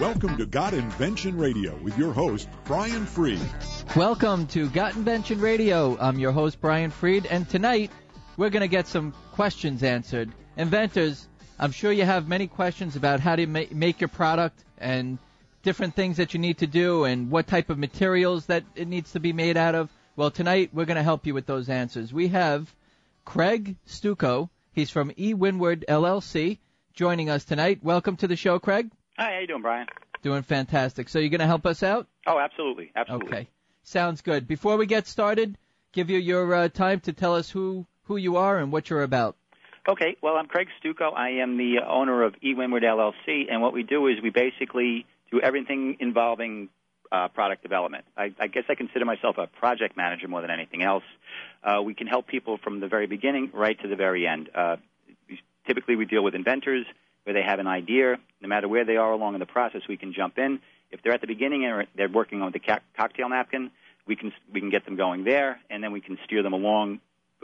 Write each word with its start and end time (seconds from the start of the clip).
Welcome 0.00 0.36
to 0.38 0.46
Got 0.46 0.74
Invention 0.74 1.38
Radio 1.38 1.76
with 1.76 1.96
your 1.96 2.12
host, 2.12 2.48
Brian 2.64 3.06
Fried. 3.06 3.38
Welcome 3.94 4.48
to 4.48 4.68
Got 4.68 4.96
Invention 4.96 5.40
Radio. 5.40 5.96
I'm 5.98 6.18
your 6.18 6.32
host, 6.32 6.60
Brian 6.60 6.90
Fried, 6.90 7.26
and 7.26 7.48
tonight 7.48 7.92
we're 8.36 8.50
going 8.50 8.62
to 8.62 8.68
get 8.68 8.88
some 8.88 9.12
questions 9.32 9.84
answered. 9.84 10.32
Inventors, 10.56 11.28
I'm 11.60 11.70
sure 11.70 11.92
you 11.92 12.04
have 12.04 12.26
many 12.26 12.48
questions 12.48 12.96
about 12.96 13.20
how 13.20 13.36
to 13.36 13.46
ma- 13.46 13.62
make 13.70 14.00
your 14.00 14.08
product 14.08 14.64
and 14.78 15.18
different 15.62 15.94
things 15.94 16.16
that 16.16 16.34
you 16.34 16.40
need 16.40 16.58
to 16.58 16.66
do 16.66 17.04
and 17.04 17.30
what 17.30 17.46
type 17.46 17.70
of 17.70 17.78
materials 17.78 18.46
that 18.46 18.64
it 18.74 18.88
needs 18.88 19.12
to 19.12 19.20
be 19.20 19.32
made 19.32 19.56
out 19.56 19.76
of. 19.76 19.90
Well, 20.16 20.32
tonight 20.32 20.70
we're 20.72 20.86
going 20.86 20.96
to 20.96 21.02
help 21.04 21.24
you 21.24 21.34
with 21.34 21.46
those 21.46 21.68
answers. 21.68 22.12
We 22.12 22.28
have 22.28 22.74
Craig 23.24 23.76
Stucco. 23.86 24.50
He's 24.72 24.90
from 24.90 25.12
E. 25.16 25.34
Windward 25.34 25.84
LLC 25.88 26.58
joining 26.94 27.30
us 27.30 27.44
tonight. 27.44 27.78
Welcome 27.82 28.16
to 28.16 28.26
the 28.26 28.36
show, 28.36 28.58
Craig. 28.58 28.90
Hi, 29.16 29.34
how 29.34 29.38
you 29.38 29.46
doing, 29.46 29.62
Brian? 29.62 29.86
Doing 30.22 30.42
fantastic. 30.42 31.08
So 31.08 31.18
you're 31.20 31.28
going 31.28 31.40
to 31.40 31.46
help 31.46 31.66
us 31.66 31.82
out? 31.82 32.08
Oh, 32.26 32.38
absolutely, 32.38 32.90
absolutely. 32.96 33.28
Okay, 33.28 33.48
sounds 33.84 34.22
good. 34.22 34.48
Before 34.48 34.76
we 34.76 34.86
get 34.86 35.06
started, 35.06 35.56
give 35.92 36.10
you 36.10 36.18
your 36.18 36.52
uh, 36.52 36.68
time 36.68 37.00
to 37.00 37.12
tell 37.12 37.34
us 37.34 37.48
who 37.50 37.86
who 38.04 38.16
you 38.16 38.36
are 38.36 38.58
and 38.58 38.72
what 38.72 38.90
you're 38.90 39.02
about. 39.02 39.36
Okay, 39.88 40.16
well, 40.22 40.36
I'm 40.36 40.46
Craig 40.46 40.68
Stucco. 40.80 41.10
I 41.10 41.42
am 41.42 41.56
the 41.58 41.80
owner 41.86 42.22
of 42.22 42.34
E. 42.42 42.54
Windward 42.54 42.82
LLC, 42.82 43.50
and 43.50 43.62
what 43.62 43.72
we 43.72 43.82
do 43.82 44.08
is 44.08 44.16
we 44.22 44.30
basically 44.30 45.06
do 45.30 45.40
everything 45.40 45.96
involving 46.00 46.68
uh, 47.12 47.28
product 47.28 47.62
development. 47.62 48.04
I, 48.16 48.34
I 48.38 48.48
guess 48.48 48.64
I 48.68 48.74
consider 48.74 49.04
myself 49.04 49.36
a 49.38 49.46
project 49.46 49.96
manager 49.96 50.26
more 50.26 50.40
than 50.40 50.50
anything 50.50 50.82
else. 50.82 51.04
Uh, 51.62 51.82
we 51.82 51.94
can 51.94 52.06
help 52.06 52.26
people 52.26 52.58
from 52.58 52.80
the 52.80 52.88
very 52.88 53.06
beginning 53.06 53.50
right 53.52 53.80
to 53.80 53.88
the 53.88 53.96
very 53.96 54.26
end. 54.26 54.50
Uh, 54.54 54.76
typically, 55.66 55.96
we 55.96 56.04
deal 56.04 56.24
with 56.24 56.34
inventors 56.34 56.86
where 57.24 57.34
they 57.34 57.42
have 57.42 57.58
an 57.58 57.66
idea. 57.66 58.16
No 58.40 58.48
matter 58.48 58.68
where 58.68 58.84
they 58.84 58.96
are 58.96 59.12
along 59.12 59.34
in 59.34 59.40
the 59.40 59.46
process, 59.46 59.82
we 59.88 59.96
can 59.96 60.12
jump 60.12 60.38
in. 60.38 60.60
If 60.90 61.02
they're 61.02 61.12
at 61.12 61.20
the 61.20 61.26
beginning 61.26 61.64
and 61.64 61.86
they're 61.96 62.08
working 62.08 62.42
on 62.42 62.52
the 62.52 62.60
cocktail 62.96 63.28
napkin, 63.28 63.70
we 64.06 64.16
can 64.16 64.32
we 64.52 64.60
can 64.60 64.70
get 64.70 64.84
them 64.84 64.96
going 64.96 65.24
there, 65.24 65.58
and 65.70 65.82
then 65.82 65.92
we 65.92 66.00
can 66.00 66.18
steer 66.24 66.42
them 66.42 66.52
along 66.52 67.00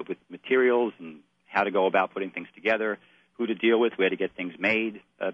with 0.09 0.19
materials 0.29 0.93
and 0.99 1.21
how 1.47 1.65
to 1.65 1.71
go 1.71 1.87
about 1.87 2.13
putting 2.13 2.31
things 2.31 2.49
together, 2.55 2.99
who 3.35 3.47
to 3.47 3.55
deal 3.55 3.81
with, 3.81 3.95
where 3.97 4.09
to 4.09 4.17
get 4.17 4.37
things 4.37 4.55
made, 4.59 5.01
uh, 5.21 5.33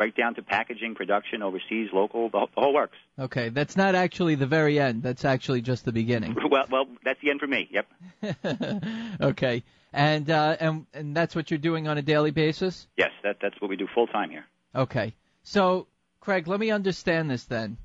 right 0.00 0.14
down 0.16 0.34
to 0.34 0.42
packaging, 0.42 0.94
production, 0.94 1.42
overseas, 1.42 1.90
local, 1.92 2.28
the, 2.30 2.46
the 2.54 2.60
whole 2.60 2.74
works. 2.74 2.96
Okay, 3.18 3.50
that's 3.50 3.76
not 3.76 3.94
actually 3.94 4.34
the 4.34 4.46
very 4.46 4.80
end. 4.80 5.02
That's 5.02 5.24
actually 5.24 5.60
just 5.60 5.84
the 5.84 5.92
beginning. 5.92 6.36
well, 6.50 6.66
well, 6.70 6.86
that's 7.04 7.20
the 7.20 7.30
end 7.30 7.40
for 7.40 7.46
me. 7.46 7.68
Yep. 7.70 8.82
okay, 9.20 9.62
and 9.92 10.28
uh, 10.30 10.56
and 10.58 10.86
and 10.92 11.16
that's 11.16 11.36
what 11.36 11.50
you're 11.50 11.58
doing 11.58 11.86
on 11.86 11.98
a 11.98 12.02
daily 12.02 12.32
basis. 12.32 12.88
Yes, 12.96 13.10
that 13.22 13.36
that's 13.40 13.60
what 13.60 13.68
we 13.68 13.76
do 13.76 13.86
full 13.94 14.08
time 14.08 14.30
here. 14.30 14.46
Okay, 14.74 15.14
so 15.42 15.86
Craig, 16.20 16.48
let 16.48 16.58
me 16.58 16.70
understand 16.70 17.30
this 17.30 17.44
then. 17.44 17.76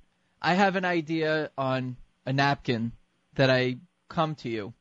I 0.41 0.53
have 0.55 0.75
an 0.75 0.85
idea 0.85 1.51
on 1.57 1.97
a 2.25 2.33
napkin 2.33 2.91
that 3.35 3.49
I 3.49 3.77
come 4.07 4.35
to 4.35 4.49
you 4.49 4.73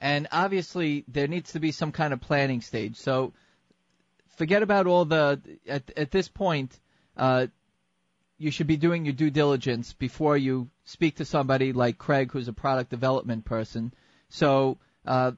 and 0.00 0.28
obviously, 0.32 1.04
there 1.08 1.28
needs 1.28 1.52
to 1.52 1.60
be 1.60 1.72
some 1.72 1.92
kind 1.92 2.14
of 2.14 2.20
planning 2.20 2.62
stage. 2.62 2.96
So 2.96 3.34
forget 4.36 4.62
about 4.62 4.86
all 4.86 5.04
the 5.04 5.40
at 5.68 5.90
at 5.96 6.10
this 6.10 6.28
point. 6.28 6.78
Uh, 7.20 7.46
you 8.38 8.50
should 8.50 8.66
be 8.66 8.78
doing 8.78 9.04
your 9.04 9.12
due 9.12 9.30
diligence 9.30 9.92
before 9.92 10.36
you 10.36 10.70
speak 10.84 11.16
to 11.16 11.26
somebody 11.26 11.74
like 11.74 11.98
Craig, 11.98 12.32
who's 12.32 12.48
a 12.48 12.52
product 12.54 12.88
development 12.88 13.44
person. 13.44 13.92
So 14.30 14.78
uh, 15.04 15.32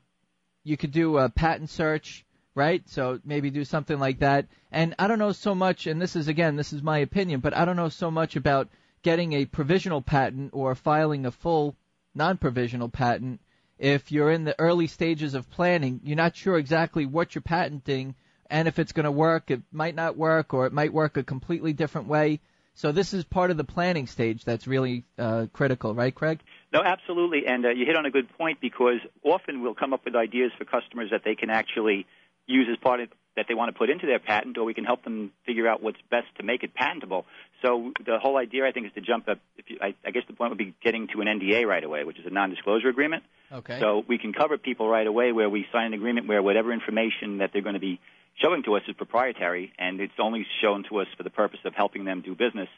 you 0.63 0.77
could 0.77 0.93
do 0.93 1.19
a 1.19 1.29
patent 1.29 1.69
search, 1.69 2.25
right? 2.55 2.89
So 2.89 3.19
maybe 3.25 3.51
do 3.51 3.65
something 3.65 3.99
like 3.99 4.21
that. 4.21 4.47
And 4.71 4.95
I 4.97 5.09
don't 5.09 5.19
know 5.19 5.33
so 5.33 5.57
much, 5.57 5.89
and 5.89 6.01
this 6.01 6.15
is 6.15 6.29
again, 6.29 6.55
this 6.55 6.73
is 6.73 6.83
my 6.83 6.99
opinion, 6.99 7.41
but 7.41 7.57
I 7.57 7.65
don't 7.65 7.77
know 7.77 7.89
so 7.89 8.11
much 8.11 8.37
about 8.37 8.69
getting 9.03 9.33
a 9.33 9.47
provisional 9.47 10.01
patent 10.01 10.51
or 10.53 10.77
filing 10.77 11.27
a 11.27 11.33
full 11.33 11.75
non-provisional 12.15 12.91
patent 12.91 13.41
if 13.83 14.13
you're 14.13 14.31
in 14.31 14.45
the 14.45 14.59
early 14.61 14.87
stages 14.87 15.35
of 15.35 15.51
planning, 15.51 16.01
you're 16.05 16.15
not 16.15 16.37
sure 16.37 16.57
exactly 16.57 17.05
what 17.05 17.35
you're 17.35 17.43
patenting 17.43 18.15
and 18.53 18.69
if 18.69 18.79
it's 18.79 18.93
going 18.93 19.05
to 19.05 19.11
work. 19.11 19.51
It 19.51 19.63
might 19.73 19.97
not 19.97 20.17
work, 20.17 20.55
or 20.55 20.67
it 20.67 20.73
might 20.73 20.93
work 20.93 21.17
a 21.17 21.25
completely 21.25 21.73
different 21.73 22.07
way. 22.07 22.39
So 22.75 22.93
this 22.93 23.13
is 23.13 23.25
part 23.25 23.51
of 23.51 23.57
the 23.57 23.65
planning 23.65 24.07
stage 24.07 24.45
that's 24.45 24.67
really 24.67 25.05
uh, 25.19 25.47
critical, 25.53 25.95
right, 25.95 26.15
Craig? 26.15 26.41
No, 26.73 26.81
absolutely, 26.83 27.47
and 27.47 27.67
uh, 27.67 27.71
you 27.71 27.85
hit 27.87 27.97
on 27.97 28.07
a 28.07 28.11
good 28.11 28.29
point 28.39 28.61
because 28.61 29.01
often 29.25 29.63
we'll 29.63 29.75
come 29.75 29.93
up 29.93 30.05
with 30.05 30.15
ideas 30.15 30.53
for 30.57 30.65
customers 30.65 31.11
that 31.11 31.23
they 31.25 31.35
can 31.35 31.51
actually 31.51 32.07
use 32.47 32.69
as 32.71 32.79
part 32.79 33.01
of 33.01 33.09
that 33.35 33.47
they 33.49 33.55
want 33.55 33.73
to 33.73 33.79
put 33.79 33.89
into 33.89 34.07
their 34.07 34.19
patent, 34.19 34.59
or 34.59 34.65
we 34.65 34.75
can 34.75 34.85
help 34.85 35.05
them 35.05 35.33
figure 35.47 35.67
out 35.67 35.83
what's 35.83 36.01
best 36.11 36.27
to 36.37 36.43
make 36.43 36.63
it 36.63 36.75
patentable. 36.75 37.25
So 37.63 37.93
the 38.05 38.19
whole 38.21 38.37
idea, 38.37 38.67
I 38.67 38.73
think, 38.73 38.87
is 38.87 38.93
to 38.93 39.01
jump 39.01 39.27
up. 39.27 39.39
If 39.57 39.71
you, 39.71 39.79
I, 39.81 39.95
I 40.07 40.11
guess 40.11 40.25
the 40.29 40.35
point 40.35 40.51
would 40.51 40.59
be 40.59 40.75
getting 40.85 41.09
to 41.15 41.23
an 41.23 41.29
NDA 41.29 41.65
right 41.65 41.83
away, 41.83 42.05
which 42.05 42.19
is 42.19 42.27
a 42.27 42.31
non-disclosure 42.31 42.89
agreement. 42.89 43.23
Okay. 43.51 43.81
So 43.81 44.05
we 44.07 44.19
can 44.19 44.35
cover 44.35 44.59
people 44.59 44.87
right 44.87 45.07
away 45.07 45.33
where 45.33 45.49
we 45.49 45.65
sign 45.73 45.87
an 45.87 45.95
agreement 45.95 46.29
where 46.29 46.43
whatever 46.43 46.73
information 46.73 47.39
that 47.39 47.51
they're 47.55 47.63
going 47.63 47.75
to 47.75 47.81
be 47.81 48.01
showing 48.37 48.63
to 48.65 48.77
us 48.77 48.83
is 48.89 48.95
proprietary, 48.97 49.73
and 49.79 50.01
it's 50.01 50.15
only 50.19 50.47
shown 50.63 50.85
to 50.91 51.01
us 51.01 51.07
for 51.17 51.23
the 51.23 51.31
purpose 51.31 51.61
of 51.65 51.75
helping 51.75 52.05
them 52.05 52.23
do 52.23 52.35
business 52.35 52.69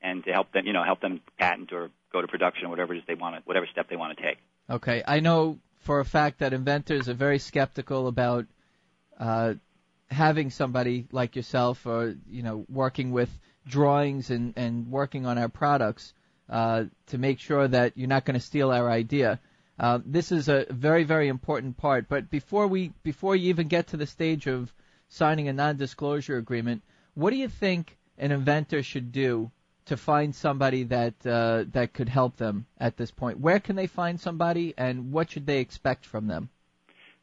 and 0.00 0.24
to 0.24 0.32
help 0.32 0.52
them, 0.52 0.66
you 0.66 0.72
know, 0.72 0.84
help 0.84 1.00
them 1.00 1.20
patent 1.38 1.72
or 1.72 1.90
go 2.12 2.20
to 2.20 2.26
production 2.26 2.66
or 2.66 2.70
whatever 2.70 2.94
it 2.94 2.98
is 2.98 3.04
they 3.06 3.14
want 3.14 3.36
to, 3.36 3.42
whatever 3.44 3.66
step 3.70 3.88
they 3.88 3.96
want 3.96 4.16
to 4.16 4.22
take. 4.22 4.38
Okay. 4.68 5.02
I 5.06 5.20
know 5.20 5.58
for 5.80 6.00
a 6.00 6.04
fact 6.04 6.40
that 6.40 6.52
inventors 6.52 7.08
are 7.08 7.14
very 7.14 7.38
skeptical 7.38 8.08
about. 8.08 8.46
Uh, 9.18 9.54
having 10.12 10.50
somebody 10.50 11.06
like 11.10 11.34
yourself 11.34 11.86
or 11.86 12.14
you 12.28 12.42
know 12.42 12.64
working 12.68 13.10
with 13.10 13.30
drawings 13.66 14.30
and 14.30 14.52
and 14.56 14.90
working 14.90 15.26
on 15.26 15.38
our 15.38 15.48
products 15.48 16.12
uh, 16.48 16.84
to 17.06 17.18
make 17.18 17.40
sure 17.40 17.66
that 17.66 17.96
you're 17.96 18.08
not 18.08 18.24
going 18.24 18.38
to 18.38 18.44
steal 18.44 18.70
our 18.70 18.90
idea. 18.90 19.40
Uh, 19.78 19.98
this 20.04 20.30
is 20.30 20.48
a 20.48 20.66
very 20.70 21.04
very 21.04 21.28
important 21.28 21.76
part. 21.76 22.08
But 22.08 22.30
before 22.30 22.66
we 22.66 22.92
before 23.02 23.34
you 23.34 23.48
even 23.48 23.68
get 23.68 23.88
to 23.88 23.96
the 23.96 24.06
stage 24.06 24.46
of 24.46 24.72
signing 25.12 25.46
a 25.48 25.52
non-disclosure 25.52 26.38
agreement, 26.38 26.82
what 27.14 27.30
do 27.30 27.36
you 27.36 27.48
think 27.48 27.98
an 28.18 28.32
inventor 28.32 28.82
should 28.82 29.12
do 29.12 29.50
to 29.84 29.96
find 29.96 30.34
somebody 30.34 30.84
that 30.84 31.14
uh, 31.26 31.64
that 31.72 31.92
could 31.92 32.08
help 32.08 32.36
them 32.36 32.66
at 32.78 32.96
this 32.96 33.10
point? 33.10 33.38
Where 33.38 33.60
can 33.60 33.76
they 33.76 33.86
find 33.86 34.18
somebody, 34.18 34.74
and 34.76 35.12
what 35.12 35.30
should 35.30 35.46
they 35.46 35.58
expect 35.58 36.06
from 36.06 36.26
them? 36.28 36.48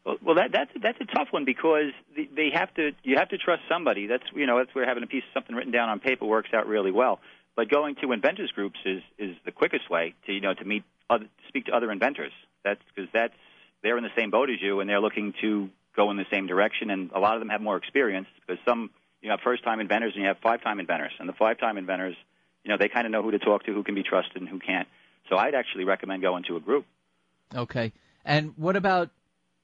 Well, 0.05 0.17
well, 0.23 0.35
that, 0.35 0.51
that's 0.51 0.71
that's 0.81 0.99
a 1.01 1.05
tough 1.05 1.29
one 1.31 1.45
because 1.45 1.91
they 2.15 2.49
have 2.53 2.73
to 2.75 2.91
you 3.03 3.17
have 3.17 3.29
to 3.29 3.37
trust 3.37 3.63
somebody. 3.67 4.07
That's 4.07 4.23
you 4.35 4.45
know 4.45 4.57
that's 4.57 4.73
where 4.75 4.85
having 4.85 5.03
a 5.03 5.07
piece 5.07 5.23
of 5.23 5.33
something 5.33 5.55
written 5.55 5.71
down 5.71 5.89
on 5.89 5.99
paper 5.99 6.25
works 6.25 6.49
out 6.53 6.67
really 6.67 6.91
well. 6.91 7.19
But 7.55 7.69
going 7.69 7.95
to 8.03 8.11
inventors 8.11 8.51
groups 8.51 8.79
is 8.85 9.01
is 9.17 9.35
the 9.45 9.51
quickest 9.51 9.89
way 9.89 10.13
to 10.27 10.33
you 10.33 10.41
know 10.41 10.53
to 10.53 10.65
meet 10.65 10.83
other, 11.09 11.25
speak 11.47 11.65
to 11.65 11.71
other 11.71 11.91
inventors. 11.91 12.33
That's 12.63 12.81
because 12.93 13.09
that's 13.13 13.33
they're 13.81 13.97
in 13.97 14.03
the 14.03 14.15
same 14.17 14.29
boat 14.29 14.49
as 14.49 14.61
you 14.61 14.79
and 14.79 14.89
they're 14.89 15.01
looking 15.01 15.33
to 15.41 15.69
go 15.99 16.11
in 16.11 16.17
the 16.17 16.25
same 16.31 16.47
direction. 16.47 16.89
And 16.89 17.11
a 17.13 17.19
lot 17.19 17.35
of 17.35 17.41
them 17.41 17.49
have 17.49 17.61
more 17.61 17.75
experience 17.75 18.27
because 18.39 18.63
some 18.65 18.89
you 19.21 19.31
have 19.31 19.41
first 19.41 19.63
time 19.63 19.79
inventors 19.81 20.13
and 20.15 20.21
you 20.21 20.27
have 20.29 20.37
five 20.41 20.61
time 20.63 20.79
inventors. 20.79 21.11
And 21.19 21.27
the 21.27 21.33
five 21.33 21.59
time 21.59 21.77
inventors, 21.77 22.15
you 22.63 22.69
know, 22.71 22.77
they 22.77 22.87
kind 22.87 23.05
of 23.05 23.11
know 23.11 23.21
who 23.21 23.31
to 23.31 23.39
talk 23.39 23.65
to, 23.65 23.73
who 23.73 23.83
can 23.83 23.95
be 23.95 24.03
trusted, 24.03 24.37
and 24.37 24.47
who 24.47 24.59
can't. 24.59 24.87
So 25.29 25.35
I'd 25.37 25.55
actually 25.55 25.83
recommend 25.83 26.21
going 26.21 26.43
to 26.43 26.55
a 26.55 26.59
group. 26.59 26.85
Okay. 27.53 27.91
And 28.23 28.53
what 28.55 28.75
about 28.75 29.09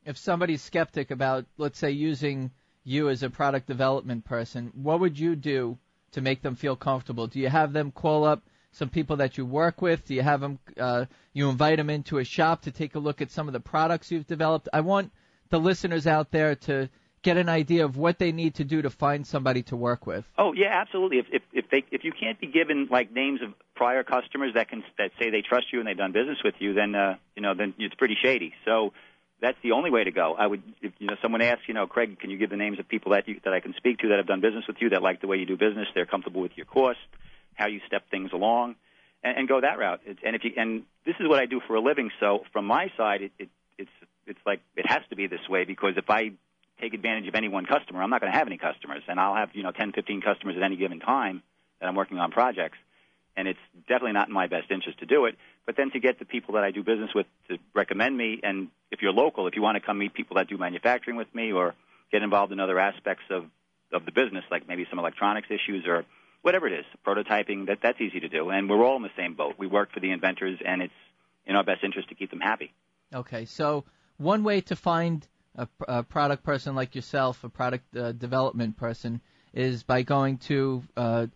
if 0.06 0.18
somebody's 0.18 0.62
skeptic 0.62 1.12
about, 1.12 1.46
let's 1.58 1.80
say, 1.80 1.92
using 1.92 2.52
you 2.84 3.10
as 3.10 3.24
a 3.24 3.30
product 3.30 3.66
development 3.68 4.26
person, 4.26 4.72
what 4.76 5.00
would 5.00 5.18
you 5.18 5.36
do 5.36 5.78
to 6.12 6.22
make 6.22 6.42
them 6.42 6.56
feel 6.56 6.76
comfortable? 6.76 7.28
Do 7.28 7.40
you 7.40 7.50
have 7.50 7.74
them 7.74 7.92
call 7.92 8.26
up 8.26 8.44
some 8.72 8.90
people 8.90 9.18
that 9.18 9.38
you 9.38 9.46
work 9.46 9.82
with? 9.82 10.06
Do 10.06 10.14
you 10.14 10.22
have 10.22 10.42
them, 10.42 10.60
uh, 10.78 11.06
you 11.34 11.50
invite 11.50 11.78
them 11.78 11.90
into 11.90 12.18
a 12.18 12.26
shop 12.26 12.64
to 12.64 12.72
take 12.72 12.96
a 12.96 13.00
look 13.00 13.22
at 13.22 13.32
some 13.32 13.48
of 13.48 13.54
the 13.54 13.60
products 13.60 14.12
you've 14.12 14.28
developed? 14.28 14.68
I 14.74 14.82
want 14.82 15.12
the 15.50 15.60
listeners 15.60 16.08
out 16.08 16.32
there 16.32 16.56
to 16.56 16.90
get 17.22 17.38
an 17.38 17.50
idea 17.50 17.84
of 17.84 17.98
what 17.98 18.20
they 18.20 18.32
need 18.32 18.54
to 18.56 18.64
do 18.64 18.84
to 18.84 18.90
find 18.90 19.26
somebody 19.26 19.64
to 19.64 19.76
work 19.76 20.06
with. 20.06 20.26
Oh 20.38 20.54
yeah, 20.54 20.70
absolutely. 20.72 21.20
If 21.20 21.26
if 21.32 21.42
if, 21.54 21.70
they, 21.72 21.84
if 21.92 22.04
you 22.04 22.12
can't 22.12 22.40
be 22.40 22.48
given 22.48 22.88
like 22.92 23.12
names 23.12 23.42
of 23.42 23.54
prior 23.76 24.04
customers 24.04 24.54
that 24.54 24.70
can 24.70 24.84
that 24.98 25.12
say 25.20 25.32
they 25.32 25.42
trust 25.42 25.68
you 25.74 25.80
and 25.80 25.88
they've 25.88 25.98
done 25.98 26.12
business 26.12 26.38
with 26.44 26.56
you, 26.60 26.74
then 26.74 26.94
uh, 26.96 27.16
you 27.36 27.42
know 27.42 27.54
then 27.56 27.74
it's 27.80 27.96
pretty 27.96 28.16
shady. 28.22 28.54
So 28.64 28.94
that's 29.42 29.58
the 29.64 29.74
only 29.74 29.92
way 29.92 30.04
to 30.04 30.12
go. 30.12 30.36
I 30.38 30.48
would, 30.48 30.64
if 30.82 30.94
you 31.00 31.08
know, 31.08 31.16
someone 31.22 31.42
asks, 31.42 31.64
you 31.68 31.74
know, 31.74 31.88
Craig, 31.88 32.20
can 32.20 32.30
you 32.30 32.38
give 32.38 32.50
the 32.50 32.58
names 32.58 32.80
of 32.80 32.88
people 32.88 33.12
that 33.12 33.28
you, 33.28 33.40
that 33.44 33.54
I 33.54 33.60
can 33.60 33.74
speak 33.76 34.00
to 34.00 34.10
that 34.10 34.18
have 34.18 34.28
done 34.28 34.42
business 34.42 34.64
with 34.68 34.78
you, 34.80 34.90
that 34.90 35.02
like 35.02 35.22
the 35.22 35.28
way 35.28 35.38
you 35.38 35.46
do 35.46 35.58
business, 35.58 35.88
they're 35.94 36.06
comfortable 36.06 36.42
with 36.42 36.54
your 36.56 36.66
cost, 36.66 37.00
how 37.54 37.68
you 37.68 37.82
step 37.86 38.10
things 38.10 38.32
along, 38.34 38.76
and, 39.24 39.40
and 39.40 39.48
go 39.48 39.60
that 39.60 39.78
route. 39.78 40.02
It's, 40.06 40.20
and 40.26 40.36
if 40.36 40.44
you, 40.46 40.52
and 40.56 40.84
this 41.06 41.16
is 41.20 41.28
what 41.28 41.40
I 41.40 41.48
do 41.48 41.60
for 41.68 41.76
a 41.76 41.82
living. 41.82 42.12
So 42.20 42.44
from 42.54 42.66
my 42.66 42.92
side, 42.98 43.24
it, 43.24 43.32
it, 43.38 43.50
it's 44.28 44.40
like 44.46 44.62
it 44.76 44.86
has 44.88 45.02
to 45.10 45.16
be 45.16 45.28
this 45.28 45.48
way 45.50 45.66
because 45.66 45.94
if 45.98 46.10
I 46.10 46.32
take 46.82 46.94
advantage 46.94 47.28
of 47.28 47.36
any 47.36 47.48
one 47.48 47.66
customer, 47.66 48.02
I'm 48.02 48.10
not 48.10 48.22
going 48.22 48.32
to 48.32 48.38
have 48.38 48.48
any 48.48 48.58
customers, 48.58 49.04
and 49.08 49.20
I'll 49.20 49.36
have 49.36 49.50
you 49.54 49.64
know 49.64 49.72
10, 49.72 49.94
15 49.94 50.22
customers 50.22 50.56
at 50.58 50.64
any 50.64 50.76
given 50.76 51.00
time 51.00 51.42
that 51.80 51.88
I'm 51.88 51.96
working 51.96 52.18
on 52.18 52.32
projects, 52.32 52.78
and 53.36 53.48
it's 53.48 53.60
definitely 53.88 54.14
not 54.14 54.28
in 54.28 54.34
my 54.34 54.48
best 54.48 54.72
interest 54.72 55.00
to 55.00 55.06
do 55.06 55.26
it. 55.26 55.36
But 55.66 55.78
then 55.78 55.92
to 55.92 56.00
get 56.00 56.20
the 56.20 56.26
people 56.26 56.56
that 56.56 56.64
I 56.64 56.72
do 56.72 56.84
business 56.84 57.12
with 57.14 57.26
to 57.50 57.58
recommend 57.74 58.18
me, 58.18 58.40
and 58.44 58.70
if 58.92 59.02
you're 59.02 59.14
local, 59.14 59.48
if 59.48 59.56
you 59.56 59.62
want 59.62 59.76
to 59.76 59.82
come 59.82 59.98
meet 59.98 60.14
people 60.14 60.38
that 60.38 60.48
do 60.48 60.58
manufacturing 60.58 61.18
with 61.18 61.34
me 61.34 61.52
or 61.52 61.74
get 62.12 62.22
involved 62.22 62.52
in 62.52 62.60
other 62.60 62.80
aspects 62.80 63.24
of 63.30 63.46
of 63.92 64.04
the 64.06 64.12
business, 64.12 64.44
like 64.52 64.68
maybe 64.68 64.86
some 64.90 65.00
electronics 65.00 65.48
issues 65.50 65.86
or 65.88 66.06
whatever 66.42 66.68
it 66.68 66.74
is, 66.74 66.86
prototyping, 67.06 67.68
that 67.68 67.80
that's 67.82 68.00
easy 68.02 68.20
to 68.20 68.30
do, 68.30 68.50
and 68.50 68.70
we're 68.70 68.84
all 68.84 68.98
in 68.98 69.04
the 69.04 69.16
same 69.18 69.36
boat. 69.36 69.56
We 69.58 69.68
work 69.68 69.92
for 69.94 70.00
the 70.00 70.12
inventors, 70.12 70.60
and 70.64 70.82
it's 70.82 70.94
in 71.46 71.56
our 71.56 71.64
best 71.64 71.84
interest 71.84 72.10
to 72.10 72.16
keep 72.16 72.30
them 72.30 72.40
happy. 72.40 72.74
Okay, 73.14 73.46
so 73.46 73.86
one 74.18 74.44
way 74.44 74.62
to 74.62 74.76
find 74.76 75.28
a, 75.56 75.68
a 75.88 76.04
product 76.04 76.44
person 76.44 76.76
like 76.76 76.96
yourself, 76.96 77.44
a 77.44 77.50
product 77.50 77.96
uh, 77.96 78.12
development 78.12 78.78
person, 78.78 79.22
is 79.54 79.84
by 79.84 80.02
going 80.04 80.38
to 80.38 80.84
uh, 80.98 81.28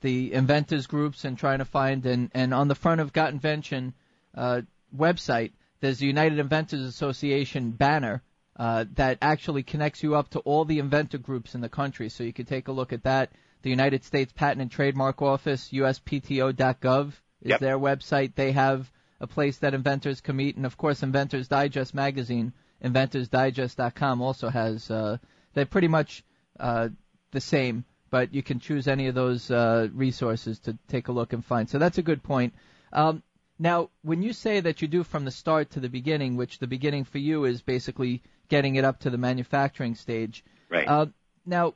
the 0.00 0.32
inventors 0.32 0.86
groups 0.86 1.24
and 1.24 1.38
trying 1.38 1.58
to 1.58 1.64
find 1.64 2.04
and 2.06 2.30
and 2.34 2.52
on 2.52 2.68
the 2.68 2.74
front 2.74 3.00
of 3.00 3.12
Got 3.12 3.32
Invention 3.32 3.94
uh, 4.34 4.62
website, 4.96 5.52
there's 5.80 5.98
the 5.98 6.06
United 6.06 6.38
Inventors 6.38 6.80
Association 6.80 7.70
banner 7.70 8.22
uh, 8.56 8.84
that 8.94 9.18
actually 9.22 9.62
connects 9.62 10.02
you 10.02 10.14
up 10.16 10.28
to 10.30 10.40
all 10.40 10.64
the 10.64 10.78
inventor 10.78 11.18
groups 11.18 11.54
in 11.54 11.60
the 11.60 11.68
country. 11.68 12.08
So 12.08 12.24
you 12.24 12.32
can 12.32 12.46
take 12.46 12.68
a 12.68 12.72
look 12.72 12.92
at 12.92 13.04
that. 13.04 13.30
The 13.62 13.70
United 13.70 14.04
States 14.04 14.32
Patent 14.32 14.60
and 14.60 14.70
Trademark 14.70 15.22
Office, 15.22 15.70
USPTO.gov, 15.72 17.08
is 17.08 17.14
Yep. 17.50 17.60
their 17.60 17.78
website. 17.78 18.34
They 18.34 18.52
have 18.52 18.90
a 19.22 19.26
place 19.26 19.58
that 19.58 19.72
inventors 19.72 20.20
can 20.20 20.36
meet, 20.36 20.56
and 20.56 20.66
of 20.66 20.76
course, 20.76 21.02
Inventors 21.02 21.46
Digest 21.46 21.94
magazine, 21.94 22.52
InventorsDigest.com, 22.84 24.20
also 24.20 24.48
has. 24.48 24.90
Uh, 24.90 25.18
they're 25.54 25.64
pretty 25.64 25.88
much 25.88 26.24
uh, 26.58 26.88
the 27.30 27.40
same, 27.40 27.84
but 28.10 28.34
you 28.34 28.42
can 28.42 28.58
choose 28.58 28.88
any 28.88 29.06
of 29.06 29.14
those 29.14 29.48
uh, 29.50 29.88
resources 29.94 30.58
to 30.60 30.76
take 30.88 31.06
a 31.06 31.12
look 31.12 31.32
and 31.32 31.44
find. 31.44 31.70
So 31.70 31.78
that's 31.78 31.98
a 31.98 32.02
good 32.02 32.24
point. 32.24 32.52
Um, 32.92 33.22
now, 33.60 33.90
when 34.02 34.22
you 34.22 34.32
say 34.32 34.58
that 34.58 34.82
you 34.82 34.88
do 34.88 35.04
from 35.04 35.24
the 35.24 35.30
start 35.30 35.70
to 35.70 35.80
the 35.80 35.88
beginning, 35.88 36.36
which 36.36 36.58
the 36.58 36.66
beginning 36.66 37.04
for 37.04 37.18
you 37.18 37.44
is 37.44 37.62
basically 37.62 38.22
getting 38.48 38.74
it 38.74 38.84
up 38.84 38.98
to 39.00 39.10
the 39.10 39.18
manufacturing 39.18 39.94
stage. 39.94 40.44
Right. 40.68 40.88
Uh, 40.88 41.06
now, 41.46 41.74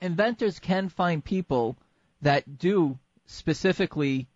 inventors 0.00 0.60
can 0.60 0.88
find 0.88 1.24
people 1.24 1.76
that 2.22 2.58
do 2.58 2.96
specifically 3.26 4.28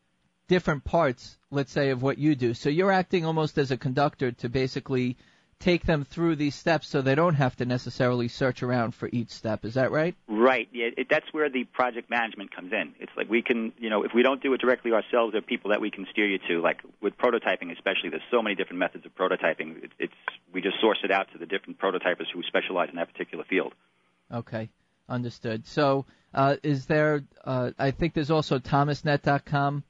different 0.48 0.84
parts, 0.84 1.36
let's 1.50 1.72
say, 1.72 1.90
of 1.90 2.02
what 2.02 2.18
you 2.18 2.34
do. 2.34 2.54
So 2.54 2.68
you're 2.68 2.92
acting 2.92 3.24
almost 3.24 3.58
as 3.58 3.70
a 3.70 3.76
conductor 3.76 4.32
to 4.32 4.48
basically 4.48 5.16
take 5.60 5.84
them 5.84 6.04
through 6.04 6.36
these 6.36 6.54
steps 6.54 6.88
so 6.88 7.02
they 7.02 7.16
don't 7.16 7.34
have 7.34 7.56
to 7.56 7.64
necessarily 7.64 8.28
search 8.28 8.62
around 8.62 8.94
for 8.94 9.08
each 9.12 9.30
step. 9.30 9.64
Is 9.64 9.74
that 9.74 9.90
right? 9.90 10.14
Right. 10.28 10.68
Yeah, 10.72 10.90
it, 10.96 11.08
that's 11.10 11.26
where 11.32 11.50
the 11.50 11.64
project 11.64 12.10
management 12.10 12.54
comes 12.54 12.72
in. 12.72 12.94
It's 13.00 13.10
like 13.16 13.28
we 13.28 13.42
can, 13.42 13.72
you 13.78 13.90
know, 13.90 14.04
if 14.04 14.12
we 14.14 14.22
don't 14.22 14.40
do 14.40 14.52
it 14.54 14.60
directly 14.60 14.92
ourselves, 14.92 15.32
there 15.32 15.40
are 15.40 15.42
people 15.42 15.70
that 15.70 15.80
we 15.80 15.90
can 15.90 16.06
steer 16.12 16.26
you 16.26 16.38
to. 16.48 16.60
Like 16.60 16.80
with 17.00 17.18
prototyping, 17.18 17.72
especially, 17.72 18.10
there's 18.10 18.22
so 18.30 18.40
many 18.40 18.54
different 18.54 18.78
methods 18.78 19.04
of 19.04 19.14
prototyping. 19.16 19.84
It, 19.84 19.90
it's 19.98 20.14
we 20.52 20.60
just 20.60 20.80
source 20.80 20.98
it 21.02 21.10
out 21.10 21.30
to 21.32 21.38
the 21.38 21.46
different 21.46 21.80
prototypers 21.80 22.26
who 22.32 22.42
specialize 22.44 22.88
in 22.90 22.96
that 22.96 23.12
particular 23.12 23.44
field. 23.44 23.74
Okay, 24.32 24.70
understood. 25.08 25.66
So, 25.66 26.06
uh, 26.32 26.56
is 26.62 26.86
there? 26.86 27.24
Uh, 27.44 27.72
I 27.78 27.90
think 27.90 28.14
there's 28.14 28.30
also 28.30 28.60
ThomasNet.com 28.60 29.82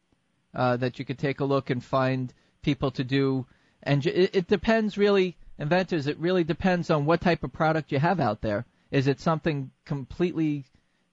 uh, 0.54 0.76
that 0.76 0.98
you 0.98 1.04
could 1.04 1.18
take 1.18 1.40
a 1.40 1.44
look 1.44 1.70
and 1.70 1.82
find 1.84 2.32
people 2.62 2.90
to 2.92 3.04
do. 3.04 3.46
And 3.82 4.04
it, 4.06 4.34
it 4.34 4.46
depends 4.48 4.98
really, 4.98 5.36
inventors. 5.58 6.06
It 6.06 6.18
really 6.18 6.44
depends 6.44 6.90
on 6.90 7.06
what 7.06 7.20
type 7.20 7.44
of 7.44 7.52
product 7.52 7.92
you 7.92 7.98
have 7.98 8.20
out 8.20 8.40
there. 8.40 8.64
Is 8.90 9.06
it 9.06 9.20
something 9.20 9.70
completely 9.84 10.64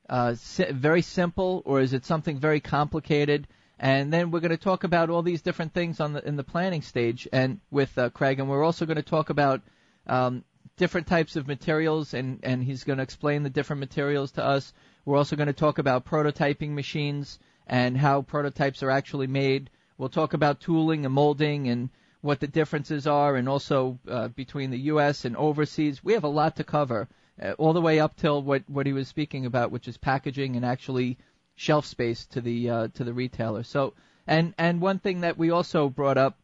uh, 0.10 0.36
si- 0.36 0.72
very 0.72 1.02
simple, 1.02 1.62
or 1.66 1.82
is 1.82 1.94
it 1.94 2.06
something 2.06 2.40
very 2.40 2.60
complicated? 2.60 3.48
And 3.78 4.14
then 4.14 4.32
we're 4.32 4.40
going 4.40 4.52
to 4.52 4.58
talk 4.58 4.84
about 4.86 5.10
all 5.10 5.22
these 5.22 5.42
different 5.42 5.74
things 5.74 6.00
on 6.00 6.14
the 6.14 6.26
in 6.26 6.38
the 6.38 6.44
planning 6.44 6.82
stage, 6.82 7.28
and 7.34 7.60
with 7.72 7.98
uh, 7.98 8.10
Craig, 8.10 8.40
and 8.40 8.50
we're 8.50 8.64
also 8.64 8.86
going 8.86 8.96
to 8.96 9.04
talk 9.04 9.30
about 9.30 9.62
um, 10.08 10.46
different 10.78 11.08
types 11.08 11.36
of 11.36 11.48
materials, 11.48 12.14
and 12.14 12.40
and 12.44 12.64
he's 12.64 12.86
going 12.86 12.98
to 12.98 13.04
explain 13.04 13.44
the 13.44 13.50
different 13.50 13.82
materials 13.82 14.32
to 14.34 14.46
us. 14.46 14.72
We're 15.04 15.18
also 15.18 15.36
going 15.36 15.48
to 15.48 15.54
talk 15.54 15.78
about 15.78 16.06
prototyping 16.06 16.72
machines 16.72 17.38
and 17.68 17.98
how 17.98 18.22
prototypes 18.22 18.84
are 18.84 18.92
actually 18.92 19.28
made. 19.28 19.70
We'll 19.98 20.10
talk 20.10 20.34
about 20.34 20.60
tooling 20.60 21.06
and 21.06 21.14
molding 21.14 21.68
and 21.68 21.90
what 22.22 22.40
the 22.40 22.48
differences 22.48 23.06
are, 23.06 23.36
and 23.36 23.48
also 23.48 24.00
uh, 24.08 24.30
between 24.30 24.72
the 24.72 24.80
U.S. 24.92 25.26
and 25.26 25.38
overseas. 25.38 26.04
We 26.04 26.14
have 26.14 26.24
a 26.24 26.28
lot 26.28 26.56
to 26.56 26.64
cover, 26.64 27.08
uh, 27.42 27.52
all 27.54 27.74
the 27.74 27.82
way 27.82 28.00
up 28.00 28.16
till 28.16 28.42
what 28.42 28.64
what 28.68 28.86
he 28.88 28.94
was 28.94 29.08
speaking 29.08 29.46
about, 29.46 29.72
which 29.72 29.88
is 29.88 29.98
packaging 29.98 30.56
and 30.56 30.66
actually 30.66 31.18
shelf 31.56 31.86
space 31.86 32.26
to 32.28 32.42
the 32.42 32.70
uh, 32.70 32.88
to 32.96 33.04
the 33.04 33.14
retailer. 33.14 33.64
So, 33.64 33.94
and 34.26 34.54
and 34.58 34.82
one 34.82 35.00
thing 35.00 35.22
that 35.22 35.38
we 35.38 35.52
also 35.52 35.88
brought 35.90 36.18
up 36.18 36.38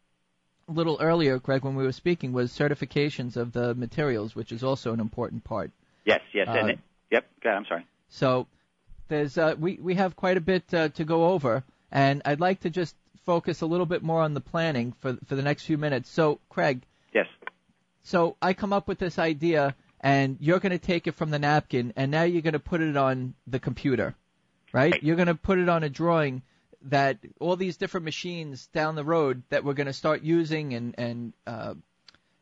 a 0.70 0.72
little 0.72 0.98
earlier, 1.02 1.40
Craig, 1.40 1.64
when 1.64 1.76
we 1.76 1.84
were 1.84 1.92
speaking, 1.92 2.32
was 2.32 2.52
certifications 2.52 3.36
of 3.36 3.52
the 3.52 3.74
materials, 3.76 4.36
which 4.36 4.52
is 4.52 4.64
also 4.64 4.94
an 4.94 5.00
important 5.00 5.44
part. 5.44 5.72
Yes, 6.06 6.22
yes, 6.34 6.48
Uh, 6.48 6.52
and 6.52 6.70
it, 6.72 6.80
yep. 7.12 7.28
God, 7.44 7.56
I'm 7.56 7.66
sorry. 7.66 7.86
So 8.10 8.48
there's 9.12 9.38
uh, 9.38 9.56
we 9.60 9.78
we 9.82 9.96
have 9.96 10.16
quite 10.16 10.38
a 10.38 10.42
bit 10.42 10.74
uh, 10.74 10.88
to 10.90 11.04
go 11.04 11.26
over, 11.28 11.66
and 11.92 12.22
I'd 12.24 12.40
like 12.40 12.62
to 12.62 12.70
just 12.70 12.96
focus 13.26 13.60
a 13.60 13.66
little 13.66 13.86
bit 13.86 14.02
more 14.02 14.22
on 14.22 14.34
the 14.34 14.40
planning 14.40 14.94
for 15.02 15.18
for 15.28 15.36
the 15.36 15.42
next 15.42 15.66
few 15.66 15.78
minutes. 15.78 16.10
So, 16.10 16.40
Craig, 16.50 16.82
Yes. 17.14 17.28
so 18.04 18.38
I 18.42 18.54
come 18.54 18.72
up 18.72 18.88
with 18.88 19.00
this 19.00 19.20
idea, 19.20 19.76
and 20.00 20.38
you're 20.40 20.60
going 20.60 20.72
to 20.72 20.80
take 20.80 21.08
it 21.08 21.16
from 21.16 21.30
the 21.30 21.40
napkin, 21.40 21.92
and 21.98 22.10
now 22.10 22.24
you're 22.24 22.42
going 22.42 22.54
to 22.54 22.60
put 22.60 22.80
it 22.80 22.96
on 22.96 23.34
the 23.48 23.60
computer, 23.60 24.16
right? 24.72 24.94
Right. 24.94 25.04
You're 25.04 25.18
going 25.18 25.28
to 25.28 25.36
put 25.36 25.60
it 25.60 25.68
on 25.68 25.84
a 25.84 25.90
drawing 25.90 26.42
that 26.84 27.18
all 27.42 27.58
these 27.58 27.76
different 27.76 28.06
machines 28.06 28.68
down 28.68 28.96
the 28.96 29.04
road 29.04 29.44
that 29.50 29.66
we're 29.66 29.74
going 29.74 29.88
to 29.88 29.94
start 29.94 30.22
using, 30.22 30.74
and 30.74 30.96
and 30.98 31.34
uh, 31.46 31.74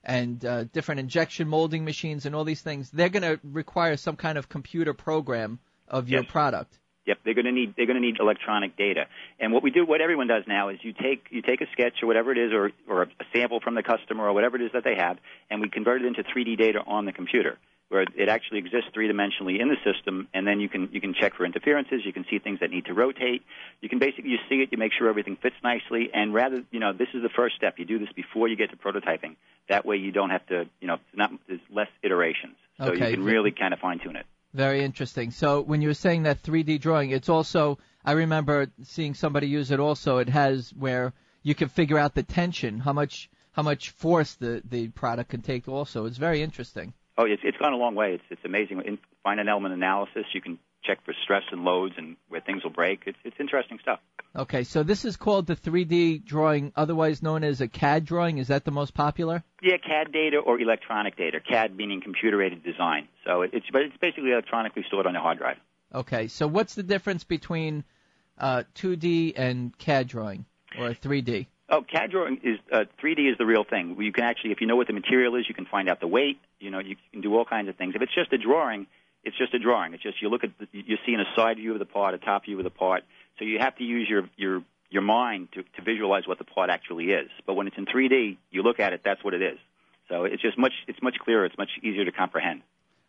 and 0.04 0.46
uh, 0.46 0.66
different 0.66 1.00
injection 1.00 1.48
molding 1.48 1.84
machines 1.84 2.28
and 2.28 2.36
all 2.36 2.44
these 2.46 2.62
things, 2.62 2.92
they're 2.92 3.10
going 3.10 3.24
to 3.24 3.40
require 3.44 3.98
some 3.98 4.16
kind 4.16 4.38
of 4.38 4.48
computer 4.48 4.94
program 4.94 5.58
of 5.90 6.10
your 6.10 6.22
Yes. 6.24 6.32
product. 6.32 6.78
Yep, 7.06 7.20
they're 7.24 7.34
going 7.34 7.46
to 7.46 7.52
need 7.52 7.74
they're 7.76 7.88
going 7.88 7.96
to 7.96 8.06
need 8.06 8.18
electronic 8.20 8.78
data. 8.78 9.08
And 9.40 9.52
what 9.52 9.64
we 9.64 9.72
do, 9.72 9.84
what 9.84 10.00
everyone 10.00 10.28
does 10.28 10.44
now, 10.48 10.70
is 10.70 10.78
you 10.84 10.94
take 10.94 11.26
you 11.32 11.42
take 11.42 11.62
a 11.62 11.66
sketch 11.72 12.04
or 12.04 12.08
whatever 12.08 12.32
it 12.32 12.38
is, 12.38 12.54
or 12.54 12.72
or 12.88 13.04
a 13.04 13.08
sample 13.34 13.60
from 13.62 13.74
the 13.74 13.82
customer 13.82 14.26
or 14.28 14.34
whatever 14.34 14.58
it 14.58 14.62
is 14.62 14.72
that 14.74 14.84
they 14.84 14.96
have, 14.96 15.18
and 15.50 15.60
we 15.60 15.70
convert 15.70 16.02
it 16.02 16.06
into 16.06 16.24
3D 16.24 16.58
data 16.58 16.84
on 16.86 17.06
the 17.06 17.12
computer, 17.12 17.58
where 17.88 18.02
it 18.16 18.30
actually 18.30 18.60
exists 18.60 18.92
three 18.94 19.10
dimensionally 19.12 19.60
in 19.60 19.70
the 19.70 19.78
system, 19.84 20.28
and 20.36 20.46
then 20.46 20.60
you 20.60 20.70
can 20.70 20.90
you 20.92 21.02
can 21.02 21.16
check 21.16 21.34
for 21.34 21.46
interferences, 21.46 22.02
you 22.06 22.14
can 22.14 22.26
see 22.30 22.38
things 22.38 22.60
that 22.60 22.70
need 22.70 22.86
to 22.86 22.94
rotate, 22.94 23.42
you 23.82 23.90
can 23.90 23.98
basically 23.98 24.30
you 24.30 24.38
see 24.48 24.56
it, 24.62 24.70
you 24.72 24.78
make 24.78 24.92
sure 24.94 25.10
everything 25.10 25.36
fits 25.42 25.56
nicely, 25.64 26.12
and 26.14 26.32
rather 26.32 26.64
you 26.70 26.80
know 26.80 26.94
this 26.94 27.08
is 27.16 27.24
the 27.24 27.30
first 27.30 27.56
step. 27.56 27.80
You 27.80 27.86
do 27.86 27.98
this 27.98 28.12
before 28.16 28.48
you 28.50 28.56
get 28.56 28.70
to 28.70 28.78
prototyping. 28.78 29.36
That 29.68 29.84
way 29.84 29.96
you 29.96 30.12
don't 30.12 30.30
have 30.30 30.46
to 30.48 30.66
you 30.80 30.88
know 30.88 30.98
not 31.16 31.32
there's 31.48 31.62
less 31.74 31.90
iterations, 32.04 32.58
so 32.78 32.92
Okay. 32.92 33.10
you 33.10 33.16
can 33.16 33.24
really 33.24 33.52
kind 33.52 33.74
of 33.74 33.80
fine 33.80 33.98
tune 33.98 34.16
it. 34.18 34.28
Very 34.54 34.84
interesting. 34.84 35.32
So 35.32 35.62
when 35.62 35.82
you 35.82 35.90
were 35.90 35.94
saying 35.94 36.24
that 36.24 36.42
3D 36.42 36.82
drawing, 36.82 37.12
it's 37.12 37.30
also 37.30 37.78
I 38.04 38.14
remember 38.14 38.68
seeing 38.84 39.14
somebody 39.14 39.48
use 39.48 39.72
it. 39.72 39.80
Also, 39.80 40.18
it 40.18 40.30
has 40.30 40.72
where 40.72 41.14
you 41.44 41.54
can 41.54 41.70
figure 41.70 41.98
out 41.98 42.16
the 42.16 42.24
tension, 42.24 42.80
how 42.80 42.94
much 42.94 43.30
how 43.52 43.62
much 43.62 43.92
force 43.92 44.34
the 44.36 44.62
the 44.68 44.88
product 44.90 45.30
can 45.30 45.42
take. 45.42 45.68
Also, 45.68 46.06
it's 46.06 46.18
very 46.18 46.42
interesting. 46.42 46.94
Oh, 47.18 47.26
it's 47.26 47.42
it's 47.44 47.58
gone 47.58 47.74
a 47.74 47.78
long 47.78 47.96
way. 47.96 48.14
It's 48.14 48.24
it's 48.30 48.46
amazing. 48.46 48.82
In 48.86 48.98
finite 49.24 49.48
element 49.48 49.74
analysis, 49.74 50.26
you 50.34 50.42
can 50.42 50.58
check 50.84 51.04
for 51.06 51.14
stress 51.24 51.44
and 51.52 51.64
loads 51.64 51.96
and 51.98 52.16
where 52.30 52.42
things 52.42 52.64
will 52.64 52.72
break. 52.72 53.04
It's 53.06 53.18
it's 53.24 53.36
interesting 53.40 53.80
stuff. 53.82 54.00
Okay, 54.36 54.64
so 54.64 54.84
this 54.84 55.06
is 55.06 55.18
called 55.18 55.48
the 55.48 55.56
3D 55.56 56.24
drawing, 56.24 56.72
otherwise 56.76 57.24
known 57.24 57.44
as 57.44 57.62
a 57.62 57.68
CAD 57.68 58.06
drawing. 58.06 58.38
Is 58.38 58.50
that 58.50 58.64
the 58.64 58.72
most 58.72 58.94
popular? 58.94 59.44
Yeah, 59.62 59.78
CAD 59.78 60.12
data 60.12 60.38
or 60.38 60.60
electronic 60.60 61.18
data. 61.18 61.40
CAD 61.40 61.76
meaning 61.76 62.02
computer 62.02 62.42
aided 62.42 62.64
design. 62.64 63.08
So 63.26 63.42
it, 63.42 63.52
it's 63.54 63.66
but 63.72 63.82
it's 63.82 63.98
basically 63.98 64.32
electronically 64.32 64.84
stored 64.88 65.08
on 65.08 65.16
a 65.16 65.22
hard 65.22 65.40
drive. 65.40 65.58
Okay, 65.94 66.28
so 66.28 66.48
what's 66.48 66.76
the 66.76 66.84
difference 66.84 67.24
between 67.24 67.84
uh, 68.38 68.64
2D 68.76 69.34
and 69.36 69.76
CAD 69.78 70.08
drawing 70.08 70.46
or 70.78 70.90
3D? 70.90 71.48
Oh, 71.72 71.82
CAD 71.82 72.12
drawing 72.12 72.40
is 72.44 72.60
uh, 72.72 72.86
3D 73.04 73.32
is 73.32 73.38
the 73.38 73.46
real 73.46 73.64
thing. 73.64 73.96
You 74.00 74.12
can 74.12 74.24
actually, 74.24 74.52
if 74.52 74.62
you 74.62 74.68
know 74.68 74.76
what 74.76 74.88
the 74.88 74.94
material 74.94 75.36
is, 75.36 75.46
you 75.48 75.54
can 75.54 75.66
find 75.66 75.90
out 75.90 76.00
the 76.00 76.08
weight. 76.08 76.40
You 76.60 76.72
know, 76.72 76.80
you 76.80 76.96
can 77.12 77.22
do 77.22 77.36
all 77.36 77.46
kinds 77.46 77.70
of 77.70 77.76
things. 77.76 77.94
If 77.96 78.02
it's 78.02 78.14
just 78.14 78.34
a 78.34 78.38
drawing, 78.38 78.88
it's 79.24 79.38
just 79.38 79.54
a 79.54 79.60
drawing. 79.60 79.94
It's 79.94 80.04
just 80.04 80.22
you 80.22 80.30
look 80.30 80.44
at 80.44 80.52
the, 80.60 80.68
you're 80.72 81.00
seeing 81.06 81.20
a 81.20 81.36
side 81.36 81.58
view 81.58 81.74
of 81.74 81.80
the 81.80 81.86
part, 81.86 82.14
a 82.14 82.18
top 82.18 82.46
view 82.46 82.58
of 82.58 82.64
the 82.64 82.70
part. 82.70 83.04
So 83.38 83.46
you 83.46 83.60
have 83.60 83.76
to 83.78 83.84
use 83.84 84.08
your 84.10 84.30
your 84.38 84.64
your 84.90 85.02
mind 85.02 85.50
to, 85.54 85.64
to 85.64 85.82
visualize 85.84 86.28
what 86.28 86.38
the 86.38 86.44
part 86.44 86.70
actually 86.70 87.06
is. 87.06 87.30
But 87.46 87.54
when 87.54 87.68
it's 87.68 87.78
in 87.78 87.86
3D, 87.86 88.38
you 88.50 88.64
look 88.64 88.80
at 88.80 88.94
it, 88.94 89.02
that's 89.04 89.24
what 89.24 89.34
it 89.34 89.42
is. 89.42 89.60
So 90.10 90.24
it's 90.24 90.42
just 90.42 90.58
much 90.58 90.74
it's 90.88 91.02
much 91.02 91.16
clearer. 91.24 91.46
It's 91.46 91.58
much 91.58 91.70
easier 91.84 92.06
to 92.06 92.12
comprehend. 92.12 92.62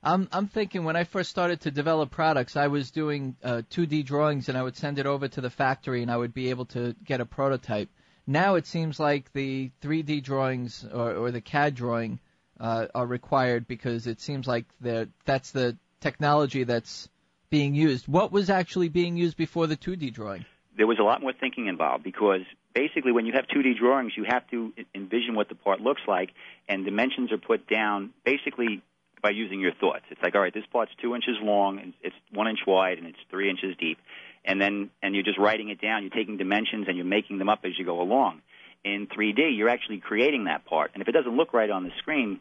I'm 0.03 0.29
I'm 0.33 0.49
thinking 0.49 0.85
when 0.85 0.97
I 0.97 1.05
first 1.05 1.31
started 1.31 1.61
to 1.63 1.71
develop 1.71 2.11
products, 2.11 2.57
I 2.57 2.69
was 2.69 2.91
doing 2.91 3.37
uh, 3.43 3.63
2D 3.71 4.05
drawings 4.05 4.49
and 4.49 4.57
I 4.57 4.63
would 4.63 4.77
send 4.77 4.99
it 4.99 5.07
over 5.07 5.29
to 5.29 5.41
the 5.41 5.51
factory 5.51 6.03
and 6.03 6.11
I 6.11 6.17
would 6.17 6.35
be 6.35 6.51
able 6.51 6.67
to 6.67 6.95
get 7.05 7.21
a 7.21 7.27
prototype. 7.27 7.89
Now 8.27 8.55
it 8.55 8.67
seems 8.67 9.01
like 9.01 9.33
the 9.33 9.71
3D 9.83 10.23
drawings 10.23 10.87
or, 10.91 11.15
or 11.15 11.31
the 11.31 11.41
CAD 11.41 11.75
drawing 11.75 12.21
uh, 12.59 12.87
are 12.95 13.07
required 13.07 13.67
because 13.67 14.07
it 14.07 14.21
seems 14.21 14.47
like 14.47 14.67
that 14.83 15.09
that's 15.25 15.51
the 15.51 15.77
technology 16.01 16.65
that's 16.65 17.09
being 17.51 17.75
used. 17.75 18.09
What 18.09 18.33
was 18.33 18.49
actually 18.49 18.89
being 18.89 19.17
used 19.17 19.37
before 19.37 19.67
the 19.67 19.77
2D 19.77 20.15
drawing? 20.15 20.45
There 20.77 20.87
was 20.87 20.99
a 20.99 21.03
lot 21.03 21.21
more 21.21 21.33
thinking 21.33 21.67
involved 21.67 22.05
because 22.05 22.43
basically 22.75 23.13
when 23.13 23.27
you 23.27 23.33
have 23.35 23.47
2D 23.47 23.79
drawings, 23.79 24.13
you 24.17 24.25
have 24.27 24.49
to 24.51 24.73
envision 24.95 25.35
what 25.35 25.49
the 25.49 25.55
part 25.55 25.81
looks 25.81 26.03
like, 26.07 26.31
and 26.69 26.85
dimensions 26.85 27.33
are 27.33 27.39
put 27.39 27.69
down 27.69 28.11
basically 28.25 28.83
by 29.23 29.31
using 29.31 29.61
your 29.61 29.73
thoughts. 29.75 30.05
It's 30.11 30.23
like, 30.23 30.35
all 30.35 30.41
right, 30.41 30.55
this 30.55 30.65
part's 30.73 30.93
two 31.03 31.15
inches 31.15 31.37
long, 31.43 31.79
and 31.79 31.93
it's 32.03 32.15
one 32.33 32.49
inch 32.49 32.61
wide, 32.67 32.99
and 32.99 33.07
it's 33.07 33.19
three 33.31 33.51
inches 33.51 33.77
deep, 33.79 33.99
and 34.45 34.61
then 34.61 34.91
and 35.03 35.15
you're 35.15 35.25
just 35.25 35.39
writing 35.39 35.69
it 35.69 35.81
down. 35.81 36.03
You're 36.03 36.11
taking 36.11 36.37
dimensions 36.37 36.87
and 36.89 36.97
you're 36.97 37.07
making 37.07 37.39
them 37.39 37.49
up 37.49 37.61
as 37.65 37.73
you 37.79 37.85
go 37.85 38.01
along. 38.01 38.41
In 38.83 39.09
3D, 39.09 39.59
you're 39.59 39.69
actually 39.69 39.99
creating 39.99 40.45
that 40.45 40.65
part, 40.65 40.93
and 40.95 41.03
if 41.03 41.09
it 41.09 41.13
doesn't 41.13 41.37
look 41.37 41.53
right 41.53 41.71
on 41.71 41.85
the 41.85 41.91
screen, 41.99 42.41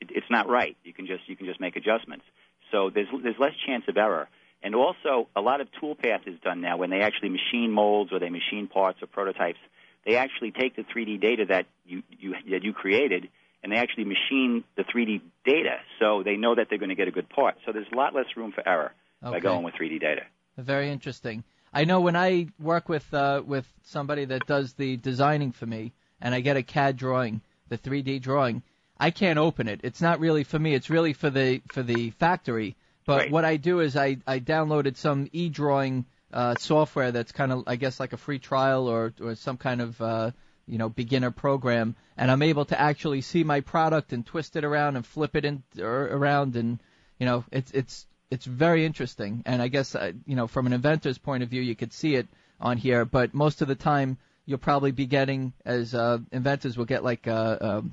it, 0.00 0.10
it's 0.10 0.30
not 0.30 0.48
right. 0.48 0.76
You 0.84 0.92
can 0.92 1.06
just 1.06 1.28
you 1.28 1.36
can 1.36 1.46
just 1.46 1.60
make 1.60 1.76
adjustments. 1.76 2.24
So 2.72 2.90
there's 2.90 3.08
there's 3.22 3.38
less 3.38 3.54
chance 3.66 3.84
of 3.88 3.96
error. 3.96 4.28
And 4.62 4.74
also, 4.74 5.28
a 5.34 5.40
lot 5.40 5.62
of 5.62 5.68
toolpath 5.80 6.28
is 6.28 6.38
done 6.44 6.60
now 6.60 6.76
when 6.76 6.90
they 6.90 7.00
actually 7.00 7.30
machine 7.30 7.70
molds 7.70 8.12
or 8.12 8.18
they 8.18 8.28
machine 8.28 8.68
parts 8.68 9.02
or 9.02 9.06
prototypes. 9.06 9.58
They 10.04 10.16
actually 10.16 10.50
take 10.50 10.76
the 10.76 10.82
3D 10.82 11.20
data 11.20 11.46
that 11.48 11.66
you, 11.86 12.02
you 12.18 12.34
that 12.50 12.62
you 12.62 12.72
created 12.72 13.28
and 13.62 13.72
they 13.72 13.76
actually 13.76 14.04
machine 14.04 14.64
the 14.76 14.84
3D 14.84 15.20
data, 15.44 15.76
so 15.98 16.22
they 16.22 16.36
know 16.36 16.54
that 16.54 16.68
they're 16.68 16.78
going 16.78 16.90
to 16.90 16.94
get 16.94 17.08
a 17.08 17.10
good 17.10 17.28
part. 17.28 17.56
So 17.66 17.72
there's 17.72 17.86
a 17.92 17.96
lot 17.96 18.14
less 18.14 18.26
room 18.36 18.52
for 18.52 18.66
error 18.66 18.92
okay. 19.22 19.32
by 19.32 19.40
going 19.40 19.64
with 19.64 19.74
3D 19.74 20.00
data. 20.00 20.22
Very 20.56 20.90
interesting. 20.90 21.44
I 21.72 21.84
know 21.84 22.00
when 22.00 22.16
I 22.16 22.48
work 22.58 22.88
with 22.88 23.12
uh, 23.14 23.42
with 23.46 23.66
somebody 23.84 24.24
that 24.26 24.46
does 24.46 24.74
the 24.74 24.96
designing 24.96 25.52
for 25.52 25.66
me, 25.66 25.92
and 26.20 26.34
I 26.34 26.40
get 26.40 26.56
a 26.56 26.62
CAD 26.62 26.96
drawing, 26.96 27.42
the 27.68 27.78
3D 27.78 28.20
drawing, 28.20 28.62
I 29.00 29.10
can't 29.10 29.38
open 29.38 29.66
it. 29.66 29.80
It's 29.82 30.02
not 30.02 30.20
really 30.20 30.44
for 30.44 30.58
me. 30.58 30.74
It's 30.74 30.90
really 30.90 31.14
for 31.14 31.30
the 31.30 31.62
for 31.72 31.82
the 31.82 32.10
factory. 32.10 32.76
But 33.06 33.18
right. 33.18 33.30
what 33.30 33.44
I 33.44 33.56
do 33.56 33.80
is 33.80 33.96
I 33.96 34.18
I 34.26 34.40
downloaded 34.40 34.96
some 34.96 35.28
e-drawing 35.32 36.04
uh, 36.32 36.54
software 36.56 37.10
that's 37.10 37.32
kind 37.32 37.50
of 37.50 37.64
I 37.66 37.76
guess 37.76 37.98
like 37.98 38.12
a 38.12 38.18
free 38.18 38.38
trial 38.38 38.88
or 38.88 39.12
or 39.20 39.34
some 39.34 39.56
kind 39.56 39.80
of 39.80 40.00
uh, 40.00 40.30
you 40.66 40.78
know 40.78 40.90
beginner 40.90 41.30
program, 41.30 41.96
and 42.16 42.30
I'm 42.30 42.42
able 42.42 42.66
to 42.66 42.80
actually 42.80 43.22
see 43.22 43.42
my 43.42 43.60
product 43.60 44.12
and 44.12 44.24
twist 44.24 44.54
it 44.56 44.64
around 44.64 44.96
and 44.96 45.06
flip 45.06 45.34
it 45.34 45.46
in 45.46 45.62
or 45.78 46.04
around, 46.04 46.56
and 46.56 46.78
you 47.18 47.26
know 47.26 47.44
it's 47.50 47.72
it's 47.72 48.06
it's 48.30 48.44
very 48.44 48.84
interesting. 48.84 49.42
And 49.46 49.62
I 49.62 49.68
guess 49.68 49.94
uh, 49.94 50.12
you 50.26 50.36
know 50.36 50.46
from 50.46 50.66
an 50.66 50.74
inventor's 50.74 51.18
point 51.18 51.42
of 51.42 51.48
view, 51.48 51.62
you 51.62 51.74
could 51.74 51.94
see 51.94 52.16
it 52.16 52.28
on 52.60 52.76
here, 52.76 53.06
but 53.06 53.32
most 53.32 53.62
of 53.62 53.68
the 53.68 53.74
time 53.74 54.18
you'll 54.44 54.58
probably 54.58 54.92
be 54.92 55.06
getting 55.06 55.52
as 55.64 55.94
uh, 55.94 56.18
inventors 56.32 56.76
will 56.76 56.84
get 56.84 57.02
like 57.02 57.26
a, 57.26 57.58
a 57.60 57.84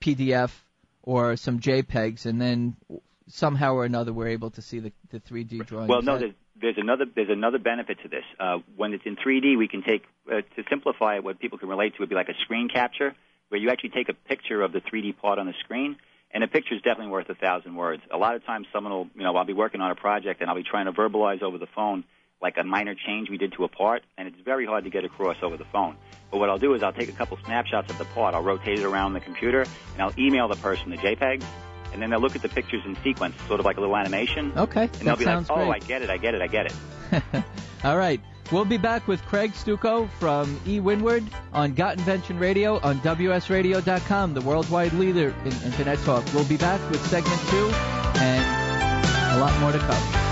PDF 0.00 0.50
or 1.02 1.36
some 1.36 1.60
JPEGs, 1.60 2.26
and 2.26 2.40
then 2.40 2.76
somehow 3.28 3.74
or 3.74 3.84
another 3.84 4.12
we're 4.12 4.28
able 4.28 4.50
to 4.50 4.62
see 4.62 4.80
the 4.80 4.92
the 5.10 5.20
3D 5.20 5.66
drawing. 5.66 5.88
Well, 5.88 6.02
no, 6.02 6.18
there's, 6.18 6.34
there's 6.60 6.78
another 6.78 7.04
there's 7.14 7.30
another 7.30 7.58
benefit 7.58 7.98
to 8.02 8.08
this. 8.08 8.24
Uh, 8.38 8.58
when 8.76 8.92
it's 8.92 9.04
in 9.06 9.16
3D, 9.16 9.56
we 9.56 9.68
can 9.68 9.82
take 9.82 10.02
uh, 10.30 10.42
to 10.56 10.64
simplify 10.68 11.16
it. 11.16 11.24
What 11.24 11.38
people 11.38 11.58
can 11.58 11.68
relate 11.68 11.94
to 11.94 12.00
would 12.00 12.08
be 12.08 12.14
like 12.14 12.28
a 12.28 12.38
screen 12.42 12.68
capture, 12.68 13.14
where 13.48 13.60
you 13.60 13.70
actually 13.70 13.90
take 13.90 14.08
a 14.08 14.14
picture 14.14 14.62
of 14.62 14.72
the 14.72 14.80
3D 14.80 15.16
part 15.18 15.38
on 15.38 15.46
the 15.46 15.54
screen, 15.64 15.96
and 16.32 16.44
a 16.44 16.48
picture 16.48 16.74
is 16.74 16.82
definitely 16.82 17.12
worth 17.12 17.28
a 17.28 17.34
thousand 17.34 17.74
words. 17.74 18.02
A 18.12 18.18
lot 18.18 18.34
of 18.36 18.44
times, 18.44 18.66
someone 18.72 18.92
will, 18.92 19.08
you 19.14 19.22
know, 19.22 19.34
I'll 19.36 19.44
be 19.44 19.52
working 19.52 19.80
on 19.80 19.90
a 19.90 19.96
project 19.96 20.40
and 20.40 20.50
I'll 20.50 20.56
be 20.56 20.62
trying 20.62 20.86
to 20.86 20.92
verbalize 20.92 21.42
over 21.42 21.58
the 21.58 21.68
phone 21.74 22.04
like 22.42 22.56
a 22.56 22.64
minor 22.64 22.94
change 22.94 23.28
we 23.28 23.36
did 23.36 23.52
to 23.52 23.64
a 23.64 23.68
part, 23.68 24.02
and 24.16 24.26
it's 24.26 24.40
very 24.44 24.66
hard 24.66 24.84
to 24.84 24.90
get 24.90 25.04
across 25.04 25.36
over 25.42 25.56
the 25.56 25.64
phone. 25.66 25.96
But 26.30 26.38
what 26.38 26.48
I'll 26.48 26.58
do 26.58 26.74
is 26.74 26.82
I'll 26.82 26.92
take 26.92 27.08
a 27.08 27.12
couple 27.12 27.38
snapshots 27.44 27.90
of 27.90 27.98
the 27.98 28.04
part, 28.06 28.34
I'll 28.34 28.42
rotate 28.42 28.78
it 28.78 28.84
around 28.84 29.12
the 29.12 29.20
computer, 29.20 29.62
and 29.62 30.02
I'll 30.02 30.14
email 30.18 30.48
the 30.48 30.56
person 30.56 30.90
the 30.90 30.96
JPEGs, 30.96 31.44
and 31.92 32.00
then 32.00 32.10
they'll 32.10 32.20
look 32.20 32.36
at 32.36 32.42
the 32.42 32.48
pictures 32.48 32.82
in 32.86 32.96
sequence, 33.02 33.34
sort 33.46 33.60
of 33.60 33.66
like 33.66 33.76
a 33.76 33.80
little 33.80 33.96
animation. 33.96 34.52
Okay, 34.56 34.84
and 34.84 34.92
they'll 34.92 35.16
be 35.16 35.24
like, 35.24 35.50
"Oh, 35.50 35.56
great. 35.56 35.82
I 35.82 35.86
get 35.86 36.02
it, 36.02 36.10
I 36.10 36.16
get 36.16 36.34
it, 36.34 36.42
I 36.42 36.46
get 36.46 36.66
it." 36.66 37.44
All 37.84 37.96
right. 37.96 38.20
We'll 38.52 38.64
be 38.64 38.78
back 38.78 39.06
with 39.06 39.22
Craig 39.26 39.52
Stucco 39.54 40.08
from 40.18 40.60
E. 40.66 40.80
Windward 40.80 41.24
on 41.52 41.72
Got 41.72 41.98
Invention 41.98 42.36
Radio 42.36 42.80
on 42.80 42.98
WSRadio.com, 43.00 44.34
the 44.34 44.40
worldwide 44.40 44.92
leader 44.94 45.32
in 45.44 45.52
Internet 45.62 46.00
talk. 46.00 46.24
We'll 46.34 46.48
be 46.48 46.56
back 46.56 46.80
with 46.90 47.04
segment 47.06 47.40
two 47.48 47.70
and 48.18 49.36
a 49.36 49.40
lot 49.40 49.58
more 49.60 49.70
to 49.70 49.78
come. 49.78 50.29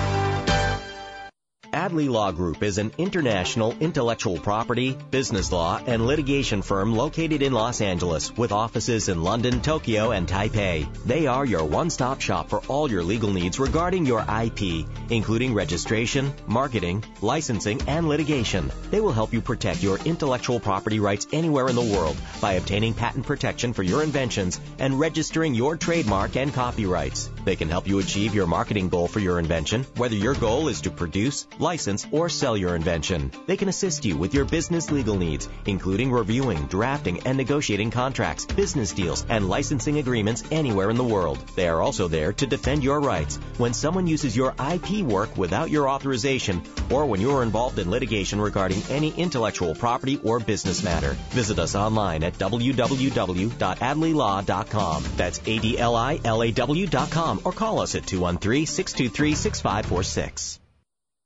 Adli 1.78 2.08
Law 2.08 2.32
Group 2.32 2.64
is 2.64 2.78
an 2.78 2.90
international 2.98 3.72
intellectual 3.78 4.36
property, 4.36 4.98
business 5.12 5.52
law, 5.52 5.80
and 5.86 6.04
litigation 6.04 6.60
firm 6.60 6.92
located 6.92 7.40
in 7.40 7.52
Los 7.52 7.80
Angeles 7.80 8.36
with 8.36 8.50
offices 8.50 9.08
in 9.08 9.22
London, 9.22 9.60
Tokyo, 9.60 10.10
and 10.10 10.26
Taipei. 10.26 10.92
They 11.04 11.28
are 11.28 11.46
your 11.46 11.64
one-stop 11.64 12.20
shop 12.20 12.50
for 12.50 12.62
all 12.66 12.90
your 12.90 13.04
legal 13.04 13.30
needs 13.30 13.60
regarding 13.60 14.06
your 14.06 14.26
IP, 14.28 14.88
including 15.08 15.54
registration, 15.54 16.34
marketing, 16.48 17.04
licensing, 17.20 17.80
and 17.86 18.08
litigation. 18.08 18.72
They 18.90 19.00
will 19.00 19.12
help 19.12 19.32
you 19.32 19.40
protect 19.40 19.80
your 19.80 19.98
intellectual 19.98 20.58
property 20.58 20.98
rights 20.98 21.28
anywhere 21.32 21.68
in 21.68 21.76
the 21.76 21.92
world 21.94 22.16
by 22.40 22.54
obtaining 22.54 22.94
patent 22.94 23.24
protection 23.24 23.72
for 23.72 23.84
your 23.84 24.02
inventions 24.02 24.60
and 24.80 24.98
registering 24.98 25.54
your 25.54 25.76
trademark 25.76 26.34
and 26.34 26.52
copyrights. 26.52 27.30
They 27.44 27.54
can 27.54 27.68
help 27.68 27.86
you 27.86 28.00
achieve 28.00 28.34
your 28.34 28.48
marketing 28.48 28.88
goal 28.88 29.06
for 29.06 29.20
your 29.20 29.38
invention, 29.38 29.86
whether 29.96 30.16
your 30.16 30.34
goal 30.34 30.66
is 30.66 30.80
to 30.80 30.90
produce, 30.90 31.46
license, 31.68 32.06
or 32.12 32.28
sell 32.28 32.56
your 32.56 32.74
invention. 32.74 33.30
They 33.46 33.56
can 33.56 33.68
assist 33.68 34.06
you 34.06 34.16
with 34.16 34.32
your 34.32 34.46
business 34.56 34.90
legal 34.90 35.16
needs, 35.16 35.48
including 35.66 36.10
reviewing, 36.10 36.66
drafting, 36.66 37.20
and 37.26 37.36
negotiating 37.36 37.90
contracts, 37.90 38.46
business 38.46 38.92
deals, 38.92 39.26
and 39.28 39.48
licensing 39.48 39.98
agreements 39.98 40.44
anywhere 40.50 40.88
in 40.88 40.96
the 40.96 41.12
world. 41.14 41.38
They 41.56 41.68
are 41.68 41.82
also 41.82 42.08
there 42.08 42.32
to 42.32 42.46
defend 42.46 42.84
your 42.84 43.00
rights 43.00 43.36
when 43.58 43.74
someone 43.74 44.06
uses 44.06 44.36
your 44.36 44.54
IP 44.72 44.88
work 45.16 45.36
without 45.36 45.70
your 45.70 45.88
authorization 45.88 46.62
or 46.90 47.06
when 47.06 47.20
you 47.20 47.36
are 47.36 47.42
involved 47.42 47.78
in 47.78 47.90
litigation 47.90 48.40
regarding 48.40 48.82
any 48.88 49.10
intellectual 49.26 49.74
property 49.74 50.18
or 50.24 50.40
business 50.40 50.82
matter. 50.82 51.16
Visit 51.40 51.58
us 51.58 51.74
online 51.74 52.24
at 52.24 52.38
www.adlilaw.com. 52.38 55.04
That's 55.16 55.40
A-D-L-I-L-A-W.com 55.44 57.40
or 57.44 57.52
call 57.52 57.80
us 57.80 57.94
at 57.94 58.04
213-623-6546. 58.04 60.58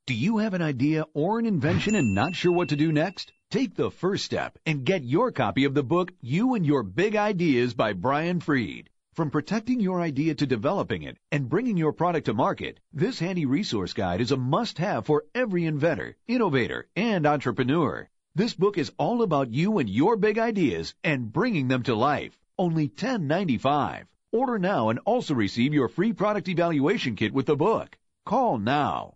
Do 0.05 0.13
you 0.13 0.39
have 0.39 0.53
an 0.53 0.61
idea 0.61 1.05
or 1.13 1.39
an 1.39 1.45
invention 1.45 1.95
and 1.95 2.13
not 2.13 2.35
sure 2.35 2.51
what 2.51 2.67
to 2.69 2.75
do 2.75 2.91
next? 2.91 3.31
Take 3.49 3.73
the 3.73 3.89
first 3.89 4.25
step 4.25 4.59
and 4.65 4.83
get 4.83 5.05
your 5.05 5.31
copy 5.31 5.63
of 5.63 5.73
the 5.73 5.81
book 5.81 6.11
You 6.19 6.55
and 6.55 6.65
Your 6.65 6.83
Big 6.83 7.15
Ideas 7.15 7.73
by 7.73 7.93
Brian 7.93 8.41
Fried. 8.41 8.89
From 9.13 9.31
protecting 9.31 9.79
your 9.79 10.01
idea 10.01 10.35
to 10.35 10.45
developing 10.45 11.03
it 11.03 11.19
and 11.31 11.47
bringing 11.47 11.77
your 11.77 11.93
product 11.93 12.25
to 12.25 12.33
market, 12.33 12.81
this 12.91 13.19
handy 13.19 13.45
resource 13.45 13.93
guide 13.93 14.19
is 14.19 14.33
a 14.33 14.35
must-have 14.35 15.05
for 15.05 15.23
every 15.33 15.63
inventor, 15.63 16.17
innovator, 16.27 16.89
and 16.97 17.25
entrepreneur. 17.25 18.09
This 18.35 18.53
book 18.53 18.77
is 18.77 18.91
all 18.97 19.21
about 19.21 19.53
you 19.53 19.77
and 19.77 19.89
your 19.89 20.17
big 20.17 20.37
ideas 20.37 20.95
and 21.05 21.31
bringing 21.31 21.69
them 21.69 21.83
to 21.83 21.95
life. 21.95 22.37
Only 22.57 22.89
$10.95. 22.89 24.03
Order 24.33 24.59
now 24.59 24.89
and 24.89 24.99
also 25.05 25.33
receive 25.33 25.73
your 25.73 25.87
free 25.87 26.11
product 26.11 26.49
evaluation 26.49 27.15
kit 27.15 27.33
with 27.33 27.45
the 27.45 27.55
book. 27.55 27.97
Call 28.25 28.57
now. 28.57 29.15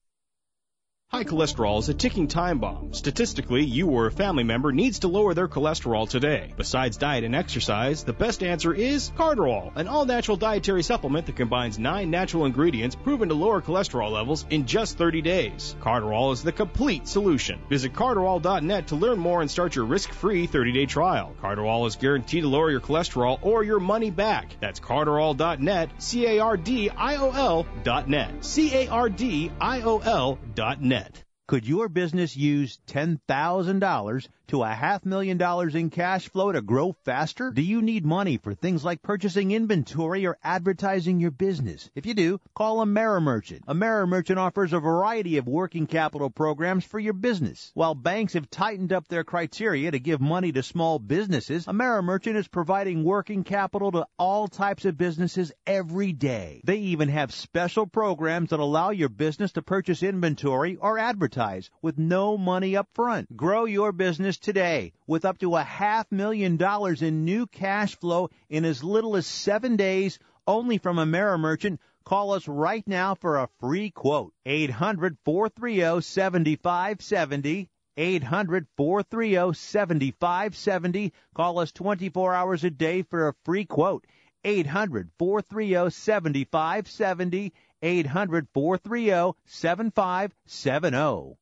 High 1.10 1.24
cholesterol 1.24 1.80
is 1.80 1.88
a 1.88 1.94
ticking 1.94 2.28
time 2.28 2.60
bomb. 2.60 2.94
Statistically, 2.94 3.64
you 3.64 3.88
or 3.88 4.08
a 4.08 4.12
family 4.12 4.44
member 4.44 4.74
needs 4.74 5.00
to 5.00 5.08
lower 5.08 5.34
their 5.34 5.48
cholesterol 5.48 6.08
today. 6.08 6.54
Besides 6.58 6.98
diet 6.98 7.24
and 7.24 7.34
exercise, 7.34 8.04
the 8.04 8.12
best 8.12 8.44
answer 8.44 8.74
is 8.74 9.10
Cardiol, 9.16 9.72
an 9.78 9.88
all-natural 9.88 10.36
dietary 10.36 10.84
supplement 10.84 11.26
that 11.28 11.38
combines 11.38 11.80
nine 11.80 12.12
natural 12.12 12.44
ingredients 12.46 12.94
proven 12.94 13.30
to 13.30 13.36
lower 13.36 13.62
cholesterol 13.62 14.12
levels 14.12 14.46
in 14.50 14.66
just 14.66 14.98
30 14.98 15.22
days. 15.22 15.78
Cardiol 15.80 16.34
is 16.34 16.44
the 16.44 16.52
complete 16.52 17.08
solution. 17.08 17.62
Visit 17.70 17.94
cardiol.net 17.94 18.88
to 18.88 18.98
learn 18.98 19.18
more 19.18 19.40
and 19.40 19.50
start 19.50 19.78
your 19.78 19.86
risk-free 19.86 20.50
30-day 20.50 20.88
trial. 20.88 21.34
Cardiol 21.42 21.88
is 21.88 21.96
guaranteed 21.96 22.44
to 22.44 22.50
lower 22.50 22.70
your 22.70 22.82
cholesterol 22.82 23.40
or 23.42 23.64
your 23.64 23.80
money 23.80 24.12
back. 24.12 24.58
That's 24.60 24.82
cardiol.net, 24.82 25.90
C-A-R-D-I-O-L 26.00 27.66
dot 27.84 28.10
net, 28.10 28.44
C-A-R-D-I-O-L 28.44 30.40
dot 30.54 30.82
net. 30.82 31.07
Could 31.48 31.66
your 31.66 31.88
business 31.88 32.36
use 32.36 32.80
$10,000 32.88 34.27
to 34.48 34.63
a 34.63 34.68
half 34.70 35.06
million 35.06 35.38
dollars 35.38 35.75
in 35.75 35.89
cash 35.89 36.30
flow 36.30 36.51
to 36.51 36.62
grow 36.62 36.96
faster? 37.04 37.51
Do 37.51 37.62
you 37.62 37.82
need 37.82 38.06
money 38.06 38.38
for 38.38 38.54
things 38.54 38.84
like 38.86 39.01
purchasing 39.01 39.51
inventory 39.51 40.25
or 40.25 40.38
advertising 40.44 41.20
your 41.20 41.32
business? 41.32 41.89
If 41.96 42.06
you 42.06 42.13
do, 42.13 42.39
call 42.56 42.77
AmeriMerchant. 42.86 43.66
AmeriMerchant 43.66 44.38
offers 44.38 44.74
a 44.74 44.80
variety 44.80 45.38
of 45.38 45.48
working 45.48 45.88
capital 45.88 46.30
programs 46.30 46.86
for 46.86 47.00
your 47.00 47.13
business. 47.13 47.72
While 47.74 47.96
banks 47.96 48.34
have 48.34 48.50
tightened 48.50 48.94
up 48.94 49.08
their 49.08 49.24
criteria 49.24 49.92
to 49.92 50.00
give 50.00 50.22
money 50.22 50.51
to 50.54 50.63
small 50.63 51.00
businesses, 51.00 51.66
AmeriMerchant 51.66 52.36
is 52.36 52.48
providing 52.48 53.04
working 53.04 53.44
capital 53.44 53.92
to 53.92 54.08
all 54.18 54.48
types 54.48 54.86
of 54.86 54.98
businesses 54.98 55.51
every 55.66 56.13
day. 56.13 56.62
They 56.63 56.77
even 56.77 57.10
have 57.10 57.34
special 57.34 57.86
programs 57.86 58.51
that 58.51 58.60
allow 58.60 58.92
your 58.92 59.10
business 59.10 59.51
to 59.54 59.62
purchase 59.62 60.04
inventory 60.04 60.77
or 60.77 60.98
advertise 60.98 61.70
with 61.82 61.98
no 61.98 62.38
money 62.38 62.77
up 62.77 62.88
front. 62.94 63.36
Grow 63.36 63.66
your 63.66 63.92
business 63.92 64.37
today 64.39 64.94
with 65.06 65.25
up 65.25 65.38
to 65.39 65.56
a 65.56 65.63
half 65.63 66.12
million 66.12 66.58
dollars 66.58 67.01
in 67.01 67.25
new 67.25 67.48
cash 67.48 67.96
flow 67.96 68.29
in 68.50 68.65
as 68.65 68.84
little 68.84 69.15
as 69.15 69.25
seven 69.25 69.75
days 69.75 70.20
only 70.46 70.77
from 70.77 70.98
AmeriMerchant. 70.98 71.79
Call 72.03 72.32
us 72.32 72.48
right 72.48 72.88
now 72.88 73.15
for 73.15 73.38
a 73.38 73.50
free 73.60 73.89
quote. 73.89 74.34
800 74.46 75.17
430 75.25 76.01
7570. 76.01 77.70
800 77.98 78.67
430 78.77 79.53
7570. 79.53 81.13
Call 81.34 81.60
us 81.60 81.72
24 81.72 82.34
hours 82.34 82.63
a 82.63 82.70
day 82.70 83.01
for 83.01 83.27
a 83.27 83.36
free 83.44 83.65
quote. 83.65 84.06
800 84.44 85.10
430 85.17 85.89
7570. 85.89 87.53
800 87.82 88.48
430 88.53 89.38
7570. 89.46 91.38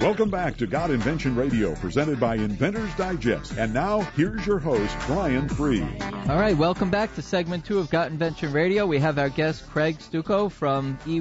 Welcome 0.00 0.30
back 0.30 0.56
to 0.56 0.66
Got 0.66 0.90
Invention 0.90 1.36
Radio, 1.36 1.74
presented 1.74 2.18
by 2.18 2.36
Inventors 2.36 2.90
Digest. 2.94 3.58
And 3.58 3.74
now, 3.74 4.00
here's 4.16 4.46
your 4.46 4.58
host, 4.58 4.96
Brian 5.06 5.46
Fried. 5.46 6.02
All 6.26 6.38
right, 6.38 6.56
welcome 6.56 6.88
back 6.88 7.14
to 7.16 7.22
segment 7.22 7.66
two 7.66 7.78
of 7.78 7.90
Got 7.90 8.10
Invention 8.10 8.50
Radio. 8.50 8.86
We 8.86 8.98
have 8.98 9.18
our 9.18 9.28
guest 9.28 9.68
Craig 9.68 9.98
Stucco 10.00 10.48
from 10.48 10.98
E. 11.06 11.20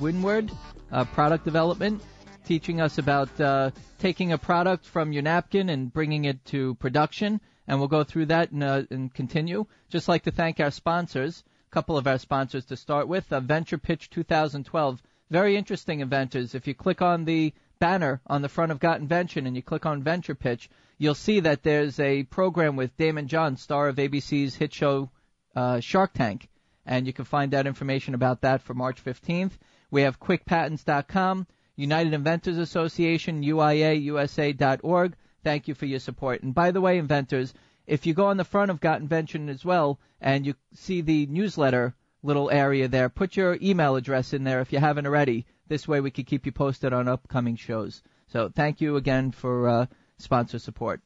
Windward 0.00 0.50
uh, 0.90 1.04
Product 1.04 1.44
Development, 1.44 2.02
teaching 2.44 2.80
us 2.80 2.98
about 2.98 3.40
uh, 3.40 3.70
taking 4.00 4.32
a 4.32 4.38
product 4.38 4.86
from 4.86 5.12
your 5.12 5.22
napkin 5.22 5.68
and 5.68 5.92
bringing 5.92 6.24
it 6.24 6.44
to 6.46 6.74
production. 6.74 7.40
And 7.68 7.78
we'll 7.78 7.86
go 7.86 8.02
through 8.02 8.26
that 8.26 8.50
and, 8.50 8.64
uh, 8.64 8.82
and 8.90 9.14
continue. 9.14 9.66
Just 9.88 10.08
like 10.08 10.24
to 10.24 10.32
thank 10.32 10.58
our 10.58 10.72
sponsors, 10.72 11.44
a 11.70 11.72
couple 11.72 11.96
of 11.96 12.08
our 12.08 12.18
sponsors 12.18 12.64
to 12.66 12.76
start 12.76 13.06
with. 13.06 13.32
Uh, 13.32 13.38
Venture 13.38 13.78
Pitch 13.78 14.10
2012, 14.10 15.00
very 15.30 15.56
interesting 15.56 16.00
inventors. 16.00 16.56
If 16.56 16.66
you 16.66 16.74
click 16.74 17.00
on 17.00 17.24
the 17.24 17.54
banner 17.78 18.20
on 18.26 18.42
the 18.42 18.48
front 18.48 18.72
of 18.72 18.80
Got 18.80 19.00
Invention 19.00 19.46
and 19.46 19.54
you 19.54 19.62
click 19.62 19.86
on 19.86 20.02
Venture 20.02 20.34
Pitch, 20.34 20.70
you'll 20.98 21.14
see 21.14 21.40
that 21.40 21.62
there's 21.62 22.00
a 22.00 22.24
program 22.24 22.76
with 22.76 22.96
Daymond 22.96 23.26
John, 23.26 23.56
star 23.56 23.88
of 23.88 23.96
ABC's 23.96 24.54
hit 24.54 24.72
show 24.72 25.10
uh, 25.54 25.80
Shark 25.80 26.12
Tank, 26.12 26.48
and 26.84 27.06
you 27.06 27.12
can 27.12 27.24
find 27.24 27.54
out 27.54 27.66
information 27.66 28.14
about 28.14 28.42
that 28.42 28.62
for 28.62 28.74
March 28.74 29.02
15th. 29.02 29.52
We 29.90 30.02
have 30.02 30.20
QuickPatents.com, 30.20 31.46
United 31.76 32.12
Inventors 32.12 32.58
Association, 32.58 33.42
UIAUSA.org. 33.42 35.14
Thank 35.44 35.68
you 35.68 35.74
for 35.74 35.86
your 35.86 36.00
support. 36.00 36.42
And 36.42 36.54
by 36.54 36.70
the 36.70 36.80
way, 36.80 36.98
inventors, 36.98 37.54
if 37.86 38.04
you 38.04 38.14
go 38.14 38.26
on 38.26 38.36
the 38.36 38.44
front 38.44 38.70
of 38.70 38.80
Got 38.80 39.00
Invention 39.00 39.48
as 39.48 39.64
well 39.64 39.98
and 40.20 40.44
you 40.44 40.54
see 40.74 41.00
the 41.02 41.26
newsletter 41.26 41.94
little 42.22 42.50
area 42.50 42.88
there, 42.88 43.08
put 43.08 43.36
your 43.36 43.56
email 43.62 43.96
address 43.96 44.32
in 44.32 44.44
there 44.44 44.60
if 44.60 44.72
you 44.72 44.78
haven't 44.78 45.06
already 45.06 45.46
this 45.68 45.86
way 45.86 46.00
we 46.00 46.10
could 46.10 46.26
keep 46.26 46.46
you 46.46 46.52
posted 46.52 46.92
on 46.92 47.08
upcoming 47.08 47.56
shows. 47.56 48.02
So 48.28 48.50
thank 48.54 48.80
you 48.80 48.96
again 48.96 49.30
for 49.30 49.68
uh, 49.68 49.86
sponsor 50.18 50.58
support. 50.58 51.00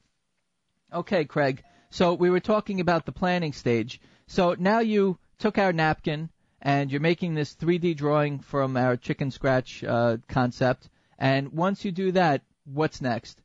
Okay, 0.93 1.25
Craig. 1.25 1.63
So 1.91 2.15
we 2.15 2.31
were 2.31 2.41
talking 2.41 2.81
about 2.81 3.07
the 3.07 3.13
planning 3.13 3.53
stage. 3.53 4.01
So 4.27 4.55
now 4.59 4.81
you 4.81 5.19
took 5.39 5.59
our 5.59 5.73
napkin 5.73 6.31
and 6.63 6.91
you're 6.91 7.01
making 7.01 7.35
this 7.35 7.55
3D 7.55 7.97
drawing 7.97 8.41
from 8.41 8.77
our 8.77 8.97
chicken 8.97 9.31
scratch 9.31 9.83
uh, 9.83 10.19
concept. 10.29 10.89
And 11.19 11.53
once 11.53 11.85
you 11.85 11.93
do 11.93 12.13
that, 12.13 12.43
what's 12.65 13.01
next? 13.01 13.41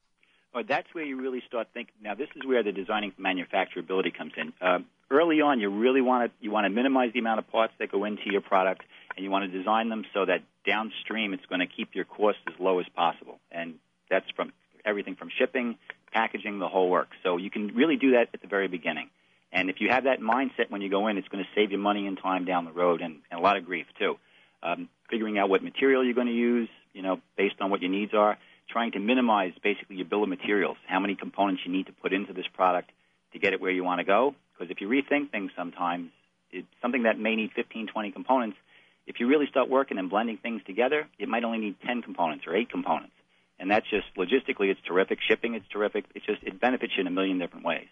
Well, 0.54 0.64
that's 0.68 0.88
where 0.94 1.04
you 1.04 1.20
really 1.20 1.44
start 1.48 1.68
thinking. 1.74 1.96
Now, 2.02 2.16
this 2.16 2.30
is 2.36 2.46
where 2.46 2.64
the 2.64 2.72
designing 2.72 3.12
for 3.12 3.22
manufacturability 3.22 4.16
comes 4.18 4.32
in. 4.38 4.54
Uh, 4.62 4.80
early 5.12 5.42
on, 5.42 5.60
you 5.60 5.70
really 5.70 6.02
want 6.02 6.32
to 6.32 6.44
you 6.44 6.50
want 6.50 6.66
to 6.66 6.70
minimize 6.70 7.12
the 7.14 7.20
amount 7.20 7.40
of 7.40 7.48
parts 7.50 7.74
that 7.80 7.92
go 7.92 8.06
into 8.06 8.32
your 8.32 8.40
product, 8.40 8.84
and 9.16 9.24
you 9.24 9.30
want 9.30 9.52
to 9.52 9.58
design 9.58 9.90
them 9.90 10.06
so 10.14 10.26
that 10.26 10.44
downstream 10.66 11.34
it's 11.34 11.46
going 11.46 11.60
to 11.60 11.68
keep 11.68 11.96
your 11.96 12.06
cost 12.06 12.38
as 12.48 12.54
low 12.60 12.80
as 12.80 12.86
possible. 12.96 13.40
And 13.52 13.76
that's 14.10 14.30
from 14.36 14.54
everything 14.86 15.16
from 15.16 15.30
shipping, 15.38 15.78
packaging, 16.12 16.60
the 16.60 16.68
whole 16.68 16.90
work. 16.90 17.10
So 17.24 17.38
you 17.38 17.50
can 17.50 17.68
really 17.76 17.98
do 17.98 18.12
that 18.12 18.30
at 18.34 18.42
the 18.42 18.48
very 18.48 18.68
beginning. 18.68 19.10
And 19.52 19.70
if 19.70 19.78
you 19.80 19.90
have 19.90 20.04
that 20.04 20.20
mindset 20.20 20.70
when 20.70 20.82
you 20.82 20.90
go 20.90 21.08
in, 21.08 21.18
it's 21.18 21.28
going 21.28 21.44
to 21.44 21.50
save 21.56 21.72
you 21.72 21.78
money 21.78 22.08
and 22.08 22.18
time 22.18 22.46
down 22.46 22.66
the 22.66 22.72
road 22.72 23.02
and, 23.02 23.18
and 23.32 23.40
a 23.40 23.44
lot 23.44 23.58
of 23.58 23.66
grief 23.66 23.86
too. 23.98 24.18
Um, 24.62 24.90
figuring 25.10 25.38
out 25.38 25.50
what 25.50 25.64
material 25.64 26.04
you're 26.04 26.14
going 26.14 26.28
to 26.28 26.34
use, 26.34 26.70
you 26.94 27.02
know, 27.02 27.20
based 27.38 27.56
on 27.62 27.70
what 27.70 27.82
your 27.82 27.92
needs 27.92 28.14
are, 28.14 28.38
trying 28.70 28.92
to 28.94 29.00
minimize 29.00 29.54
basically 29.64 29.98
your 29.98 30.06
bill 30.06 30.24
of 30.24 30.30
materials, 30.30 30.78
how 30.88 31.00
many 31.00 31.16
components 31.16 31.62
you 31.66 31.72
need 31.72 31.86
to 31.86 31.94
put 31.94 32.14
into 32.14 32.34
this 32.34 32.48
product 32.54 32.92
to 33.34 33.40
get 33.40 33.54
it 33.54 33.62
where 33.62 33.72
you 33.72 33.84
want 33.84 34.00
to 34.00 34.06
go. 34.06 34.34
Because 34.54 34.72
if 34.72 34.82
you 34.82 34.88
rethink 34.88 35.32
things 35.32 35.52
sometimes, 35.56 36.10
it's 36.52 36.68
something 36.82 37.04
that 37.04 37.20
may 37.20 37.36
need 37.36 37.52
15, 37.56 37.88
20 37.88 38.12
components 38.12 38.58
if 39.08 39.20
you 39.20 39.28
really 39.28 39.48
start 39.48 39.70
working 39.70 39.98
and 39.98 40.10
blending 40.10 40.38
things 40.38 40.62
together, 40.66 41.08
it 41.20 41.28
might 41.28 41.44
only 41.44 41.60
need 41.60 41.76
10 41.86 42.02
components 42.02 42.46
or 42.48 42.56
8 42.56 42.70
components. 42.70 43.14
And 43.60 43.72
that's 43.72 43.90
just 43.90 44.08
logistically, 44.18 44.70
it's 44.70 44.82
terrific. 44.88 45.20
Shipping, 45.28 45.54
it's 45.54 45.68
terrific. 45.70 46.06
It's 46.14 46.26
just, 46.26 46.44
it 46.44 46.60
benefits 46.60 46.94
you 46.98 47.02
in 47.02 47.08
a 47.08 47.12
million 47.12 47.40
different 47.40 47.66
ways. 47.66 47.88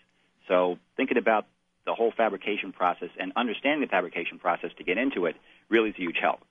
So 0.48 0.78
thinking 0.98 1.18
about 1.18 1.46
the 1.86 1.94
whole 1.94 2.12
fabrication 2.16 2.74
process 2.74 3.10
and 3.20 3.32
understanding 3.36 3.82
the 3.82 3.88
fabrication 3.88 4.40
process 4.40 4.72
to 4.78 4.84
get 4.84 4.98
into 4.98 5.26
it 5.26 5.36
really 5.70 5.90
is 5.90 5.96
a 5.98 6.02
huge 6.02 6.18
help. 6.22 6.42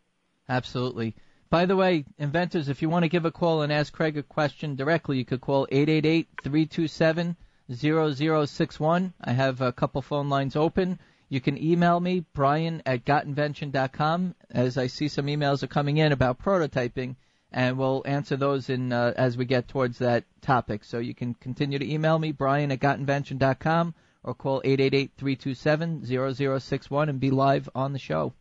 Absolutely. 0.48 1.14
By 1.50 1.66
the 1.66 1.76
way, 1.76 2.06
inventors, 2.18 2.68
if 2.68 2.80
you 2.80 2.88
want 2.88 3.02
to 3.02 3.10
give 3.10 3.26
a 3.26 3.30
call 3.30 3.60
and 3.62 3.72
ask 3.72 3.92
Craig 3.92 4.16
a 4.16 4.22
question 4.22 4.74
directly, 4.74 5.18
you 5.18 5.24
could 5.24 5.42
call 5.42 5.66
888 5.70 6.28
327 6.42 7.36
0061. 7.70 9.14
I 9.20 9.32
have 9.32 9.60
a 9.60 9.72
couple 9.72 10.02
phone 10.02 10.28
lines 10.28 10.56
open. 10.56 10.98
You 11.32 11.40
can 11.40 11.56
email 11.56 11.98
me, 11.98 12.26
brian 12.34 12.82
at 12.84 13.06
gotinvention.com, 13.06 14.34
as 14.50 14.76
I 14.76 14.88
see 14.88 15.08
some 15.08 15.28
emails 15.28 15.62
are 15.62 15.66
coming 15.66 15.96
in 15.96 16.12
about 16.12 16.38
prototyping, 16.38 17.16
and 17.50 17.78
we'll 17.78 18.02
answer 18.04 18.36
those 18.36 18.68
in 18.68 18.92
uh, 18.92 19.14
as 19.16 19.38
we 19.38 19.46
get 19.46 19.66
towards 19.66 20.00
that 20.00 20.24
topic. 20.42 20.84
So 20.84 20.98
you 20.98 21.14
can 21.14 21.32
continue 21.32 21.78
to 21.78 21.90
email 21.90 22.18
me, 22.18 22.32
brian 22.32 22.70
at 22.70 22.80
gotinvention.com, 22.80 23.94
or 24.22 24.34
call 24.34 24.60
888-327-0061 24.60 27.08
and 27.08 27.18
be 27.18 27.30
live 27.30 27.66
on 27.74 27.94
the 27.94 27.98
show. 27.98 28.34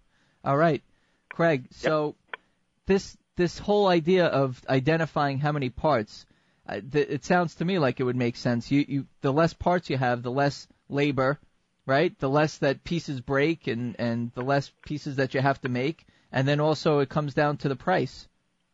All 0.44 0.58
right, 0.58 0.84
Craig. 1.30 1.68
Yep. 1.70 1.74
So 1.74 2.16
this 2.88 3.16
this 3.38 3.58
whole 3.58 3.88
idea 3.88 4.26
of 4.26 4.62
identifying 4.68 5.40
how 5.40 5.54
many 5.54 5.70
parts, 5.70 6.26
uh, 6.68 6.82
th- 6.92 7.08
it 7.10 7.24
sounds 7.24 7.56
to 7.56 7.64
me 7.64 7.80
like 7.80 8.02
it 8.02 8.04
would 8.04 8.18
make 8.18 8.36
sense. 8.36 8.70
You, 8.70 8.84
you 8.86 9.08
the 9.22 9.32
less 9.32 9.54
parts 9.54 9.90
you 9.90 9.96
have, 9.96 10.24
the 10.24 10.30
less 10.30 10.68
labor 10.90 11.40
right? 11.86 12.18
The 12.20 12.30
less 12.30 12.58
that 12.60 12.84
pieces 12.84 13.22
break 13.22 13.68
and, 13.68 13.96
and 14.00 14.32
the 14.34 14.44
less 14.44 14.72
pieces 14.86 15.18
that 15.18 15.34
you 15.34 15.42
have 15.42 15.60
to 15.62 15.70
make. 15.70 16.06
And 16.32 16.48
then 16.48 16.60
also 16.60 17.00
it 17.00 17.10
comes 17.10 17.34
down 17.34 17.58
to 17.58 17.70
the 17.70 17.76
price. 17.76 18.28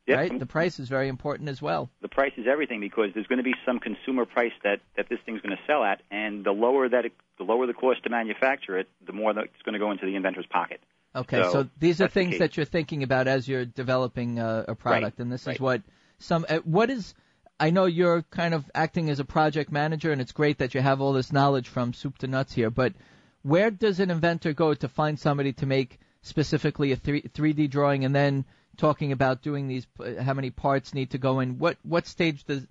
Yep. 0.07 0.17
Right? 0.17 0.39
The 0.39 0.45
price 0.45 0.79
is 0.79 0.87
very 0.87 1.09
important 1.09 1.49
as 1.49 1.61
well. 1.61 1.89
The 2.01 2.07
price 2.07 2.31
is 2.37 2.45
everything 2.49 2.79
because 2.79 3.09
there's 3.13 3.27
going 3.27 3.39
to 3.39 3.43
be 3.43 3.55
some 3.65 3.79
consumer 3.79 4.25
price 4.25 4.53
that, 4.63 4.79
that 4.95 5.09
this 5.09 5.19
thing's 5.25 5.41
going 5.41 5.55
to 5.55 5.61
sell 5.67 5.83
at, 5.83 6.01
and 6.09 6.45
the 6.45 6.51
lower 6.51 6.87
that 6.87 7.05
it, 7.05 7.11
the 7.37 7.43
lower 7.43 7.67
the 7.67 7.73
cost 7.73 8.03
to 8.03 8.09
manufacture 8.09 8.77
it, 8.77 8.87
the 9.05 9.11
more 9.11 9.33
that 9.33 9.43
it's 9.43 9.61
going 9.65 9.73
to 9.73 9.79
go 9.79 9.91
into 9.91 10.05
the 10.05 10.15
inventor's 10.15 10.45
pocket. 10.45 10.79
Okay, 11.13 11.41
so, 11.43 11.51
so 11.51 11.69
these 11.77 11.99
are 11.99 12.07
things 12.07 12.39
that 12.39 12.55
you're 12.55 12.65
thinking 12.65 13.03
about 13.03 13.27
as 13.27 13.49
you're 13.49 13.65
developing 13.65 14.39
uh, 14.39 14.65
a 14.69 14.75
product, 14.75 15.19
right. 15.19 15.23
and 15.23 15.31
this 15.31 15.45
right. 15.45 15.55
is 15.55 15.59
what 15.59 15.81
some. 16.19 16.45
Uh, 16.47 16.59
what 16.59 16.89
is 16.89 17.13
I 17.59 17.71
know 17.71 17.85
you're 17.85 18.21
kind 18.23 18.53
of 18.53 18.69
acting 18.75 19.09
as 19.09 19.19
a 19.19 19.25
project 19.25 19.71
manager, 19.71 20.11
and 20.11 20.21
it's 20.21 20.31
great 20.31 20.59
that 20.59 20.75
you 20.75 20.81
have 20.81 21.01
all 21.01 21.13
this 21.13 21.31
knowledge 21.33 21.67
from 21.67 21.93
soup 21.93 22.17
to 22.19 22.27
nuts 22.27 22.53
here. 22.53 22.69
But 22.69 22.93
where 23.41 23.71
does 23.71 23.99
an 23.99 24.11
inventor 24.11 24.53
go 24.53 24.73
to 24.73 24.87
find 24.87 25.19
somebody 25.19 25.53
to 25.53 25.65
make 25.65 25.99
specifically 26.21 26.91
a 26.91 26.95
3, 26.95 27.23
3D 27.23 27.69
drawing, 27.69 28.05
and 28.05 28.15
then 28.15 28.45
talking 28.77 29.11
about 29.11 29.41
doing 29.41 29.67
these, 29.67 29.87
how 30.21 30.33
many 30.33 30.51
parts 30.51 30.93
need 30.93 31.11
to 31.11 31.17
go 31.17 31.39
in? 31.39 31.57
What 31.57 31.77
what 31.83 32.05
stage 32.05 32.43
does 32.43 32.65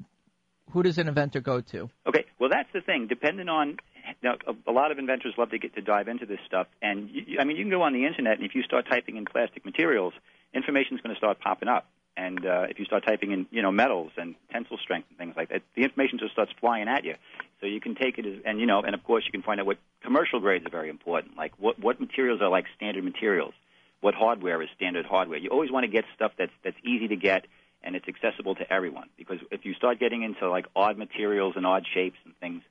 who 0.71 0.83
does 0.83 0.99
an 0.99 1.09
inventor 1.09 1.41
go 1.41 1.61
to? 1.61 1.91
Okay, 2.07 2.25
well 2.39 2.51
that's 2.51 2.69
the 2.73 2.81
thing. 2.81 3.07
Depending 3.09 3.49
on 3.49 3.79
now, 4.23 4.35
a, 4.47 4.71
a 4.71 4.73
lot 4.73 4.93
of 4.93 4.99
inventors 4.99 5.35
love 5.37 5.51
to 5.51 5.59
get 5.59 5.75
to 5.75 5.83
dive 5.83 6.07
into 6.07 6.27
this 6.27 6.39
stuff, 6.47 6.69
and 6.81 7.11
you, 7.11 7.39
I 7.41 7.45
mean 7.45 7.57
you 7.57 7.65
can 7.65 7.71
go 7.71 7.83
on 7.83 7.93
the 7.93 8.07
internet 8.07 8.39
and 8.39 8.47
if 8.47 8.55
you 8.55 8.63
start 8.63 8.87
typing 8.89 9.17
in 9.17 9.25
plastic 9.25 9.65
materials, 9.65 10.13
information 10.55 10.97
is 10.97 11.03
going 11.03 11.15
to 11.15 11.19
start 11.19 11.41
popping 11.41 11.69
up. 11.69 11.89
And 12.17 12.47
uh, 12.47 12.67
if 12.71 12.79
you 12.79 12.87
start 12.87 13.05
typing 13.07 13.33
in, 13.33 13.47
you 13.51 13.63
know, 13.63 13.71
metals 13.71 14.13
and 14.17 14.35
tensile 14.51 14.79
strength 14.79 15.09
and 15.11 15.19
things 15.19 15.35
like 15.37 15.51
that, 15.51 15.63
the 15.75 15.83
information 15.83 16.19
just 16.19 16.33
starts 16.33 16.53
flying 16.61 16.89
at 16.89 17.05
you. 17.05 17.15
So 17.61 17.67
you 17.67 17.81
can 17.81 17.95
take 17.95 18.19
it 18.19 18.27
as, 18.27 18.35
and 18.45 18.59
you 18.59 18.67
know, 18.67 18.81
and 18.81 18.95
of 18.95 19.05
course 19.05 19.25
you 19.27 19.33
can 19.33 19.43
find 19.43 19.61
out 19.61 19.67
what 19.67 19.79
commercial 20.03 20.41
grades 20.41 20.65
are 20.67 20.71
very 20.71 20.89
important. 20.89 21.37
Like 21.37 21.53
what 21.59 21.79
what 21.79 22.01
materials 22.01 22.41
are 22.41 22.49
like 22.49 22.67
standard 22.77 23.05
materials, 23.05 23.55
what 24.01 24.15
hardware 24.15 24.63
is 24.63 24.69
standard 24.77 25.07
hardware. 25.07 25.39
You 25.39 25.51
always 25.51 25.71
want 25.71 25.85
to 25.85 25.91
get 25.91 26.05
stuff 26.15 26.33
that's 26.39 26.53
that's 26.65 26.77
easy 26.85 27.09
to 27.09 27.17
get 27.17 27.47
and 27.83 27.95
it's 27.95 28.09
accessible 28.09 28.55
to 28.57 28.73
everyone. 28.73 29.09
Because 29.17 29.39
if 29.51 29.65
you 29.65 29.75
start 29.75 30.01
getting 30.01 30.23
into 30.23 30.51
like 30.51 30.67
odd 30.75 30.99
materials 30.99 31.55
and 31.57 31.65
odd 31.65 31.87
shapes 31.95 32.19
and 32.25 32.37
things, 32.39 32.63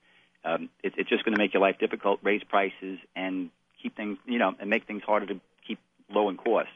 um, 0.44 0.68
it, 0.82 0.92
it's 0.96 1.08
just 1.08 1.24
going 1.24 1.34
to 1.34 1.38
make 1.38 1.54
your 1.54 1.62
life 1.62 1.78
difficult, 1.78 2.20
raise 2.22 2.44
prices, 2.44 2.98
and 3.16 3.50
keep 3.82 3.96
things, 3.96 4.18
you 4.26 4.38
know, 4.38 4.54
and 4.60 4.68
make 4.68 4.86
things 4.86 5.02
harder 5.02 5.26
to 5.26 5.40
keep 5.66 5.78
low 6.10 6.28
in 6.28 6.36
cost. 6.36 6.68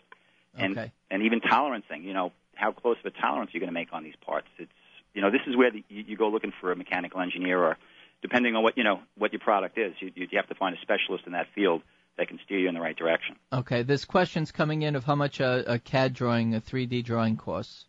And 0.57 0.77
Okay. 0.77 0.93
and 1.11 1.23
even 1.23 1.41
tolerancing, 1.41 2.03
you 2.05 2.13
know, 2.13 2.33
how 2.55 2.73
close 2.73 2.97
of 3.05 3.07
a 3.07 3.21
tolerance 3.21 3.51
you're 3.53 3.61
going 3.61 3.69
to 3.69 3.75
make 3.75 3.93
on 3.93 4.05
these 4.05 4.17
parts. 4.25 4.49
It's 4.59 4.73
you 5.15 5.23
know, 5.23 5.31
this 5.31 5.41
is 5.47 5.57
where 5.57 5.71
the, 5.71 5.85
you, 5.89 6.05
you 6.09 6.17
go 6.17 6.29
looking 6.29 6.53
for 6.61 6.73
a 6.73 6.77
mechanical 6.77 7.21
engineer, 7.21 7.59
or 7.59 7.77
depending 8.23 8.55
on 8.55 8.63
what 8.63 8.77
you 8.77 8.85
know 8.85 9.01
what 9.17 9.33
your 9.33 9.41
product 9.41 9.79
is, 9.79 9.95
you, 10.01 10.13
you 10.15 10.29
have 10.35 10.49
to 10.49 10.55
find 10.55 10.77
a 10.77 10.81
specialist 10.81 11.25
in 11.27 11.33
that 11.33 11.47
field 11.55 11.83
that 12.17 12.29
can 12.29 12.39
steer 12.45 12.59
you 12.59 12.69
in 12.69 12.75
the 12.75 12.81
right 12.81 12.97
direction. 12.97 13.37
Okay, 13.53 13.83
this 13.83 14.05
question's 14.05 14.53
coming 14.53 14.83
in 14.83 14.95
of 14.95 15.05
how 15.05 15.15
much 15.15 15.41
a, 15.41 15.75
a 15.75 15.79
CAD 15.79 16.13
drawing, 16.13 16.55
a 16.55 16.61
3D 16.61 17.05
drawing 17.05 17.37
costs. 17.37 17.87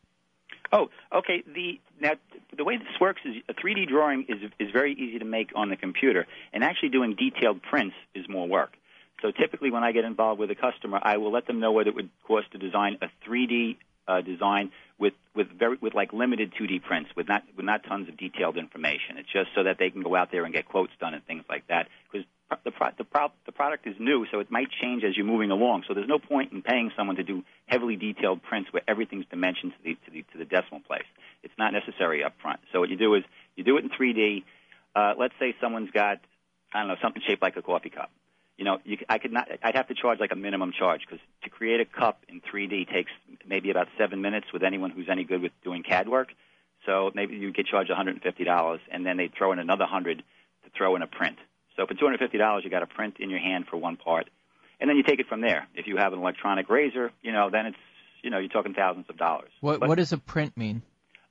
Oh, 0.71 0.89
okay. 1.13 1.43
The 1.53 1.79
now 1.99 2.13
the 2.55 2.63
way 2.63 2.77
this 2.77 2.99
works 2.99 3.21
is 3.25 3.35
a 3.49 3.53
3D 3.53 3.87
drawing 3.87 4.25
is 4.29 4.37
is 4.59 4.71
very 4.71 4.93
easy 4.93 5.19
to 5.19 5.25
make 5.25 5.51
on 5.55 5.69
the 5.69 5.75
computer, 5.75 6.27
and 6.53 6.63
actually 6.63 6.89
doing 6.89 7.15
detailed 7.15 7.61
prints 7.61 7.95
is 8.15 8.27
more 8.29 8.47
work. 8.47 8.73
So 9.21 9.29
typically, 9.31 9.69
when 9.69 9.83
I 9.83 9.91
get 9.91 10.05
involved 10.05 10.39
with 10.39 10.49
a 10.49 10.55
customer, 10.55 10.99
I 11.01 11.17
will 11.17 11.31
let 11.31 11.45
them 11.45 11.59
know 11.59 11.71
what 11.71 11.87
it 11.87 11.93
would 11.93 12.09
cost 12.25 12.51
to 12.53 12.57
design 12.57 12.97
a 13.01 13.09
3D 13.29 13.77
uh, 14.11 14.21
design 14.21 14.71
with 14.99 15.13
with 15.35 15.47
very 15.57 15.77
with 15.81 15.93
like 15.93 16.13
limited 16.13 16.53
2D 16.59 16.83
prints, 16.83 17.09
with 17.15 17.27
not 17.27 17.43
with 17.55 17.65
not 17.65 17.83
tons 17.83 18.09
of 18.09 18.17
detailed 18.17 18.57
information. 18.57 19.17
It's 19.17 19.31
just 19.31 19.49
so 19.55 19.63
that 19.63 19.77
they 19.79 19.89
can 19.89 20.03
go 20.03 20.15
out 20.15 20.31
there 20.31 20.43
and 20.43 20.53
get 20.53 20.65
quotes 20.67 20.91
done 20.99 21.13
and 21.13 21.25
things 21.25 21.43
like 21.49 21.67
that. 21.67 21.87
Because 22.11 22.27
the 22.65 22.71
pro- 22.71 22.91
the, 22.97 23.03
pro- 23.03 23.31
the 23.45 23.51
product 23.51 23.87
is 23.87 23.95
new, 23.99 24.25
so 24.31 24.39
it 24.39 24.51
might 24.51 24.67
change 24.81 25.03
as 25.03 25.15
you're 25.15 25.25
moving 25.25 25.51
along. 25.51 25.83
So 25.87 25.93
there's 25.93 26.09
no 26.09 26.19
point 26.19 26.51
in 26.51 26.61
paying 26.61 26.91
someone 26.97 27.15
to 27.15 27.23
do 27.23 27.43
heavily 27.65 27.95
detailed 27.95 28.43
prints 28.43 28.71
where 28.73 28.83
everything's 28.87 29.25
dimensioned 29.29 29.71
to 29.71 29.83
the 29.83 29.93
to 30.05 30.11
the 30.11 30.21
to 30.33 30.37
the 30.37 30.45
decimal 30.45 30.81
place. 30.81 31.07
It's 31.43 31.53
not 31.57 31.73
necessary 31.73 32.23
up 32.23 32.33
front. 32.41 32.59
So 32.73 32.79
what 32.79 32.89
you 32.89 32.97
do 32.97 33.15
is 33.15 33.23
you 33.55 33.63
do 33.63 33.77
it 33.77 33.85
in 33.85 33.89
3D. 33.89 34.43
Uh, 34.93 35.13
let's 35.17 35.33
say 35.39 35.55
someone's 35.61 35.91
got 35.91 36.19
I 36.73 36.79
don't 36.79 36.89
know 36.89 36.95
something 37.01 37.21
shaped 37.25 37.41
like 37.41 37.55
a 37.57 37.61
coffee 37.61 37.89
cup. 37.89 38.11
You 38.61 38.65
know, 38.65 38.77
you, 38.85 38.97
c- 38.97 39.05
I 39.09 39.17
could 39.17 39.31
not. 39.33 39.47
I'd 39.63 39.73
have 39.75 39.87
to 39.87 39.95
charge 39.95 40.19
like 40.19 40.31
a 40.31 40.35
minimum 40.35 40.71
charge 40.71 41.01
because 41.03 41.17
to 41.45 41.49
create 41.49 41.79
a 41.81 41.85
cup 41.99 42.21
in 42.29 42.41
3D 42.41 42.87
takes 42.93 43.09
maybe 43.43 43.71
about 43.71 43.87
seven 43.97 44.21
minutes 44.21 44.53
with 44.53 44.61
anyone 44.61 44.91
who's 44.91 45.07
any 45.09 45.23
good 45.23 45.41
with 45.41 45.51
doing 45.63 45.81
CAD 45.81 46.07
work. 46.07 46.27
So 46.85 47.09
maybe 47.15 47.35
you 47.37 47.51
get 47.51 47.65
charged 47.65 47.89
$150, 47.89 48.79
and 48.91 49.03
then 49.03 49.17
they 49.17 49.31
throw 49.35 49.51
in 49.51 49.57
another 49.57 49.85
100 49.85 50.17
to 50.19 50.69
throw 50.77 50.95
in 50.95 51.01
a 51.01 51.07
print. 51.07 51.37
So 51.75 51.87
for 51.87 51.95
$250, 51.95 52.63
you 52.63 52.69
got 52.69 52.83
a 52.83 52.85
print 52.85 53.15
in 53.19 53.31
your 53.31 53.39
hand 53.39 53.65
for 53.67 53.77
one 53.77 53.97
part, 53.97 54.29
and 54.79 54.87
then 54.87 54.95
you 54.95 55.01
take 55.01 55.19
it 55.19 55.27
from 55.27 55.41
there. 55.41 55.67
If 55.73 55.87
you 55.87 55.97
have 55.97 56.13
an 56.13 56.19
electronic 56.19 56.69
razor, 56.69 57.11
you 57.23 57.31
know, 57.31 57.49
then 57.49 57.65
it's 57.65 57.77
you 58.21 58.29
know 58.29 58.37
you're 58.37 58.49
talking 58.49 58.75
thousands 58.75 59.07
of 59.09 59.17
dollars. 59.17 59.49
What 59.61 59.79
But- 59.79 59.89
what 59.89 59.95
does 59.97 60.13
a 60.13 60.19
print 60.19 60.55
mean? 60.55 60.83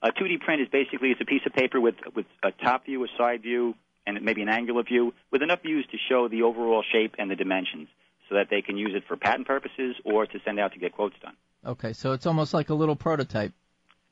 a 0.02 0.10
2D 0.10 0.40
print 0.40 0.62
is 0.62 0.68
basically 0.72 1.10
it's 1.10 1.20
a 1.20 1.24
piece 1.26 1.42
of 1.46 1.52
paper 1.52 1.80
with 1.80 1.94
with 2.16 2.26
a 2.42 2.50
top 2.50 2.86
view, 2.86 3.04
a 3.04 3.08
side 3.16 3.42
view, 3.42 3.76
and 4.16 4.24
maybe 4.24 4.42
an 4.42 4.48
angular 4.48 4.82
view 4.82 5.14
with 5.30 5.42
enough 5.42 5.62
views 5.62 5.86
to 5.90 5.98
show 6.08 6.28
the 6.28 6.42
overall 6.42 6.84
shape 6.92 7.14
and 7.18 7.30
the 7.30 7.36
dimensions, 7.36 7.88
so 8.28 8.36
that 8.36 8.48
they 8.50 8.62
can 8.62 8.76
use 8.76 8.92
it 8.94 9.04
for 9.06 9.16
patent 9.16 9.46
purposes 9.46 9.96
or 10.04 10.26
to 10.26 10.38
send 10.44 10.60
out 10.60 10.72
to 10.72 10.78
get 10.78 10.92
quotes 10.92 11.16
done. 11.20 11.34
Okay, 11.64 11.92
so 11.92 12.12
it's 12.12 12.26
almost 12.26 12.54
like 12.54 12.70
a 12.70 12.74
little 12.74 12.96
prototype. 12.96 13.52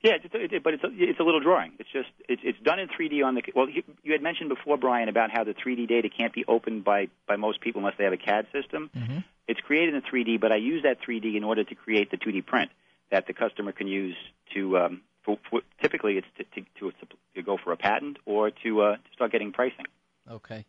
Yeah, 0.03 0.13
it's, 0.23 0.53
it, 0.53 0.63
but 0.63 0.75
it's 0.75 0.85
a, 0.85 0.89
it's 0.93 1.19
a 1.19 1.25
little 1.25 1.41
drawing. 1.41 1.73
It's 1.81 1.89
just 1.93 2.09
it's, 2.29 2.43
it's 2.45 2.59
done 2.61 2.79
in 2.79 2.89
3D 2.89 3.25
on 3.25 3.35
the. 3.35 3.43
Well, 3.55 3.69
you, 3.69 4.13
had 4.13 4.23
mentioned 4.23 4.49
before, 4.49 4.77
Brian, 4.77 5.09
about 5.09 5.31
how 5.33 5.43
the 5.43 5.55
3D 5.55 5.89
data 5.89 6.09
can't 6.09 6.33
be 6.33 6.45
opened 6.47 6.85
by 6.85 7.09
by 7.27 7.37
most 7.37 7.61
people 7.61 7.81
unless 7.81 7.95
they 7.99 8.05
have 8.05 8.13
a 8.13 8.19
CAD 8.19 8.47
system. 8.53 8.91
Mm-hmm. 8.97 9.19
It's 9.49 9.61
created 9.61 9.95
in 9.95 10.03
3D, 10.03 10.41
but 10.41 10.53
I 10.53 10.57
use 10.57 10.85
that 10.85 10.99
3D 11.03 11.37
in 11.37 11.43
order 11.43 11.65
to 11.65 11.75
create 11.75 12.11
the 12.11 12.17
2D 12.17 12.47
print 12.47 12.71
that 13.11 13.27
the 13.27 13.33
customer 13.33 13.73
can 13.73 13.89
use 13.89 14.17
to. 14.55 14.79
Um, 14.79 15.01
for, 15.29 15.39
for, 15.51 15.61
typically, 15.83 16.17
it's 16.17 16.27
to, 16.39 16.45
to, 16.81 16.91
to, 16.91 17.07
to 17.37 17.43
go 17.43 17.59
for 17.63 17.73
a 17.73 17.77
patent 17.77 18.17
or 18.25 18.51
to, 18.51 18.83
uh, 18.83 18.97
to 18.97 19.01
start 19.15 19.33
getting 19.33 19.53
pricing. 19.53 19.85
Okay. 20.31 20.65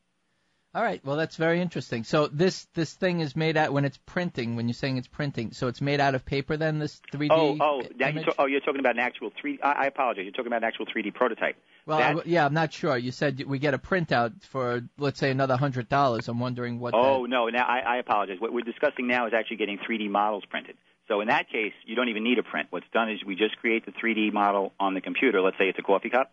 All 0.75 0.83
right. 0.83 1.03
Well, 1.03 1.15
that's 1.15 1.35
very 1.35 1.61
interesting. 1.61 2.03
So 2.03 2.27
this 2.27 2.67
this 2.75 2.93
thing 2.93 3.21
is 3.21 3.35
made 3.35 3.57
out 3.57 3.73
when 3.73 3.85
it's 3.85 3.97
printing. 4.05 4.55
When 4.55 4.67
you're 4.67 4.75
saying 4.75 4.97
it's 4.97 5.07
printing, 5.07 5.51
so 5.51 5.67
it's 5.67 5.81
made 5.81 5.99
out 5.99 6.13
of 6.13 6.25
paper. 6.25 6.57
Then 6.57 6.77
this 6.77 7.01
3D. 7.11 7.29
Oh, 7.31 7.57
oh, 7.59 7.81
now 7.97 8.07
you 8.07 8.11
image? 8.11 8.25
ta- 8.25 8.33
oh, 8.37 8.45
you're 8.45 8.59
talking 8.59 8.79
about 8.79 8.93
an 8.93 8.99
actual 8.99 9.31
3D. 9.31 9.57
I, 9.63 9.71
I 9.71 9.85
apologize. 9.87 10.25
You're 10.25 10.31
talking 10.31 10.45
about 10.45 10.61
an 10.61 10.65
actual 10.65 10.85
3D 10.85 11.11
prototype. 11.15 11.55
Well, 11.87 11.97
That- 11.97 12.27
yeah, 12.27 12.45
I'm 12.45 12.53
not 12.53 12.71
sure. 12.71 12.95
You 12.95 13.11
said 13.11 13.43
we 13.47 13.57
get 13.57 13.73
a 13.73 13.79
printout 13.79 14.43
for 14.43 14.81
let's 14.99 15.19
say 15.19 15.31
another 15.31 15.57
hundred 15.57 15.89
dollars. 15.89 16.27
I'm 16.27 16.39
wondering 16.39 16.79
what. 16.79 16.93
Oh 16.93 17.25
no! 17.25 17.47
Now 17.47 17.65
I, 17.65 17.79
I 17.79 17.97
apologize. 17.97 18.37
What 18.39 18.53
we're 18.53 18.61
discussing 18.61 19.07
now 19.07 19.25
is 19.25 19.33
actually 19.33 19.57
getting 19.57 19.79
3D 19.79 20.07
models 20.07 20.43
printed. 20.47 20.77
So 21.09 21.19
in 21.21 21.27
that 21.27 21.49
case, 21.49 21.73
you 21.85 21.95
don't 21.95 22.07
even 22.09 22.23
need 22.23 22.37
a 22.39 22.43
print. 22.43 22.67
What's 22.69 22.87
done 22.93 23.09
is 23.09 23.23
we 23.25 23.35
just 23.35 23.57
create 23.57 23.85
the 23.85 23.91
3D 23.91 24.31
model 24.31 24.71
on 24.79 24.93
the 24.93 25.01
computer. 25.01 25.41
Let's 25.41 25.57
say 25.57 25.67
it's 25.67 25.79
a 25.79 25.81
coffee 25.83 26.09
cup, 26.09 26.31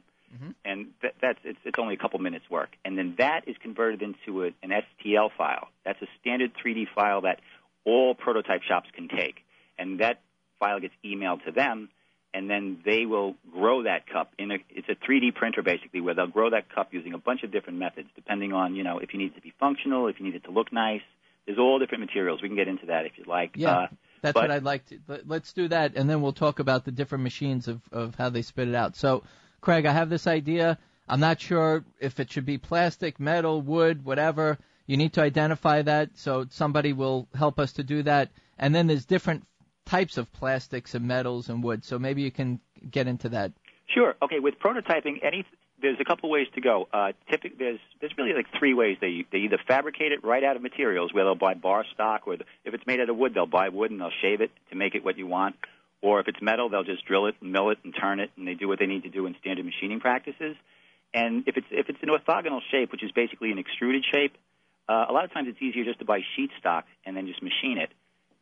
and 0.64 0.88
th- 1.00 1.14
that's 1.20 1.38
it's, 1.44 1.58
it's 1.64 1.78
only 1.78 1.94
a 1.94 1.96
couple 1.96 2.18
minutes 2.20 2.44
work. 2.50 2.70
And 2.84 2.96
then 2.98 3.14
that 3.18 3.48
is 3.48 3.56
converted 3.62 4.02
into 4.02 4.44
a, 4.44 4.46
an 4.62 4.70
STL 4.70 5.30
file. 5.36 5.68
That's 5.84 6.00
a 6.02 6.06
standard 6.20 6.52
3D 6.62 6.86
file 6.94 7.22
that 7.22 7.40
all 7.84 8.14
prototype 8.14 8.62
shops 8.62 8.88
can 8.94 9.08
take, 9.08 9.36
and 9.78 10.00
that 10.00 10.20
file 10.60 10.78
gets 10.78 10.94
emailed 11.04 11.44
to 11.46 11.52
them. 11.52 11.88
And 12.34 12.50
then 12.50 12.80
they 12.84 13.06
will 13.06 13.34
grow 13.50 13.84
that 13.84 14.06
cup 14.06 14.32
in 14.38 14.50
a. 14.50 14.58
It's 14.68 14.88
a 14.90 14.94
3D 14.94 15.34
printer 15.34 15.62
basically, 15.62 16.02
where 16.02 16.12
they'll 16.12 16.26
grow 16.26 16.50
that 16.50 16.68
cup 16.68 16.92
using 16.92 17.14
a 17.14 17.18
bunch 17.18 17.44
of 17.44 17.50
different 17.50 17.78
methods, 17.78 18.08
depending 18.14 18.52
on 18.52 18.74
you 18.74 18.84
know 18.84 18.98
if 18.98 19.14
you 19.14 19.18
need 19.18 19.32
it 19.32 19.36
to 19.36 19.40
be 19.40 19.54
functional, 19.58 20.08
if 20.08 20.18
you 20.20 20.26
need 20.26 20.34
it 20.34 20.44
to 20.44 20.50
look 20.50 20.70
nice. 20.70 21.00
There's 21.46 21.58
all 21.58 21.78
different 21.78 22.02
materials. 22.02 22.42
We 22.42 22.48
can 22.48 22.56
get 22.56 22.68
into 22.68 22.86
that 22.86 23.06
if 23.06 23.12
you'd 23.16 23.28
like. 23.28 23.52
Yeah, 23.54 23.70
Uh, 23.70 23.86
that's 24.22 24.34
but- 24.34 24.44
what 24.44 24.50
I'd 24.50 24.62
like 24.62 24.86
to. 24.86 24.98
let- 25.08 25.28
Let's 25.28 25.52
do 25.52 25.68
that, 25.68 25.96
and 25.96 26.08
then 26.08 26.22
we'll 26.22 26.32
talk 26.32 26.58
about 26.58 26.84
the 26.84 26.92
different 26.92 27.24
machines 27.24 27.68
of 27.68 27.80
of 27.92 28.14
how 28.16 28.30
they 28.30 28.42
spit 28.42 28.68
it 28.68 28.74
out. 28.74 28.96
So, 28.96 29.22
Craig, 29.60 29.86
I 29.86 29.92
have 29.92 30.10
this 30.10 30.26
idea. 30.26 30.78
I'm 31.08 31.20
not 31.20 31.40
sure 31.40 31.84
if 32.00 32.18
it 32.18 32.32
should 32.32 32.46
be 32.46 32.58
plastic, 32.58 33.20
metal, 33.20 33.62
wood, 33.62 34.04
whatever. 34.04 34.58
You 34.86 34.96
need 34.96 35.12
to 35.14 35.22
identify 35.22 35.82
that, 35.82 36.10
so 36.14 36.46
somebody 36.50 36.92
will 36.92 37.28
help 37.34 37.58
us 37.58 37.72
to 37.74 37.82
do 37.84 38.02
that. 38.04 38.30
And 38.58 38.74
then 38.74 38.86
there's 38.86 39.04
different 39.04 39.44
types 39.84 40.16
of 40.18 40.32
plastics 40.32 40.94
and 40.94 41.06
metals 41.06 41.48
and 41.48 41.62
wood. 41.62 41.84
So 41.84 41.98
maybe 41.98 42.22
you 42.22 42.30
can 42.30 42.60
get 42.90 43.06
into 43.06 43.28
that. 43.30 43.52
Sure. 43.86 44.14
Okay. 44.22 44.40
With 44.40 44.54
prototyping, 44.58 45.24
any 45.24 45.44
there's 45.80 45.98
a 46.00 46.04
couple 46.04 46.30
ways 46.30 46.46
to 46.54 46.60
go. 46.60 46.88
Uh, 46.92 47.12
typic, 47.30 47.58
there's 47.58 47.80
there's 48.00 48.12
really 48.16 48.32
like 48.32 48.46
three 48.58 48.74
ways. 48.74 48.98
They 49.00 49.26
they 49.30 49.38
either 49.38 49.58
fabricate 49.66 50.12
it 50.12 50.24
right 50.24 50.42
out 50.42 50.56
of 50.56 50.62
materials, 50.62 51.12
where 51.12 51.24
they'll 51.24 51.34
buy 51.34 51.54
bar 51.54 51.84
stock, 51.92 52.22
or 52.26 52.36
the, 52.36 52.44
if 52.64 52.74
it's 52.74 52.86
made 52.86 53.00
out 53.00 53.10
of 53.10 53.16
wood, 53.16 53.34
they'll 53.34 53.46
buy 53.46 53.68
wood 53.68 53.90
and 53.90 54.00
they'll 54.00 54.10
shave 54.22 54.40
it 54.40 54.50
to 54.70 54.76
make 54.76 54.94
it 54.94 55.04
what 55.04 55.18
you 55.18 55.26
want. 55.26 55.56
Or 56.02 56.20
if 56.20 56.28
it's 56.28 56.40
metal, 56.40 56.68
they'll 56.68 56.84
just 56.84 57.04
drill 57.04 57.26
it 57.26 57.34
and 57.40 57.52
mill 57.52 57.70
it 57.70 57.78
and 57.84 57.94
turn 57.98 58.20
it, 58.20 58.30
and 58.36 58.46
they 58.46 58.54
do 58.54 58.68
what 58.68 58.78
they 58.78 58.86
need 58.86 59.02
to 59.04 59.08
do 59.08 59.26
in 59.26 59.34
standard 59.40 59.64
machining 59.64 60.00
practices. 60.00 60.56
And 61.12 61.44
if 61.46 61.56
it's 61.56 61.66
if 61.70 61.88
it's 61.88 61.98
an 62.02 62.08
orthogonal 62.08 62.60
shape, 62.70 62.92
which 62.92 63.02
is 63.02 63.10
basically 63.12 63.50
an 63.50 63.58
extruded 63.58 64.04
shape, 64.12 64.36
uh, 64.88 65.06
a 65.08 65.12
lot 65.12 65.24
of 65.24 65.32
times 65.32 65.48
it's 65.48 65.60
easier 65.60 65.84
just 65.84 65.98
to 65.98 66.04
buy 66.04 66.20
sheet 66.36 66.50
stock 66.58 66.86
and 67.04 67.16
then 67.16 67.26
just 67.26 67.42
machine 67.42 67.78
it 67.78 67.90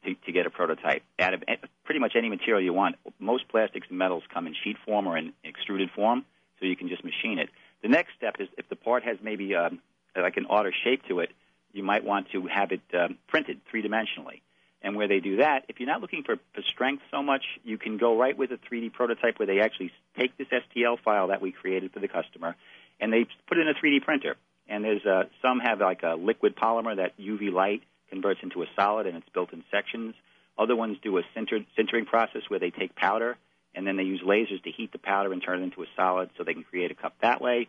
to, 0.04 0.14
to 0.26 0.32
get 0.32 0.46
a 0.46 0.50
prototype 0.50 1.02
out 1.18 1.34
of 1.34 1.42
pretty 1.84 2.00
much 2.00 2.12
any 2.16 2.28
material 2.28 2.62
you 2.62 2.72
want. 2.72 2.96
Most 3.18 3.48
plastics 3.48 3.86
and 3.88 3.98
metals 3.98 4.22
come 4.32 4.46
in 4.46 4.54
sheet 4.62 4.76
form 4.84 5.06
or 5.06 5.16
in 5.16 5.32
extruded 5.44 5.90
form, 5.94 6.24
so 6.64 6.68
you 6.68 6.76
can 6.76 6.88
just 6.88 7.04
machine 7.04 7.38
it. 7.38 7.50
The 7.82 7.88
next 7.88 8.12
step 8.16 8.36
is 8.40 8.48
if 8.56 8.66
the 8.70 8.76
part 8.76 9.04
has 9.04 9.18
maybe 9.22 9.54
um, 9.54 9.80
like 10.16 10.38
an 10.38 10.46
odder 10.48 10.72
shape 10.82 11.02
to 11.08 11.20
it, 11.20 11.30
you 11.72 11.82
might 11.82 12.04
want 12.04 12.30
to 12.32 12.46
have 12.46 12.72
it 12.72 12.80
um, 12.94 13.18
printed 13.28 13.60
three 13.70 13.82
dimensionally. 13.82 14.40
And 14.80 14.96
where 14.96 15.08
they 15.08 15.20
do 15.20 15.36
that, 15.36 15.64
if 15.68 15.78
you're 15.78 15.88
not 15.88 16.00
looking 16.00 16.22
for, 16.24 16.36
for 16.54 16.62
strength 16.62 17.02
so 17.10 17.22
much, 17.22 17.42
you 17.64 17.76
can 17.76 17.98
go 17.98 18.18
right 18.18 18.36
with 18.36 18.50
a 18.50 18.56
3D 18.56 18.92
prototype 18.92 19.38
where 19.38 19.46
they 19.46 19.60
actually 19.60 19.92
take 20.18 20.36
this 20.38 20.46
STL 20.48 20.98
file 21.04 21.28
that 21.28 21.42
we 21.42 21.52
created 21.52 21.92
for 21.92 22.00
the 22.00 22.08
customer 22.08 22.56
and 23.00 23.12
they 23.12 23.26
put 23.46 23.58
it 23.58 23.62
in 23.62 23.68
a 23.68 23.74
3D 23.74 24.02
printer. 24.02 24.36
And 24.66 24.84
there's 24.84 25.04
uh, 25.04 25.24
some 25.42 25.60
have 25.60 25.80
like 25.80 26.02
a 26.02 26.14
liquid 26.14 26.56
polymer 26.56 26.96
that 26.96 27.18
UV 27.18 27.52
light 27.52 27.82
converts 28.08 28.40
into 28.42 28.62
a 28.62 28.66
solid 28.74 29.06
and 29.06 29.16
it's 29.16 29.28
built 29.34 29.52
in 29.52 29.64
sections. 29.70 30.14
Other 30.56 30.76
ones 30.76 30.96
do 31.02 31.18
a 31.18 31.22
sinter, 31.36 31.66
sintering 31.78 32.06
process 32.06 32.42
where 32.48 32.60
they 32.60 32.70
take 32.70 32.94
powder 32.94 33.36
and 33.74 33.86
then 33.86 33.96
they 33.96 34.02
use 34.02 34.20
lasers 34.22 34.62
to 34.62 34.70
heat 34.70 34.92
the 34.92 34.98
powder 34.98 35.32
and 35.32 35.42
turn 35.42 35.60
it 35.60 35.64
into 35.64 35.82
a 35.82 35.86
solid 35.96 36.30
so 36.36 36.44
they 36.44 36.54
can 36.54 36.64
create 36.64 36.90
a 36.90 36.94
cup 36.94 37.14
that 37.22 37.40
way. 37.40 37.68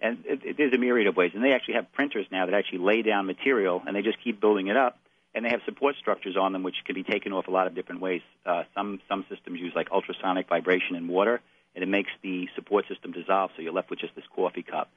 And 0.00 0.24
it, 0.24 0.40
it, 0.44 0.56
there's 0.56 0.72
a 0.72 0.78
myriad 0.78 1.08
of 1.08 1.16
ways. 1.16 1.32
And 1.34 1.42
they 1.42 1.52
actually 1.52 1.74
have 1.74 1.92
printers 1.92 2.26
now 2.30 2.46
that 2.46 2.54
actually 2.54 2.78
lay 2.78 3.02
down 3.02 3.26
material 3.26 3.82
and 3.86 3.96
they 3.96 4.02
just 4.02 4.22
keep 4.22 4.40
building 4.40 4.68
it 4.68 4.76
up. 4.76 4.98
And 5.34 5.44
they 5.44 5.50
have 5.50 5.60
support 5.64 5.96
structures 5.96 6.36
on 6.36 6.52
them 6.52 6.62
which 6.62 6.76
can 6.84 6.94
be 6.94 7.02
taken 7.02 7.32
off 7.32 7.48
a 7.48 7.50
lot 7.50 7.66
of 7.66 7.74
different 7.74 8.00
ways. 8.00 8.22
Uh, 8.46 8.64
some 8.74 9.00
some 9.08 9.24
systems 9.28 9.60
use 9.60 9.72
like 9.74 9.90
ultrasonic 9.92 10.48
vibration 10.48 10.96
in 10.96 11.06
water, 11.06 11.40
and 11.74 11.84
it 11.84 11.86
makes 11.86 12.10
the 12.22 12.48
support 12.56 12.88
system 12.88 13.12
dissolve, 13.12 13.50
so 13.54 13.62
you're 13.62 13.72
left 13.72 13.90
with 13.90 14.00
just 14.00 14.14
this 14.16 14.24
coffee 14.34 14.62
cup. 14.62 14.90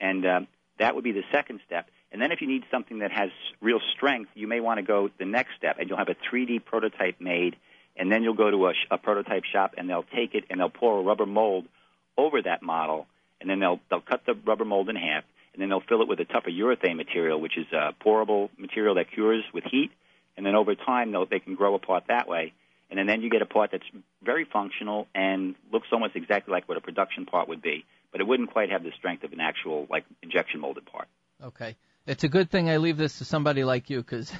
And 0.00 0.26
um, 0.26 0.48
that 0.78 0.94
would 0.94 1.04
be 1.04 1.12
the 1.12 1.22
second 1.30 1.60
step. 1.66 1.88
And 2.10 2.20
then 2.20 2.32
if 2.32 2.40
you 2.40 2.48
need 2.48 2.64
something 2.70 3.00
that 3.00 3.12
has 3.12 3.30
real 3.60 3.80
strength, 3.94 4.30
you 4.34 4.46
may 4.46 4.60
want 4.60 4.78
to 4.78 4.82
go 4.82 5.10
the 5.18 5.24
next 5.24 5.56
step, 5.58 5.76
and 5.78 5.88
you'll 5.88 5.98
have 5.98 6.08
a 6.08 6.14
3D 6.14 6.64
prototype 6.64 7.20
made, 7.20 7.56
and 7.96 8.10
then 8.10 8.22
you'll 8.22 8.34
go 8.34 8.50
to 8.50 8.66
a, 8.66 8.72
a 8.90 8.98
prototype 8.98 9.44
shop, 9.44 9.74
and 9.76 9.88
they'll 9.88 10.06
take 10.14 10.34
it 10.34 10.44
and 10.50 10.60
they'll 10.60 10.68
pour 10.70 10.98
a 10.98 11.02
rubber 11.02 11.26
mold 11.26 11.66
over 12.16 12.42
that 12.42 12.62
model, 12.62 13.06
and 13.40 13.48
then 13.48 13.60
they'll 13.60 13.80
they'll 13.90 14.00
cut 14.00 14.22
the 14.26 14.34
rubber 14.46 14.64
mold 14.64 14.88
in 14.88 14.96
half, 14.96 15.24
and 15.52 15.62
then 15.62 15.68
they'll 15.68 15.80
fill 15.80 16.02
it 16.02 16.08
with 16.08 16.20
a 16.20 16.24
tougher 16.24 16.50
urethane 16.50 16.96
material, 16.96 17.40
which 17.40 17.56
is 17.56 17.66
a 17.72 17.94
pourable 18.04 18.50
material 18.58 18.96
that 18.96 19.10
cures 19.12 19.44
with 19.52 19.64
heat, 19.64 19.90
and 20.36 20.44
then 20.44 20.54
over 20.54 20.74
time 20.74 21.12
they'll, 21.12 21.26
they 21.26 21.40
can 21.40 21.54
grow 21.54 21.74
a 21.74 21.78
part 21.78 22.04
that 22.08 22.28
way. 22.28 22.52
And 22.90 23.00
and 23.00 23.08
then 23.08 23.22
you 23.22 23.30
get 23.30 23.42
a 23.42 23.46
part 23.46 23.70
that's 23.72 23.86
very 24.22 24.44
functional 24.44 25.08
and 25.14 25.54
looks 25.72 25.88
almost 25.90 26.16
exactly 26.16 26.52
like 26.52 26.68
what 26.68 26.76
a 26.76 26.80
production 26.80 27.26
part 27.26 27.48
would 27.48 27.62
be, 27.62 27.84
but 28.12 28.20
it 28.20 28.26
wouldn't 28.26 28.52
quite 28.52 28.70
have 28.70 28.82
the 28.82 28.92
strength 28.96 29.24
of 29.24 29.32
an 29.32 29.40
actual 29.40 29.86
like 29.90 30.04
injection 30.22 30.60
molded 30.60 30.86
part. 30.86 31.08
Okay. 31.42 31.76
It's 32.06 32.24
a 32.24 32.28
good 32.28 32.50
thing 32.50 32.68
I 32.68 32.76
leave 32.76 32.98
this 32.98 33.18
to 33.18 33.24
somebody 33.24 33.64
like 33.64 33.88
you 33.88 33.98
because 33.98 34.30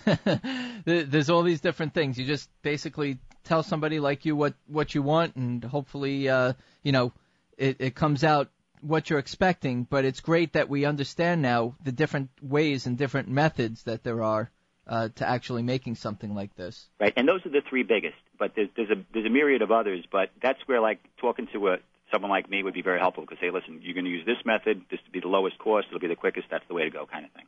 there's 0.85 1.31
all 1.31 1.43
these 1.43 1.63
different 1.63 1.95
things. 1.95 2.19
You 2.19 2.27
just 2.27 2.51
basically 2.63 3.19
tell 3.45 3.63
somebody 3.63 4.01
like 4.01 4.27
you 4.27 4.37
what 4.37 4.55
what 4.67 4.95
you 4.95 5.03
want, 5.03 5.37
and 5.37 5.65
hopefully, 5.65 6.29
uh, 6.29 6.53
you 6.83 6.93
know, 6.93 7.13
it, 7.57 7.77
it 7.81 7.95
comes 7.95 8.23
out 8.23 8.51
what 8.83 9.09
you're 9.09 9.19
expecting. 9.19 9.85
But 9.85 10.05
it's 10.05 10.21
great 10.21 10.53
that 10.53 10.69
we 10.69 10.85
understand 10.85 11.41
now 11.41 11.75
the 11.83 11.93
different 11.93 12.29
ways 12.43 12.87
and 12.87 12.99
different 12.99 13.29
methods 13.29 13.85
that 13.85 14.05
there 14.05 14.23
are 14.23 14.51
uh, 14.87 15.09
to 15.15 15.27
actually 15.27 15.63
making 15.63 15.95
something 15.95 16.35
like 16.35 16.55
this. 16.57 16.87
Right, 17.01 17.15
and 17.17 17.27
those 17.27 17.47
are 17.47 17.51
the 17.51 17.63
three 17.69 17.83
biggest. 17.83 18.17
But 18.39 18.53
there's 18.57 18.69
there's 18.77 18.91
a 18.91 19.03
there's 19.15 19.27
a 19.27 19.31
myriad 19.31 19.63
of 19.63 19.71
others. 19.71 20.05
But 20.11 20.31
that's 20.43 20.61
where 20.67 20.83
like 20.83 21.01
talking 21.17 21.49
to 21.55 21.69
a 21.69 21.77
someone 22.15 22.31
like 22.31 22.49
me 22.49 22.63
would 22.63 22.75
be 22.75 22.83
very 22.83 23.01
helpful 23.01 23.25
because 23.25 23.39
say, 23.41 23.51
listen, 23.51 23.81
you're 23.83 23.95
going 23.95 24.05
to 24.05 24.11
use 24.11 24.25
this 24.25 24.37
method. 24.45 24.83
This 24.91 25.01
to 25.05 25.11
be 25.11 25.21
the 25.21 25.29
lowest 25.29 25.59
cost. 25.59 25.89
It'll 25.89 25.99
be 25.99 26.07
the 26.07 26.15
quickest. 26.15 26.47
That's 26.51 26.67
the 26.69 26.75
way 26.75 26.85
to 26.85 26.91
go, 26.91 27.07
kind 27.07 27.25
of 27.25 27.33
thing. 27.33 27.47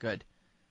Good. 0.00 0.24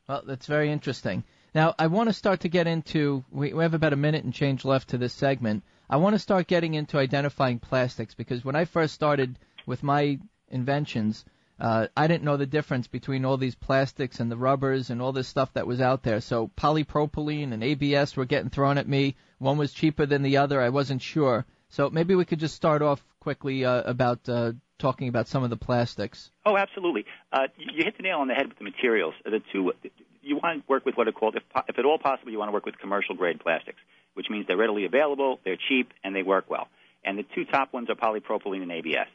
Well, 0.07 0.23
that's 0.25 0.45
very 0.45 0.71
interesting. 0.71 1.23
Now, 1.55 1.73
I 1.79 1.87
want 1.87 2.09
to 2.09 2.13
start 2.13 2.41
to 2.41 2.49
get 2.49 2.67
into. 2.67 3.23
We, 3.31 3.53
we 3.53 3.63
have 3.63 3.73
about 3.73 3.93
a 3.93 3.95
minute 3.95 4.25
and 4.25 4.33
change 4.33 4.65
left 4.65 4.89
to 4.89 4.97
this 4.97 5.13
segment. 5.13 5.63
I 5.89 5.97
want 5.97 6.15
to 6.15 6.19
start 6.19 6.47
getting 6.47 6.73
into 6.73 6.97
identifying 6.97 7.59
plastics 7.59 8.13
because 8.13 8.43
when 8.43 8.55
I 8.55 8.65
first 8.65 8.93
started 8.93 9.39
with 9.65 9.83
my 9.83 10.19
inventions, 10.49 11.23
uh, 11.59 11.87
I 11.95 12.07
didn't 12.07 12.23
know 12.23 12.37
the 12.37 12.45
difference 12.45 12.87
between 12.87 13.25
all 13.25 13.37
these 13.37 13.55
plastics 13.55 14.19
and 14.19 14.31
the 14.31 14.37
rubbers 14.37 14.89
and 14.89 15.01
all 15.01 15.13
this 15.13 15.27
stuff 15.27 15.53
that 15.53 15.67
was 15.67 15.81
out 15.81 16.03
there. 16.03 16.21
So 16.21 16.51
polypropylene 16.57 17.53
and 17.53 17.63
ABS 17.63 18.17
were 18.17 18.25
getting 18.25 18.49
thrown 18.49 18.77
at 18.77 18.87
me. 18.87 19.15
One 19.37 19.57
was 19.57 19.73
cheaper 19.73 20.05
than 20.05 20.23
the 20.23 20.37
other. 20.37 20.61
I 20.61 20.69
wasn't 20.69 21.01
sure. 21.01 21.45
So 21.69 21.89
maybe 21.89 22.15
we 22.15 22.25
could 22.25 22.39
just 22.39 22.55
start 22.55 22.81
off 22.81 23.03
quickly 23.19 23.63
uh, 23.63 23.83
about 23.83 24.27
uh, 24.27 24.53
talking 24.79 25.07
about 25.07 25.27
some 25.27 25.43
of 25.43 25.49
the 25.49 25.57
plastics. 25.57 26.31
Oh, 26.45 26.57
absolutely. 26.57 27.05
Uh, 27.31 27.47
you 27.57 27.83
hit 27.83 27.95
the 27.97 28.03
nail 28.03 28.19
on 28.19 28.27
the 28.27 28.33
head 28.33 28.47
with 28.47 28.57
the 28.57 28.63
materials. 28.63 29.13
The 29.23 29.41
two, 29.51 29.73
you 30.21 30.37
want 30.37 30.61
to 30.61 30.63
work 30.67 30.85
with 30.85 30.95
what 30.95 31.07
are 31.07 31.11
called, 31.11 31.35
if, 31.35 31.43
if 31.67 31.77
at 31.77 31.85
all 31.85 31.99
possible, 31.99 32.31
you 32.31 32.39
want 32.39 32.49
to 32.49 32.53
work 32.53 32.65
with 32.65 32.77
commercial 32.79 33.15
grade 33.15 33.39
plastics, 33.39 33.79
which 34.15 34.27
means 34.29 34.47
they're 34.47 34.57
readily 34.57 34.85
available, 34.85 35.39
they're 35.45 35.57
cheap, 35.69 35.93
and 36.03 36.15
they 36.15 36.23
work 36.23 36.49
well. 36.49 36.67
And 37.03 37.17
the 37.17 37.25
two 37.35 37.45
top 37.45 37.71
ones 37.71 37.89
are 37.89 37.95
polypropylene 37.95 38.63
and 38.63 38.71
ABS. 38.71 39.07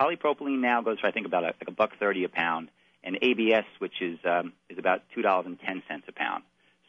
Polypropylene 0.00 0.60
now 0.60 0.82
goes 0.82 0.98
for 1.00 1.06
I 1.06 1.12
think 1.12 1.26
about 1.26 1.44
a, 1.44 1.46
like 1.46 1.68
a 1.68 1.72
buck 1.72 1.92
thirty 1.98 2.24
a 2.24 2.28
pound, 2.28 2.68
and 3.04 3.18
ABS, 3.22 3.64
which 3.78 4.00
is 4.00 4.18
um, 4.24 4.52
is 4.68 4.78
about 4.78 5.02
two 5.14 5.22
dollars 5.22 5.46
and 5.46 5.58
ten 5.60 5.82
cents 5.88 6.04
a 6.08 6.12
pound. 6.12 6.42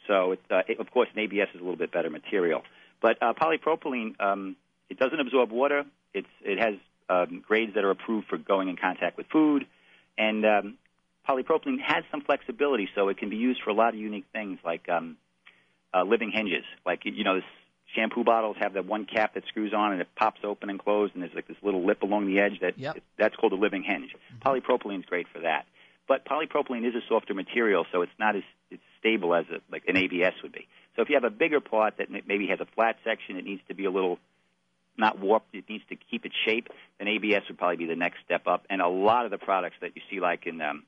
So 0.08 0.36
uh, 0.49 0.62
it, 0.67 0.80
of 0.80 0.89
course 0.91 1.08
an 1.13 1.19
ABS 1.19 1.49
is 1.54 1.62
a 1.62 1.63
little 1.63 1.78
bit 1.78 1.91
better 1.91 2.10
material, 2.10 2.63
but 3.02 3.21
uh, 3.21 3.34
polypropylene 3.34 4.19
um, 4.19 4.56
it 4.89 5.00
doesn't 5.00 5.19
absorb 5.19 5.52
water. 5.52 5.86
It's 6.13 6.28
it 6.41 6.60
has 6.60 6.76
um, 7.10 7.43
grades 7.46 7.74
that 7.76 7.84
are 7.84 7.91
approved 7.91 8.28
for 8.28 8.38
going 8.38 8.69
in 8.69 8.78
contact 8.78 9.17
with 9.17 9.28
food, 9.28 9.65
and 10.17 10.46
um, 10.46 10.78
polypropylene 11.28 11.82
has 11.82 12.04
some 12.12 12.22
flexibility, 12.22 12.89
so 12.96 13.10
it 13.10 13.17
can 13.17 13.30
be 13.30 13.38
used 13.38 13.62
for 13.63 13.69
a 13.69 13.74
lot 13.74 13.93
of 13.93 14.00
unique 14.00 14.26
things 14.32 14.60
like 14.63 14.88
um, 14.89 15.17
uh, 15.93 16.04
living 16.04 16.32
hinges. 16.34 16.65
Like 16.86 17.02
you 17.06 17.24
know, 17.24 17.36
this 17.36 17.43
shampoo 17.96 18.24
bottles 18.24 18.58
have 18.60 18.74
that 18.74 18.86
one 18.86 19.06
cap 19.06 19.34
that 19.36 19.43
screws 19.48 19.74
on 19.74 19.93
and 19.93 20.02
it 20.02 20.08
pops 20.15 20.41
open 20.43 20.69
and 20.69 20.80
closed, 20.80 21.13
and 21.13 21.24
there's 21.24 21.34
like 21.36 21.48
this 21.48 21.58
little 21.62 21.86
lip 21.86 22.02
along 22.02 22.28
the 22.28 22.39
edge 22.39 22.60
that 22.62 22.78
yep. 22.78 22.98
that's 23.17 23.36
called 23.36 23.54
a 23.54 23.58
living 23.58 23.84
hinge. 23.84 24.12
Mm-hmm. 24.12 24.48
Polypropylene 24.48 25.00
is 25.00 25.06
great 25.06 25.28
for 25.34 25.39
that, 25.41 25.65
but 26.08 26.26
polypropylene 26.26 26.88
is 26.88 26.96
a 26.96 27.02
softer 27.08 27.34
material, 27.34 27.86
so 27.91 28.02
it's 28.02 28.12
not 28.19 28.36
as 28.36 28.43
it's 28.72 28.84
stable 29.00 29.36
as 29.36 29.46
a, 29.52 29.60
like 29.72 29.84
an 29.88 29.98
ABS 29.98 30.34
would 30.41 30.52
be. 30.52 30.67
So 30.96 31.02
if 31.02 31.10
you 31.10 31.15
have 31.15 31.24
a 31.24 31.30
bigger 31.30 31.60
part 31.60 31.98
that 31.98 32.08
maybe 32.10 32.48
has 32.48 32.60
a 32.60 32.67
flat 32.76 32.98
section, 33.04 33.38
it 33.38 33.46
needs 33.46 33.62
to 33.67 33.74
be 33.74 33.86
a 33.86 33.91
little 33.91 34.19
not 34.98 35.20
warped. 35.20 35.54
It 35.56 35.66
needs 35.70 35.84
to 35.90 35.96
keep 35.96 36.26
its 36.26 36.36
shape. 36.46 36.68
Then 37.00 37.08
ABS 37.08 37.44
would 37.48 37.58
probably 37.58 37.78
be 37.78 37.86
the 37.86 37.96
next 37.96 38.18
step 38.26 38.48
up. 38.48 38.66
And 38.70 38.82
a 38.82 38.88
lot 38.88 39.26
of 39.26 39.32
the 39.32 39.38
products 39.38 39.76
that 39.82 39.92
you 39.96 40.02
see, 40.10 40.20
like 40.20 40.46
in 40.46 40.62
um, 40.62 40.84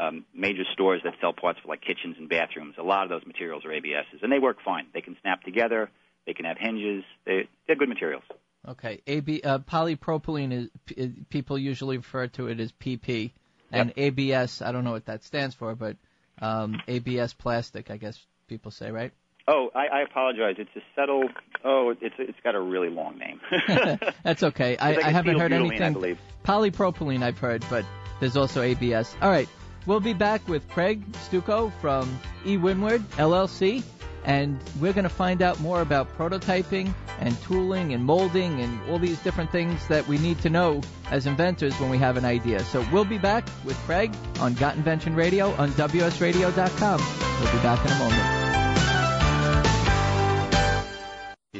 um, 0.00 0.24
major 0.34 0.64
stores 0.72 1.00
that 1.04 1.14
sell 1.20 1.32
parts 1.32 1.58
for 1.62 1.68
like 1.68 1.80
kitchens 1.80 2.16
and 2.18 2.28
bathrooms, 2.28 2.74
a 2.78 2.82
lot 2.82 3.04
of 3.04 3.08
those 3.08 3.26
materials 3.26 3.64
are 3.64 3.70
ABSs, 3.70 4.22
and 4.22 4.30
they 4.30 4.38
work 4.38 4.58
fine. 4.64 4.86
They 4.92 5.00
can 5.00 5.16
snap 5.22 5.42
together. 5.42 5.90
They 6.26 6.34
can 6.34 6.44
have 6.44 6.56
hinges. 6.58 7.04
They, 7.24 7.48
they're 7.66 7.76
good 7.76 7.88
materials. 7.88 8.24
Okay, 8.66 9.00
AB 9.06 9.40
uh, 9.42 9.60
polypropylene 9.60 10.52
is 10.52 10.68
p- 10.84 11.24
people 11.30 11.58
usually 11.58 11.96
refer 11.96 12.26
to 12.28 12.48
it 12.48 12.60
as 12.60 12.72
PP, 12.72 13.32
and 13.72 13.92
yep. 13.96 14.14
ABS. 14.18 14.60
I 14.60 14.72
don't 14.72 14.84
know 14.84 14.90
what 14.92 15.06
that 15.06 15.24
stands 15.24 15.54
for, 15.54 15.74
but 15.74 15.96
um, 16.42 16.76
ABS 16.86 17.32
plastic, 17.32 17.90
I 17.90 17.96
guess 17.96 18.20
people 18.46 18.70
say, 18.70 18.90
right? 18.90 19.12
Oh, 19.50 19.70
I, 19.74 19.86
I 19.86 20.02
apologize. 20.02 20.56
It's 20.58 20.70
a 20.76 20.82
settle. 20.94 21.24
Oh, 21.64 21.94
it's 22.00 22.14
it's 22.18 22.38
got 22.44 22.54
a 22.54 22.60
really 22.60 22.90
long 22.90 23.18
name. 23.18 23.40
That's 24.22 24.42
okay. 24.42 24.76
I, 24.80 24.92
like 24.92 25.04
I 25.06 25.10
haven't 25.10 25.38
heard 25.38 25.52
anything. 25.52 26.18
Polypropylene, 26.44 27.22
I've 27.22 27.38
heard, 27.38 27.64
but 27.70 27.86
there's 28.20 28.36
also 28.36 28.60
ABS. 28.60 29.16
All 29.22 29.30
right, 29.30 29.48
we'll 29.86 30.00
be 30.00 30.12
back 30.12 30.46
with 30.48 30.68
Craig 30.68 31.02
Stucco 31.16 31.72
from 31.80 32.20
E 32.44 32.58
Windward 32.58 33.00
LLC, 33.12 33.82
and 34.24 34.58
we're 34.80 34.92
going 34.92 35.04
to 35.04 35.08
find 35.08 35.40
out 35.40 35.58
more 35.60 35.80
about 35.80 36.14
prototyping 36.18 36.92
and 37.18 37.40
tooling 37.42 37.94
and 37.94 38.04
molding 38.04 38.60
and 38.60 38.90
all 38.90 38.98
these 38.98 39.18
different 39.20 39.50
things 39.50 39.88
that 39.88 40.06
we 40.06 40.18
need 40.18 40.38
to 40.40 40.50
know 40.50 40.82
as 41.10 41.26
inventors 41.26 41.74
when 41.80 41.88
we 41.88 41.96
have 41.96 42.18
an 42.18 42.26
idea. 42.26 42.60
So 42.60 42.86
we'll 42.92 43.06
be 43.06 43.18
back 43.18 43.48
with 43.64 43.76
Craig 43.78 44.14
on 44.40 44.52
Got 44.54 44.76
Invention 44.76 45.14
Radio 45.14 45.52
on 45.54 45.70
WSRadio.com. 45.70 47.00
We'll 47.40 47.52
be 47.52 47.62
back 47.62 47.84
in 47.86 47.92
a 47.92 47.98
moment. 47.98 48.47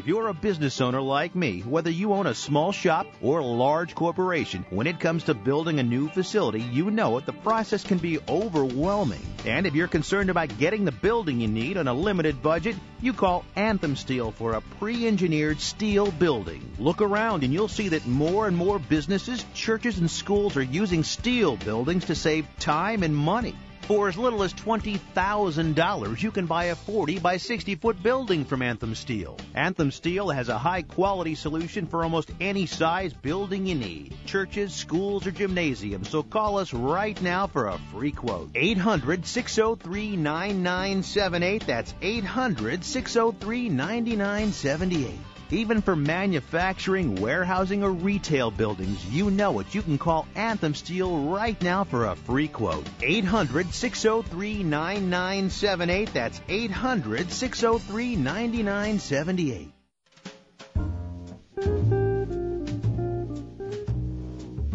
You're 0.09 0.29
a 0.29 0.33
business 0.33 0.81
owner 0.81 1.03
like 1.03 1.35
me, 1.35 1.61
whether 1.61 1.91
you 1.91 2.15
own 2.15 2.27
a 2.27 2.35
small 2.35 2.73
shop 2.73 3.07
or 3.21 3.41
a 3.41 3.45
large 3.45 3.95
corporation, 3.95 4.65
when 4.71 4.87
it 4.87 4.99
comes 4.99 5.25
to 5.25 5.35
building 5.35 5.79
a 5.79 5.83
new 5.83 6.09
facility, 6.09 6.63
you 6.63 6.91
know 6.91 7.19
it, 7.19 7.27
the 7.27 7.33
process 7.35 7.85
can 7.85 7.99
be 7.99 8.19
overwhelming. 8.27 9.21
And 9.45 9.67
if 9.67 9.75
you're 9.75 9.87
concerned 9.87 10.31
about 10.31 10.57
getting 10.57 10.87
the 10.87 10.93
building 10.93 11.43
you 11.43 11.49
need 11.49 11.77
on 11.77 11.89
a 11.89 11.93
limited 11.93 12.43
budget, 12.43 12.75
you 13.03 13.13
call 13.13 13.45
Anthem 13.55 13.97
Steel 13.97 14.31
for 14.31 14.55
a 14.55 14.63
pre-engineered 14.81 15.61
steel 15.61 16.11
building. 16.11 16.67
Look 16.79 17.03
around 17.03 17.45
and 17.45 17.53
you'll 17.53 17.69
see 17.69 17.91
that 17.91 18.07
more 18.07 18.49
and 18.49 18.57
more 18.57 18.79
businesses, 18.79 19.45
churches, 19.53 19.99
and 19.99 20.11
schools 20.11 20.57
are 20.57 20.63
using 20.63 21.05
steel 21.05 21.59
buildings 21.59 22.07
to 22.07 22.15
save 22.15 22.47
time 22.59 23.03
and 23.03 23.15
money. 23.15 23.55
For 23.89 24.07
as 24.07 24.19
little 24.19 24.43
as 24.43 24.53
$20,000, 24.53 26.23
you 26.23 26.31
can 26.31 26.45
buy 26.45 26.65
a 26.65 26.75
40 26.75 27.21
by 27.21 27.39
60 27.39 27.77
foot 27.77 28.03
building 28.03 28.45
from 28.45 28.61
Anthem 28.61 28.95
Steel. 28.95 29.39
Anthem 29.55 29.91
Steel 29.91 30.29
has 30.29 30.51
a 30.51 30.59
high 30.59 30.83
quality 30.83 31.35
solution 31.35 31.87
for 31.87 32.05
almost 32.05 32.31
any 32.39 32.67
size 32.67 33.15
building 33.15 33.65
you 33.65 33.77
need 33.77 34.15
churches, 34.27 34.75
schools, 34.75 35.27
or 35.27 35.31
gymnasiums. 35.31 36.11
So 36.11 36.23
call 36.23 36.59
us 36.59 36.75
right 36.75 37.19
now 37.23 37.47
for 37.47 37.69
a 37.69 37.79
free 37.91 38.13
quote. 38.13 38.51
800 38.55 39.25
603 39.25 40.17
9978. 40.17 41.67
That's 41.67 41.95
800 42.03 42.85
603 42.85 43.71
9978. 43.71 45.19
Even 45.51 45.81
for 45.81 45.97
manufacturing, 45.97 47.15
warehousing, 47.15 47.83
or 47.83 47.91
retail 47.91 48.51
buildings, 48.51 49.03
you 49.07 49.31
know 49.31 49.61
it. 49.61 49.75
You 49.75 49.81
can 49.81 49.97
call 49.97 50.29
Anthem 50.35 50.75
Steel 50.75 51.31
right 51.31 51.61
now 51.63 51.85
for 51.85 52.07
a 52.07 52.17
free 52.17 52.49
quote. 52.49 52.87
800 53.01 53.73
603 53.73 54.63
9978. 54.63 56.13
That's 56.13 56.41
800 56.49 57.33
603 57.33 58.17
9978. 58.17 59.73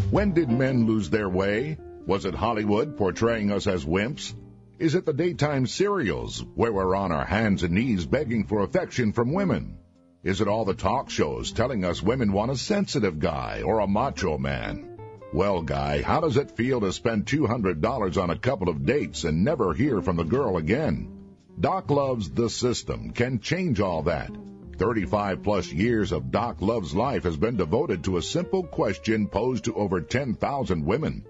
When 0.10 0.34
did 0.34 0.50
men 0.50 0.88
lose 0.88 1.10
their 1.12 1.30
way? 1.30 1.78
Was 2.08 2.26
it 2.26 2.34
Hollywood 2.34 2.98
portraying 2.98 3.52
us 3.52 3.68
as 3.68 3.86
wimps? 3.86 4.34
Is 4.80 4.96
it 4.96 5.06
the 5.06 5.14
daytime 5.14 5.68
serials 5.68 6.44
where 6.56 6.74
we're 6.74 6.96
on 6.96 7.12
our 7.12 7.26
hands 7.26 7.62
and 7.62 7.76
knees 7.76 8.08
begging 8.08 8.46
for 8.46 8.62
affection 8.62 9.14
from 9.14 9.34
women? 9.34 9.78
Is 10.24 10.40
it 10.40 10.48
all 10.48 10.64
the 10.64 10.74
talk 10.74 11.10
shows 11.10 11.52
telling 11.52 11.84
us 11.84 12.02
women 12.02 12.32
want 12.32 12.50
a 12.50 12.56
sensitive 12.56 13.20
guy 13.20 13.62
or 13.62 13.80
a 13.80 13.88
macho 13.88 14.38
man? 14.38 14.98
Well, 15.34 15.62
guy, 15.62 16.02
how 16.02 16.22
does 16.22 16.38
it 16.38 16.52
feel 16.52 16.80
to 16.80 16.94
spend 16.94 17.26
$200 17.26 18.22
on 18.24 18.30
a 18.30 18.38
couple 18.38 18.70
of 18.70 18.86
dates 18.86 19.26
and 19.26 19.44
never 19.44 19.74
hear 19.74 20.02
from 20.02 20.16
the 20.16 20.24
girl 20.24 20.56
again? 20.56 21.12
Doc 21.60 21.92
Love's 21.92 22.30
The 22.30 22.50
System 22.50 23.12
can 23.12 23.42
change 23.42 23.82
all 23.82 24.04
that. 24.04 24.32
35 24.78 25.44
plus 25.44 25.74
years 25.74 26.14
of 26.14 26.32
Doc 26.32 26.62
Love's 26.62 26.96
life 26.96 27.24
has 27.24 27.36
been 27.36 27.58
devoted 27.58 28.06
to 28.06 28.16
a 28.16 28.22
simple 28.22 28.64
question 28.64 29.28
posed 29.28 29.66
to 29.66 29.76
over 29.76 30.00
10,000 30.00 30.86
women. 30.86 31.26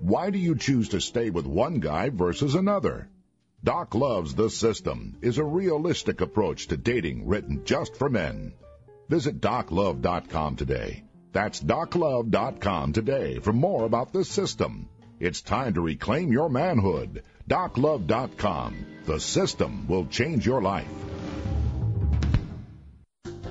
Why 0.00 0.30
do 0.30 0.38
you 0.38 0.56
choose 0.56 0.88
to 0.90 1.02
stay 1.02 1.28
with 1.28 1.44
one 1.44 1.80
guy 1.80 2.08
versus 2.08 2.54
another? 2.54 3.10
Doc 3.64 3.96
Loves 3.96 4.36
the 4.36 4.50
System 4.50 5.16
is 5.20 5.38
a 5.38 5.44
realistic 5.44 6.20
approach 6.20 6.68
to 6.68 6.76
dating 6.76 7.26
written 7.26 7.64
just 7.64 7.96
for 7.96 8.08
men. 8.08 8.52
Visit 9.08 9.40
doclove.com 9.40 10.54
today. 10.54 11.02
That's 11.32 11.60
doclove.com 11.60 12.92
today 12.92 13.40
for 13.40 13.52
more 13.52 13.84
about 13.84 14.12
this 14.12 14.28
system. 14.28 14.88
It's 15.18 15.42
time 15.42 15.74
to 15.74 15.80
reclaim 15.80 16.32
your 16.32 16.48
manhood. 16.48 17.24
doclove.com. 17.50 18.86
The 19.06 19.18
system 19.18 19.88
will 19.88 20.06
change 20.06 20.46
your 20.46 20.62
life. 20.62 20.86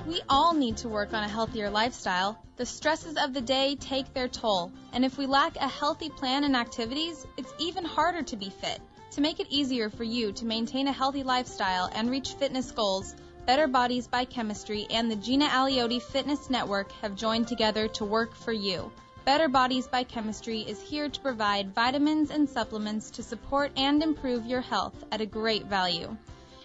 We 0.06 0.22
all 0.26 0.54
need 0.54 0.78
to 0.78 0.88
work 0.88 1.12
on 1.12 1.22
a 1.22 1.28
healthier 1.28 1.68
lifestyle. 1.68 2.42
The 2.56 2.64
stresses 2.64 3.18
of 3.18 3.34
the 3.34 3.42
day 3.42 3.76
take 3.76 4.14
their 4.14 4.28
toll, 4.28 4.72
and 4.94 5.04
if 5.04 5.18
we 5.18 5.26
lack 5.26 5.56
a 5.56 5.68
healthy 5.68 6.08
plan 6.08 6.44
and 6.44 6.56
activities, 6.56 7.26
it's 7.36 7.52
even 7.58 7.84
harder 7.84 8.22
to 8.22 8.36
be 8.36 8.48
fit. 8.48 8.80
To 9.12 9.22
make 9.22 9.40
it 9.40 9.46
easier 9.50 9.88
for 9.88 10.04
you 10.04 10.32
to 10.32 10.44
maintain 10.44 10.86
a 10.86 10.92
healthy 10.92 11.22
lifestyle 11.22 11.90
and 11.94 12.10
reach 12.10 12.34
fitness 12.34 12.70
goals, 12.70 13.14
Better 13.46 13.66
Bodies 13.66 14.06
by 14.06 14.26
Chemistry 14.26 14.86
and 14.90 15.10
the 15.10 15.16
Gina 15.16 15.46
Aliotti 15.46 16.00
Fitness 16.00 16.50
Network 16.50 16.92
have 17.00 17.16
joined 17.16 17.48
together 17.48 17.88
to 17.88 18.04
work 18.04 18.34
for 18.34 18.52
you. 18.52 18.92
Better 19.24 19.48
Bodies 19.48 19.88
by 19.88 20.04
Chemistry 20.04 20.60
is 20.60 20.80
here 20.82 21.08
to 21.08 21.20
provide 21.20 21.74
vitamins 21.74 22.30
and 22.30 22.48
supplements 22.48 23.10
to 23.12 23.22
support 23.22 23.72
and 23.78 24.02
improve 24.02 24.44
your 24.44 24.60
health 24.60 24.94
at 25.10 25.22
a 25.22 25.26
great 25.26 25.64
value. 25.64 26.14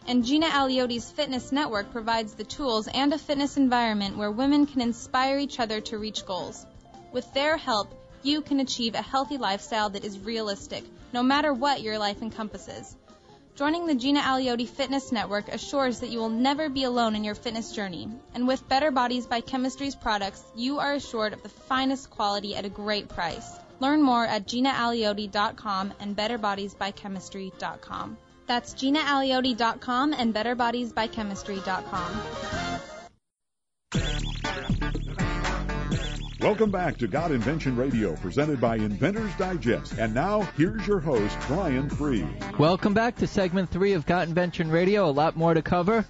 And 0.06 0.26
Gina 0.26 0.48
Aliotti's 0.48 1.10
Fitness 1.10 1.54
Network 1.54 1.94
provides 1.94 2.34
the 2.34 2.44
tools 2.44 2.90
and 2.90 3.14
a 3.14 3.18
fitness 3.18 3.56
environment 3.56 4.18
where 4.18 4.32
women 4.32 4.66
can 4.66 4.82
inspire 4.82 5.38
each 5.38 5.62
other 5.62 5.80
to 5.80 5.98
reach 5.98 6.26
goals. 6.26 6.66
With 7.14 7.34
their 7.34 7.56
help, 7.56 7.88
you 8.22 8.42
can 8.42 8.60
achieve 8.60 8.96
a 8.96 9.02
healthy 9.02 9.38
lifestyle 9.38 9.90
that 9.92 10.04
is 10.04 10.20
realistic, 10.20 10.84
no 11.14 11.24
matter 11.24 11.54
what 11.54 11.82
your 11.82 11.98
life 11.98 12.22
encompasses. 12.22 12.98
Joining 13.56 13.86
the 13.86 13.94
Gina 13.94 14.20
Aliotti 14.20 14.68
Fitness 14.68 15.12
Network 15.12 15.48
assures 15.48 16.00
that 16.00 16.10
you 16.10 16.18
will 16.18 16.30
never 16.30 16.70
be 16.70 16.86
alone 16.86 17.16
in 17.16 17.24
your 17.24 17.36
fitness 17.36 17.72
journey. 17.72 18.10
And 18.34 18.48
with 18.48 18.68
Better 18.68 18.90
Bodies 18.90 19.28
by 19.28 19.42
Chemistry's 19.42 19.94
products, 19.94 20.44
you 20.56 20.80
are 20.80 20.94
assured 20.94 21.34
of 21.34 21.44
the 21.44 21.50
finest 21.50 22.10
quality 22.10 22.56
at 22.56 22.66
a 22.66 22.70
great 22.70 23.10
price. 23.10 23.48
Learn 23.80 24.02
more 24.02 24.26
at 24.26 24.48
GinaAliotti.com 24.48 25.94
and 26.00 26.18
BetterBodiesByChemistry.com. 26.18 28.18
That's 28.48 28.74
GinaAliotti.com 28.74 30.14
and 30.14 30.34
BetterBodiesByChemistry.com. 30.34 32.92
Welcome 36.44 36.72
back 36.72 36.98
to 36.98 37.08
Got 37.08 37.32
Invention 37.32 37.78
Radio, 37.78 38.18
presented 38.18 38.60
by 38.60 38.76
Inventors 38.76 39.32
Digest. 39.38 39.98
And 39.98 40.14
now, 40.14 40.42
here's 40.58 40.86
your 40.86 41.00
host, 41.00 41.38
Brian 41.48 41.90
Fried. 41.90 42.60
Welcome 42.60 42.94
back 42.94 43.16
to 43.20 43.28
segment 43.28 43.70
three 43.70 43.94
of 43.94 44.06
Got 44.06 44.28
Invention 44.28 44.70
Radio. 44.70 45.08
A 45.08 45.10
lot 45.10 45.38
more 45.38 45.54
to 45.54 45.62
cover. 45.62 46.06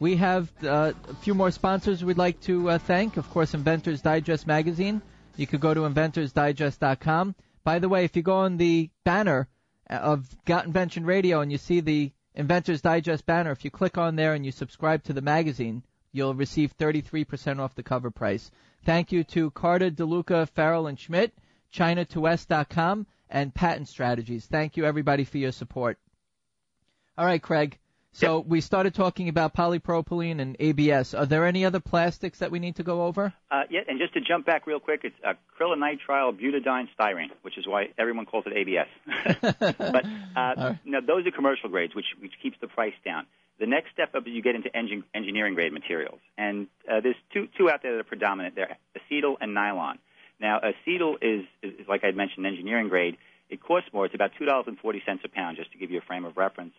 We 0.00 0.16
have 0.16 0.50
uh, 0.64 0.92
a 1.08 1.14
few 1.14 1.34
more 1.34 1.52
sponsors 1.52 2.04
we'd 2.04 2.18
like 2.18 2.40
to 2.40 2.70
uh, 2.70 2.78
thank. 2.78 3.16
Of 3.16 3.30
course, 3.30 3.54
Inventors 3.54 4.02
Digest 4.02 4.44
magazine. 4.44 5.02
You 5.36 5.46
could 5.46 5.60
go 5.60 5.72
to 5.72 5.82
inventorsdigest.com. 5.82 7.36
By 7.62 7.78
the 7.78 7.88
way, 7.88 8.02
if 8.02 8.16
you 8.16 8.22
go 8.22 8.38
on 8.38 8.56
the 8.56 8.90
banner 9.04 9.46
of 9.88 10.26
Got 10.46 10.66
Invention 10.66 11.06
Radio 11.06 11.42
and 11.42 11.52
you 11.52 11.58
see 11.58 11.78
the 11.78 12.10
Inventors 12.34 12.82
Digest 12.82 13.24
banner, 13.24 13.52
if 13.52 13.64
you 13.64 13.70
click 13.70 13.98
on 13.98 14.16
there 14.16 14.34
and 14.34 14.44
you 14.44 14.50
subscribe 14.50 15.04
to 15.04 15.12
the 15.12 15.22
magazine, 15.22 15.84
you'll 16.10 16.34
receive 16.34 16.76
33% 16.76 17.60
off 17.60 17.76
the 17.76 17.84
cover 17.84 18.10
price. 18.10 18.50
Thank 18.86 19.10
you 19.10 19.24
to 19.24 19.50
Carter, 19.50 19.90
DeLuca, 19.90 20.48
Farrell, 20.50 20.86
and 20.86 20.96
Schmidt, 20.96 21.32
China2S.com, 21.74 23.08
and 23.28 23.52
Patent 23.52 23.88
Strategies. 23.88 24.46
Thank 24.46 24.76
you, 24.76 24.84
everybody, 24.84 25.24
for 25.24 25.38
your 25.38 25.50
support. 25.50 25.98
All 27.18 27.26
right, 27.26 27.42
Craig. 27.42 27.80
So 28.12 28.38
we 28.38 28.60
started 28.60 28.94
talking 28.94 29.28
about 29.28 29.54
polypropylene 29.54 30.40
and 30.40 30.56
ABS. 30.60 31.14
Are 31.14 31.26
there 31.26 31.46
any 31.46 31.64
other 31.64 31.80
plastics 31.80 32.38
that 32.38 32.52
we 32.52 32.60
need 32.60 32.76
to 32.76 32.84
go 32.84 33.02
over? 33.02 33.34
Uh, 33.50 33.62
yeah, 33.70 33.80
and 33.88 33.98
just 33.98 34.14
to 34.14 34.20
jump 34.20 34.46
back 34.46 34.68
real 34.68 34.78
quick, 34.78 35.00
it's 35.02 35.16
acrylonitrile 35.20 36.40
butadiene 36.40 36.86
styrene, 36.96 37.30
which 37.42 37.58
is 37.58 37.66
why 37.66 37.88
everyone 37.98 38.24
calls 38.24 38.44
it 38.46 38.52
ABS. 38.52 38.86
but 39.76 40.04
uh, 40.06 40.54
right. 40.56 40.78
no, 40.84 41.00
those 41.04 41.26
are 41.26 41.32
commercial 41.32 41.68
grades, 41.70 41.94
which 41.96 42.06
which 42.20 42.32
keeps 42.40 42.56
the 42.60 42.68
price 42.68 42.94
down. 43.04 43.26
The 43.58 43.66
next 43.66 43.92
step 43.92 44.14
up 44.14 44.26
is 44.26 44.32
you 44.32 44.42
get 44.42 44.54
into 44.54 44.68
engin- 44.70 45.04
engineering 45.14 45.54
grade 45.54 45.72
materials, 45.72 46.20
and 46.36 46.66
uh, 46.90 47.00
there's 47.00 47.16
two 47.32 47.48
two 47.56 47.70
out 47.70 47.82
there 47.82 47.92
that 47.92 48.00
are 48.00 48.04
predominant. 48.04 48.54
They're 48.54 48.76
acetal 48.96 49.36
and 49.40 49.54
nylon. 49.54 49.98
Now, 50.38 50.60
acetal 50.60 51.16
is, 51.22 51.46
is, 51.62 51.88
like 51.88 52.04
I 52.04 52.10
mentioned, 52.10 52.44
engineering 52.46 52.88
grade. 52.88 53.16
It 53.48 53.62
costs 53.62 53.88
more. 53.92 54.04
It's 54.04 54.14
about 54.14 54.32
two 54.38 54.44
dollars 54.44 54.66
and 54.66 54.78
forty 54.78 55.02
cents 55.06 55.22
a 55.24 55.28
pound, 55.28 55.56
just 55.56 55.72
to 55.72 55.78
give 55.78 55.90
you 55.90 55.98
a 55.98 56.02
frame 56.02 56.24
of 56.24 56.36
reference 56.36 56.74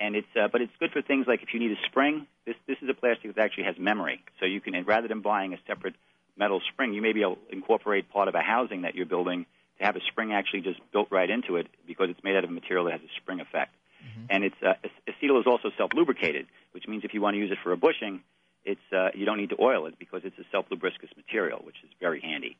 and 0.00 0.16
it's 0.16 0.26
uh, 0.34 0.48
but 0.50 0.60
it's 0.60 0.72
good 0.80 0.90
for 0.90 1.00
things 1.00 1.26
like 1.28 1.42
if 1.42 1.54
you 1.54 1.60
need 1.60 1.70
a 1.70 1.80
spring. 1.86 2.26
This 2.44 2.56
this 2.66 2.76
is 2.82 2.88
a 2.88 2.94
plastic 2.94 3.34
that 3.34 3.42
actually 3.42 3.64
has 3.64 3.76
memory, 3.78 4.24
so 4.40 4.46
you 4.46 4.60
can 4.60 4.74
rather 4.84 5.08
than 5.08 5.20
buying 5.20 5.54
a 5.54 5.58
separate 5.66 5.94
metal 6.36 6.60
spring, 6.72 6.92
you 6.92 7.02
may 7.02 7.12
be 7.12 7.22
able 7.22 7.36
to 7.36 7.52
incorporate 7.52 8.10
part 8.10 8.28
of 8.28 8.34
a 8.34 8.40
housing 8.40 8.82
that 8.82 8.94
you're 8.94 9.06
building 9.06 9.46
to 9.78 9.84
have 9.84 9.96
a 9.96 10.00
spring 10.08 10.32
actually 10.32 10.62
just 10.62 10.80
built 10.92 11.08
right 11.10 11.30
into 11.30 11.56
it 11.56 11.66
because 11.86 12.08
it's 12.10 12.22
made 12.24 12.36
out 12.36 12.44
of 12.44 12.50
a 12.50 12.52
material 12.52 12.86
that 12.86 12.92
has 12.92 13.00
a 13.02 13.20
spring 13.20 13.40
effect. 13.40 13.72
Mm-hmm. 14.02 14.26
And 14.30 14.44
it's 14.44 14.56
uh, 14.62 14.74
acetal 15.08 15.40
is 15.40 15.46
also 15.46 15.70
self 15.76 15.92
lubricated, 15.94 16.46
which 16.72 16.86
means 16.88 17.04
if 17.04 17.14
you 17.14 17.20
want 17.20 17.34
to 17.34 17.38
use 17.38 17.50
it 17.50 17.58
for 17.62 17.72
a 17.72 17.76
bushing, 17.76 18.22
it's 18.64 18.80
uh, 18.92 19.08
you 19.14 19.24
don't 19.24 19.38
need 19.38 19.50
to 19.50 19.60
oil 19.60 19.86
it 19.86 19.98
because 19.98 20.22
it's 20.24 20.38
a 20.38 20.44
self 20.50 20.66
lubricous 20.70 21.10
material, 21.16 21.60
which 21.64 21.76
is 21.84 21.90
very 22.00 22.20
handy. 22.20 22.56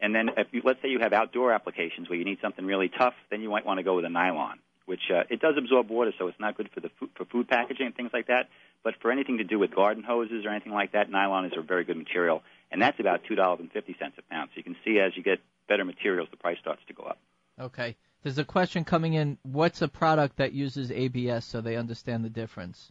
And 0.00 0.14
then 0.14 0.30
if 0.36 0.48
you, 0.52 0.62
let's 0.64 0.82
say 0.82 0.88
you 0.88 0.98
have 1.00 1.12
outdoor 1.12 1.52
applications 1.52 2.08
where 2.08 2.18
you 2.18 2.24
need 2.24 2.38
something 2.42 2.64
really 2.64 2.88
tough, 2.88 3.14
then 3.30 3.40
you 3.40 3.50
might 3.50 3.64
want 3.64 3.78
to 3.78 3.84
go 3.84 3.94
with 3.96 4.04
a 4.04 4.10
nylon 4.10 4.58
which 4.86 5.00
uh, 5.10 5.22
it 5.30 5.40
does 5.40 5.54
absorb 5.56 5.88
water, 5.88 6.12
so 6.18 6.28
it's 6.28 6.38
not 6.38 6.56
good 6.56 6.68
for 6.72 6.80
the 6.80 6.90
food, 6.98 7.10
for 7.16 7.24
food 7.24 7.48
packaging 7.48 7.86
and 7.86 7.94
things 7.94 8.10
like 8.12 8.26
that. 8.26 8.48
But 8.82 8.94
for 9.00 9.10
anything 9.10 9.38
to 9.38 9.44
do 9.44 9.58
with 9.58 9.74
garden 9.74 10.02
hoses 10.02 10.44
or 10.44 10.50
anything 10.50 10.72
like 10.72 10.92
that, 10.92 11.10
nylon 11.10 11.46
is 11.46 11.52
a 11.56 11.62
very 11.62 11.84
good 11.84 11.96
material, 11.96 12.42
and 12.70 12.82
that's 12.82 13.00
about 13.00 13.22
two 13.26 13.34
dollars 13.34 13.60
and 13.60 13.72
fifty 13.72 13.96
cents 13.98 14.16
a 14.18 14.22
pound. 14.30 14.50
So 14.52 14.58
you 14.58 14.62
can 14.62 14.76
see 14.84 14.98
as 14.98 15.16
you 15.16 15.22
get 15.22 15.38
better 15.68 15.84
materials, 15.84 16.28
the 16.30 16.36
price 16.36 16.58
starts 16.60 16.82
to 16.88 16.92
go 16.92 17.04
up. 17.04 17.18
Okay. 17.58 17.96
There's 18.24 18.38
a 18.38 18.44
question 18.44 18.84
coming 18.84 19.12
in. 19.12 19.36
What's 19.42 19.82
a 19.82 19.88
product 19.88 20.38
that 20.38 20.54
uses 20.54 20.90
ABS 20.90 21.44
so 21.44 21.60
they 21.60 21.76
understand 21.76 22.24
the 22.24 22.30
difference? 22.30 22.90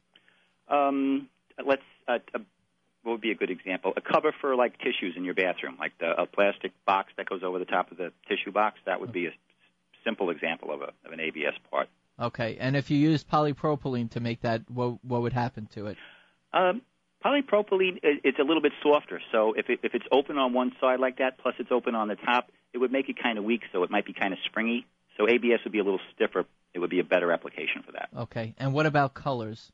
Um, 0.70 1.28
let's. 1.66 1.82
Uh, 2.08 2.20
a, 2.36 2.40
what 3.02 3.14
would 3.14 3.22
be 3.22 3.32
a 3.32 3.36
good 3.36 3.50
example? 3.50 3.94
A 3.98 4.02
cover 4.02 4.34
for 4.40 4.56
like 4.56 4.78
tissues 4.78 5.16
in 5.18 5.26
your 5.26 5.34
bathroom, 5.34 5.76
like 5.78 5.92
the, 6.00 6.22
a 6.22 6.26
plastic 6.26 6.72
box 6.86 7.12
that 7.18 7.28
goes 7.28 7.42
over 7.44 7.60
the 7.60 7.66
top 7.66 7.92
of 7.92 7.98
the 7.98 8.14
tissue 8.30 8.52
box. 8.52 8.80
That 8.86 9.02
would 9.02 9.12
be 9.12 9.26
a 9.26 9.32
simple 10.06 10.30
example 10.30 10.72
of, 10.72 10.82
a, 10.82 10.94
of 11.06 11.12
an 11.12 11.20
ABS 11.20 11.56
part. 11.70 11.90
Okay, 12.20 12.58
and 12.60 12.78
if 12.78 12.92
you 12.92 12.98
use 12.98 13.24
polypropylene 13.24 14.12
to 14.12 14.20
make 14.20 14.42
that, 14.42 14.62
what, 14.70 15.04
what 15.04 15.24
would 15.24 15.34
happen 15.34 15.68
to 15.74 15.88
it? 15.88 15.98
Um, 16.54 16.82
polypropylene 17.26 18.00
it's 18.04 18.40
a 18.40 18.44
little 18.44 18.62
bit 18.62 18.72
softer. 18.84 19.20
So 19.32 19.54
if 19.54 19.70
it, 19.70 19.80
if 19.84 19.96
it's 19.96 20.06
open 20.12 20.38
on 20.38 20.54
one 20.54 20.74
side 20.80 21.00
like 21.00 21.18
that, 21.18 21.40
plus 21.40 21.56
it's 21.58 21.72
open 21.72 21.96
on 21.96 22.08
the 22.08 22.16
top, 22.16 22.52
it 22.72 22.78
would 22.78 22.92
make 22.92 23.10
it 23.10 23.22
kind 23.22 23.38
of 23.38 23.44
weak. 23.44 23.64
So 23.74 23.84
it 23.84 23.90
might 23.90 24.06
be 24.06 24.14
kind 24.14 24.32
of 24.32 24.40
springy. 24.46 24.86
So 25.18 25.30
ABS 25.30 25.60
would 25.64 25.74
be 25.74 25.80
a 25.80 25.84
little 25.84 26.00
stiffer. 26.16 26.46
It 26.74 26.80
would 26.80 26.90
be 26.90 27.00
a 27.00 27.04
better 27.04 27.32
application 27.32 27.84
for 27.84 27.92
that. 27.94 28.10
Okay, 28.18 28.56
and 28.58 28.74
what 28.74 28.86
about 28.86 29.14
colors? 29.14 29.72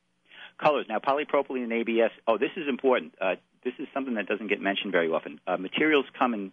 Colors. 0.58 0.86
Now 0.88 0.98
polypropylene 0.98 1.64
and 1.64 1.72
ABS. 1.72 2.10
Oh, 2.26 2.36
this 2.36 2.50
is 2.56 2.68
important. 2.68 3.14
Uh, 3.20 3.36
this 3.64 3.74
is 3.78 3.88
something 3.94 4.14
that 4.14 4.26
doesn't 4.26 4.48
get 4.48 4.60
mentioned 4.60 4.92
very 4.92 5.08
often. 5.08 5.40
Uh, 5.46 5.56
materials 5.56 6.04
come 6.18 6.34
in 6.34 6.52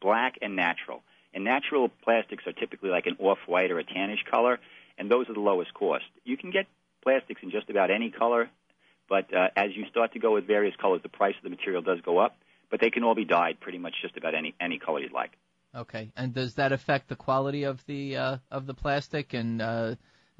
black 0.00 0.38
and 0.42 0.56
natural. 0.56 1.02
And 1.34 1.44
natural 1.44 1.90
plastics 2.02 2.46
are 2.46 2.52
typically 2.52 2.90
like 2.90 3.06
an 3.06 3.16
off-white 3.18 3.70
or 3.70 3.78
a 3.78 3.84
tannish 3.84 4.24
color, 4.30 4.58
and 4.96 5.10
those 5.10 5.28
are 5.28 5.34
the 5.34 5.40
lowest 5.40 5.74
cost. 5.74 6.04
You 6.24 6.36
can 6.36 6.50
get 6.50 6.66
plastics 7.02 7.42
in 7.42 7.50
just 7.50 7.68
about 7.68 7.90
any 7.90 8.10
color, 8.10 8.48
but 9.08 9.32
uh, 9.34 9.48
as 9.54 9.70
you 9.74 9.84
start 9.90 10.14
to 10.14 10.18
go 10.18 10.32
with 10.32 10.46
various 10.46 10.74
colors, 10.76 11.00
the 11.02 11.10
price 11.10 11.34
of 11.36 11.42
the 11.42 11.50
material 11.50 11.82
does 11.82 12.00
go 12.00 12.18
up. 12.18 12.36
But 12.70 12.80
they 12.80 12.90
can 12.90 13.04
all 13.04 13.14
be 13.14 13.24
dyed 13.24 13.60
pretty 13.60 13.78
much 13.78 13.94
just 14.02 14.16
about 14.16 14.34
any 14.34 14.54
any 14.60 14.78
color 14.78 14.98
you'd 14.98 15.12
like. 15.12 15.30
Okay, 15.76 16.10
and 16.16 16.32
does 16.32 16.54
that 16.54 16.72
affect 16.72 17.08
the 17.08 17.16
quality 17.16 17.64
of 17.64 17.84
the 17.86 18.16
uh, 18.16 18.36
of 18.50 18.66
the 18.66 18.74
plastic? 18.74 19.34
And 19.34 19.60
uh, 19.60 19.96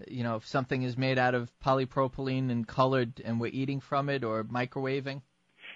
you 0.09 0.23
know, 0.23 0.37
if 0.37 0.47
something 0.47 0.83
is 0.83 0.97
made 0.97 1.19
out 1.19 1.35
of 1.35 1.51
polypropylene 1.65 2.51
and 2.51 2.67
colored, 2.67 3.21
and 3.25 3.41
we're 3.41 3.53
eating 3.53 3.81
from 3.81 4.09
it 4.09 4.25
or 4.25 4.45
microwaving? 4.45 5.21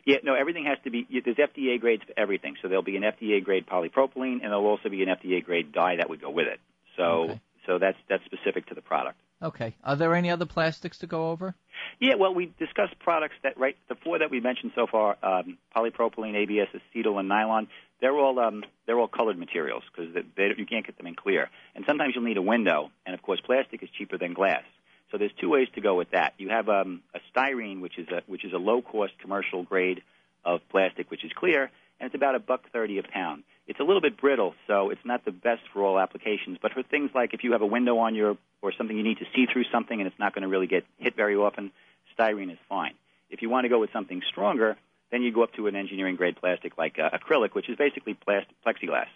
Yeah, 0.07 0.17
no, 0.25 0.35
everything 0.35 0.65
has 0.65 0.79
to 0.85 0.91
be. 0.91 1.07
There's 1.25 1.37
FDA 1.37 1.79
grades 1.79 2.03
for 2.07 2.19
everything. 2.19 2.57
So 2.63 2.69
there'll 2.69 2.83
be 2.83 2.97
an 2.97 3.03
FDA 3.03 3.45
grade 3.45 3.67
polypropylene, 3.67 4.41
and 4.43 4.45
there'll 4.45 4.67
also 4.67 4.89
be 4.89 5.03
an 5.03 5.09
FDA 5.09 5.45
grade 5.45 5.73
dye 5.73 5.97
that 5.97 6.09
would 6.09 6.23
go 6.23 6.31
with 6.31 6.47
it. 6.47 6.61
So, 6.97 7.03
okay. 7.03 7.41
so 7.67 7.79
that's 7.79 7.99
that's 8.09 8.25
specific 8.25 8.67
to 8.69 8.75
the 8.75 8.83
product. 8.83 9.19
Okay. 9.43 9.75
Are 9.85 9.97
there 9.97 10.15
any 10.15 10.31
other 10.31 10.47
plastics 10.47 10.99
to 10.99 11.07
go 11.07 11.31
over? 11.31 11.55
Yeah, 11.99 12.15
well, 12.19 12.35
we 12.35 12.53
discussed 12.59 12.99
products 12.99 13.35
that 13.43 13.59
right 13.59 13.77
the 13.89 13.95
four 13.95 14.19
that 14.19 14.31
we 14.31 14.41
mentioned 14.41 14.73
so 14.75 14.87
far: 14.91 15.17
um, 15.23 15.59
polypropylene, 15.77 16.35
ABS, 16.35 16.69
acetal, 16.75 17.19
and 17.19 17.29
nylon. 17.29 17.69
They're 18.01 18.17
all 18.17 18.39
um, 18.39 18.65
they're 18.87 18.99
all 18.99 19.09
colored 19.09 19.39
materials 19.39 19.83
because 19.91 20.15
they, 20.15 20.23
they, 20.37 20.55
you 20.57 20.67
can't 20.67 20.87
get 20.87 20.97
them 20.97 21.07
in 21.07 21.15
clear. 21.15 21.51
And 21.75 21.85
sometimes 21.87 22.15
you'll 22.15 22.25
need 22.25 22.39
a 22.39 22.43
window, 22.43 22.91
and 23.05 23.15
of 23.15 23.23
course, 23.23 23.41
plastic 23.45 23.83
is 23.83 23.91
cheaper 23.97 24.19
than 24.19 24.33
glass. 24.33 24.65
So 25.11 25.19
there's 25.19 25.33
two 25.41 25.51
ways 25.51 25.69
to 25.75 25.81
go 25.81 25.97
with 25.97 26.13
that. 26.13 26.35
You 26.39 26.51
have 26.51 26.69
um, 26.69 27.03
a 27.15 27.21
styrene, 27.31 27.81
which 27.81 27.99
is 27.99 28.09
a 28.09 28.23
which 28.27 28.45
is 28.45 28.53
a 28.53 28.59
low 28.59 28.81
cost 28.81 29.13
commercial 29.21 29.63
grade 29.63 30.03
of 30.45 30.61
plastic, 30.71 31.11
which 31.11 31.25
is 31.25 31.33
clear, 31.35 31.71
and 31.99 32.07
it's 32.07 32.15
about 32.15 32.35
a 32.35 32.39
buck 32.39 32.63
thirty 32.73 32.99
a 32.99 33.03
pound. 33.03 33.43
It's 33.67 33.79
a 33.79 33.85
little 33.85 34.01
bit 34.01 34.17
brittle, 34.17 34.55
so 34.67 34.91
it's 34.91 35.05
not 35.05 35.25
the 35.25 35.31
best 35.31 35.63
for 35.73 35.85
all 35.85 35.99
applications. 35.99 36.59
But 36.61 36.73
for 36.73 36.83
things 36.83 37.11
like 37.15 37.35
if 37.35 37.45
you 37.45 37.53
have 37.53 37.63
a 37.63 37.67
window 37.67 37.99
on 37.99 38.15
your 38.15 38.37
or 38.63 38.73
something 38.77 38.97
you 38.97 39.05
need 39.05 39.19
to 39.19 39.27
see 39.35 39.47
through 39.53 39.65
something 39.71 40.01
and 40.01 40.07
it's 40.07 40.19
not 40.19 40.35
going 40.35 40.43
to 40.43 40.49
really 40.49 40.67
get 40.67 40.85
hit 40.99 41.15
very 41.15 41.37
often, 41.37 41.71
styrene 42.19 42.51
is 42.51 42.59
fine. 42.69 42.95
If 43.31 43.43
you 43.43 43.51
want 43.51 43.65
to 43.65 43.69
go 43.69 43.79
with 43.79 43.93
something 43.93 44.23
stronger, 44.29 44.77
then 45.11 45.23
you 45.23 45.33
go 45.33 45.43
up 45.43 45.53
to 45.55 45.67
an 45.67 45.77
engineering 45.77 46.17
grade 46.17 46.37
plastic 46.37 46.79
like 46.79 46.99
uh, 46.99 47.11
acrylic, 47.11 47.55
which 47.55 47.69
is 47.69 47.77
basically 47.77 48.15
plastic, 48.15 48.55
plexiglass, 48.65 49.09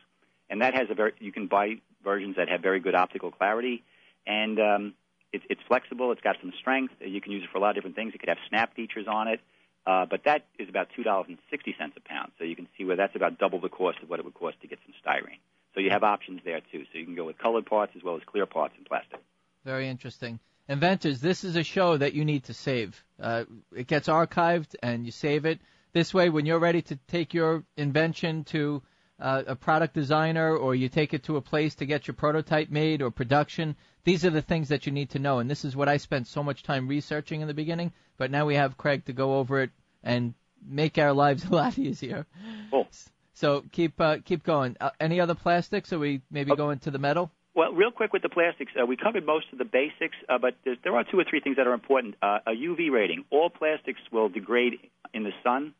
and 0.51 0.61
that 0.63 0.75
has 0.75 0.89
a 0.91 0.95
very 0.95 1.13
you 1.19 1.33
can 1.33 1.47
buy 1.47 1.81
versions 2.03 2.37
that 2.37 2.49
have 2.49 2.61
very 2.61 2.81
good 2.81 2.95
optical 2.95 3.31
clarity 3.31 3.83
and 4.27 4.59
um, 4.59 4.95
it's, 5.33 5.45
it's 5.51 5.61
flexible. 5.67 6.13
It's 6.13 6.21
got 6.21 6.37
some 6.41 6.53
strength. 6.61 6.95
You 7.01 7.21
can 7.21 7.33
use 7.33 7.43
it 7.43 7.51
for 7.51 7.59
a 7.59 7.61
lot 7.61 7.71
of 7.71 7.75
different 7.77 7.97
things. 7.97 8.13
It 8.15 8.19
could 8.19 8.29
have 8.29 8.39
snap 8.49 8.75
features 8.75 9.07
on 9.09 9.29
it. 9.29 9.41
Uh, 9.87 10.07
but 10.09 10.25
that 10.25 10.47
is 10.59 10.69
about 10.69 10.89
two 10.97 11.03
dollars 11.03 11.27
and 11.29 11.37
sixty 11.51 11.75
cents 11.79 11.95
a 11.97 12.09
pound. 12.09 12.33
So 12.39 12.45
you 12.45 12.57
can 12.57 12.69
see 12.79 12.85
where 12.85 12.97
that's 12.97 13.15
about 13.15 13.39
double 13.39 13.61
the 13.61 13.69
cost 13.69 13.99
of 14.03 14.09
what 14.09 14.19
it 14.19 14.25
would 14.25 14.35
cost 14.35 14.61
to 14.63 14.67
get 14.69 14.79
some 14.87 14.95
styrene. 15.05 15.41
So 15.75 15.81
you 15.81 15.91
have 15.91 16.03
options 16.03 16.41
there 16.45 16.61
too. 16.73 16.85
So 16.91 16.99
you 16.99 17.05
can 17.05 17.15
go 17.15 17.25
with 17.25 17.37
colored 17.37 17.67
parts 17.67 17.93
as 17.95 18.03
well 18.03 18.17
as 18.17 18.23
clear 18.25 18.47
parts 18.47 18.75
in 18.79 18.85
plastic. 18.85 19.21
Very 19.65 19.89
interesting. 19.89 20.39
Inventors, 20.69 21.21
this 21.21 21.45
is 21.45 21.57
a 21.57 21.63
show 21.63 21.99
that 21.99 22.15
you 22.15 22.25
need 22.25 22.45
to 22.45 22.55
save. 22.55 23.05
Uh, 23.21 23.45
it 23.77 23.87
gets 23.87 24.09
archived 24.09 24.75
and 24.83 25.05
you 25.05 25.13
save 25.13 25.45
it. 25.45 25.61
This 25.95 26.13
way, 26.13 26.29
when 26.29 26.45
you're 26.45 26.59
ready 26.59 26.83
to 26.83 26.97
take 27.07 27.35
your 27.35 27.63
invention 27.77 28.43
to 28.47 28.83
uh, 29.21 29.45
a 29.47 29.55
product 29.55 29.95
designer 29.95 30.57
or 30.57 30.75
you 30.75 30.89
take 30.89 31.15
it 31.15 31.23
to 31.25 31.37
a 31.37 31.41
place 31.41 31.77
to 31.77 31.87
get 31.87 32.09
your 32.09 32.17
prototype 32.17 32.69
made 32.69 33.01
or 33.01 33.13
production, 33.13 33.77
these 34.03 34.25
are 34.25 34.31
the 34.31 34.43
things 34.43 34.69
that 34.71 34.87
you 34.87 34.93
need 34.93 35.11
to 35.11 35.21
know. 35.21 35.39
And 35.39 35.49
this 35.49 35.65
is 35.65 35.77
what 35.77 35.89
I 35.89 35.99
spent 35.99 36.27
so 36.27 36.43
much 36.43 36.65
time 36.65 36.89
researching 36.89 37.43
in 37.43 37.47
the 37.47 37.55
beginning. 37.55 37.93
But 38.17 38.33
now 38.33 38.45
we 38.45 38.57
have 38.57 38.77
Craig 38.77 39.05
to 39.05 39.13
go 39.13 39.39
over 39.39 39.63
it 39.63 39.71
and 40.03 40.35
make 40.67 40.99
our 40.99 41.13
lives 41.13 41.45
a 41.51 41.55
lot 41.55 41.79
easier. 41.79 42.27
Cool. 42.73 42.89
So 43.35 43.63
keep 43.71 44.01
uh, 44.01 44.19
keep 44.25 44.43
going. 44.43 44.77
Uh, 44.81 44.91
any 44.99 45.21
other 45.21 45.35
plastics? 45.37 45.93
Or 45.93 46.01
we 46.01 46.23
maybe 46.29 46.51
Oh. 46.51 46.57
go 46.57 46.71
into 46.71 46.91
the 46.91 46.99
metal? 46.99 47.31
Well, 47.55 47.73
real 47.73 47.93
quick 47.93 48.13
with 48.13 48.23
the 48.23 48.29
plastics, 48.29 48.73
uh, 48.81 48.85
we 48.85 48.97
covered 48.97 49.25
most 49.25 49.47
of 49.53 49.59
the 49.59 49.65
basics, 49.65 50.17
uh, 50.29 50.39
but 50.39 50.57
there 50.83 50.97
are 50.97 51.05
two 51.05 51.21
or 51.21 51.25
three 51.25 51.39
things 51.39 51.55
that 51.57 51.69
are 51.69 51.73
important. 51.73 52.17
Uh, 52.21 52.41
a 52.49 52.51
UV 52.51 52.91
rating. 52.91 53.25
All 53.31 53.49
plastics 53.49 54.01
will 54.11 54.29
degrade 54.29 54.75
in 55.13 55.23
the 55.23 55.31
sun, 55.45 55.73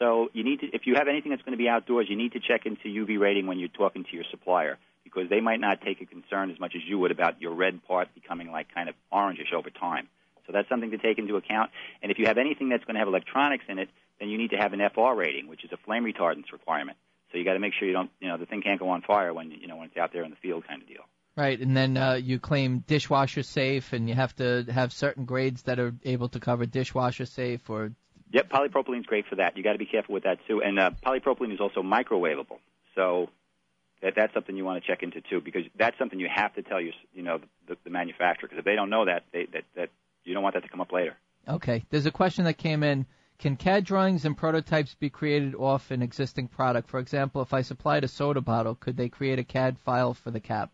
so 0.00 0.30
you 0.32 0.42
need 0.42 0.60
to, 0.60 0.66
if 0.72 0.86
you 0.86 0.94
have 0.94 1.08
anything 1.08 1.30
that's 1.30 1.42
going 1.42 1.52
to 1.52 1.62
be 1.62 1.68
outdoors, 1.68 2.06
you 2.08 2.16
need 2.16 2.32
to 2.32 2.40
check 2.40 2.64
into 2.64 2.88
UV 2.88 3.20
rating 3.20 3.46
when 3.46 3.58
you're 3.58 3.68
talking 3.68 4.02
to 4.04 4.10
your 4.12 4.24
supplier 4.30 4.78
because 5.04 5.28
they 5.28 5.40
might 5.40 5.60
not 5.60 5.82
take 5.82 6.00
a 6.00 6.06
concern 6.06 6.50
as 6.50 6.58
much 6.58 6.72
as 6.74 6.82
you 6.86 6.98
would 6.98 7.10
about 7.10 7.40
your 7.40 7.54
red 7.54 7.84
part 7.86 8.08
becoming 8.14 8.50
like 8.50 8.74
kind 8.74 8.88
of 8.88 8.94
orangish 9.12 9.52
over 9.54 9.68
time. 9.68 10.08
So 10.46 10.52
that's 10.52 10.68
something 10.68 10.90
to 10.90 10.98
take 10.98 11.18
into 11.18 11.36
account. 11.36 11.70
And 12.02 12.10
if 12.10 12.18
you 12.18 12.26
have 12.26 12.38
anything 12.38 12.70
that's 12.70 12.84
going 12.84 12.94
to 12.94 13.00
have 13.00 13.08
electronics 13.08 13.64
in 13.68 13.78
it, 13.78 13.90
then 14.18 14.30
you 14.30 14.38
need 14.38 14.50
to 14.50 14.56
have 14.56 14.72
an 14.72 14.80
FR 14.94 15.14
rating, 15.14 15.48
which 15.48 15.64
is 15.64 15.70
a 15.72 15.76
flame 15.84 16.04
retardance 16.04 16.50
requirement. 16.50 16.96
So 17.30 17.38
you 17.38 17.44
got 17.44 17.52
to 17.52 17.60
make 17.60 17.74
sure 17.78 17.86
you 17.86 17.94
don't, 17.94 18.10
you 18.20 18.28
know, 18.28 18.38
the 18.38 18.46
thing 18.46 18.62
can't 18.62 18.80
go 18.80 18.88
on 18.88 19.02
fire 19.02 19.32
when 19.32 19.50
you 19.50 19.68
know 19.68 19.76
when 19.76 19.86
it's 19.86 19.96
out 19.96 20.12
there 20.12 20.24
in 20.24 20.30
the 20.30 20.36
field, 20.36 20.64
kind 20.66 20.82
of 20.82 20.88
deal. 20.88 21.02
Right, 21.36 21.60
and 21.60 21.76
then 21.76 21.96
uh, 21.96 22.14
you 22.14 22.40
claim 22.40 22.82
dishwasher 22.86 23.44
safe, 23.44 23.92
and 23.92 24.08
you 24.08 24.14
have 24.16 24.34
to 24.36 24.64
have 24.68 24.92
certain 24.92 25.26
grades 25.26 25.62
that 25.62 25.78
are 25.78 25.94
able 26.04 26.28
to 26.30 26.40
cover 26.40 26.66
dishwasher 26.66 27.24
safe 27.24 27.70
or 27.70 27.92
Yep, 28.32 28.48
polypropylene 28.48 29.00
is 29.00 29.06
great 29.06 29.26
for 29.26 29.36
that. 29.36 29.56
You 29.56 29.62
got 29.62 29.72
to 29.72 29.78
be 29.78 29.86
careful 29.86 30.14
with 30.14 30.24
that 30.24 30.38
too. 30.46 30.62
And 30.62 30.78
uh, 30.78 30.90
polypropylene 31.04 31.52
is 31.52 31.60
also 31.60 31.82
microwavable, 31.82 32.58
so 32.94 33.28
that, 34.02 34.14
that's 34.16 34.32
something 34.32 34.56
you 34.56 34.64
want 34.64 34.82
to 34.82 34.86
check 34.86 35.02
into 35.02 35.20
too, 35.20 35.40
because 35.40 35.62
that's 35.78 35.98
something 35.98 36.18
you 36.18 36.28
have 36.32 36.54
to 36.54 36.62
tell 36.62 36.80
your, 36.80 36.92
you 37.12 37.22
know, 37.22 37.40
the, 37.68 37.76
the 37.84 37.90
manufacturer, 37.90 38.48
because 38.48 38.58
if 38.58 38.64
they 38.64 38.76
don't 38.76 38.90
know 38.90 39.04
that, 39.06 39.24
they, 39.32 39.46
that, 39.52 39.64
that 39.74 39.90
you 40.24 40.34
don't 40.34 40.42
want 40.42 40.54
that 40.54 40.62
to 40.62 40.68
come 40.68 40.80
up 40.80 40.92
later. 40.92 41.16
Okay. 41.48 41.84
There's 41.90 42.06
a 42.06 42.10
question 42.10 42.44
that 42.44 42.54
came 42.54 42.82
in. 42.82 43.06
Can 43.38 43.56
CAD 43.56 43.84
drawings 43.84 44.26
and 44.26 44.36
prototypes 44.36 44.94
be 44.94 45.08
created 45.08 45.54
off 45.54 45.90
an 45.90 46.02
existing 46.02 46.48
product? 46.48 46.90
For 46.90 47.00
example, 47.00 47.40
if 47.40 47.54
I 47.54 47.62
supplied 47.62 48.04
a 48.04 48.08
soda 48.08 48.42
bottle, 48.42 48.74
could 48.74 48.98
they 48.98 49.08
create 49.08 49.38
a 49.38 49.44
CAD 49.44 49.78
file 49.78 50.12
for 50.12 50.30
the 50.30 50.40
cap? 50.40 50.70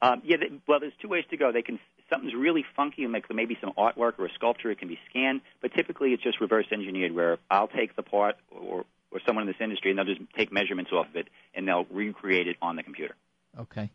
Um, 0.00 0.22
yeah, 0.24 0.36
they, 0.36 0.56
well, 0.68 0.78
there's 0.78 0.92
two 1.02 1.08
ways 1.08 1.24
to 1.30 1.36
go. 1.36 1.50
They 1.50 1.62
can 1.62 1.80
something's 2.10 2.34
really 2.34 2.64
funky 2.76 3.02
and 3.04 3.12
make 3.12 3.24
maybe 3.32 3.56
some 3.60 3.72
artwork 3.76 4.18
or 4.18 4.26
a 4.26 4.32
sculpture. 4.34 4.70
It 4.70 4.78
can 4.78 4.88
be 4.88 4.98
scanned, 5.10 5.40
but 5.62 5.72
typically 5.74 6.12
it's 6.12 6.22
just 6.22 6.40
reverse 6.40 6.66
engineered, 6.70 7.12
where 7.12 7.38
I'll 7.50 7.68
take 7.68 7.96
the 7.96 8.02
part 8.02 8.36
or 8.50 8.84
or 9.10 9.20
someone 9.24 9.42
in 9.42 9.46
this 9.46 9.60
industry 9.60 9.90
and 9.90 9.98
they'll 9.98 10.06
just 10.06 10.20
take 10.36 10.52
measurements 10.52 10.90
off 10.92 11.08
of 11.08 11.14
it 11.14 11.28
and 11.54 11.68
they'll 11.68 11.86
recreate 11.90 12.48
it 12.48 12.56
on 12.60 12.74
the 12.74 12.82
computer. 12.82 13.14
Okay. 13.58 13.88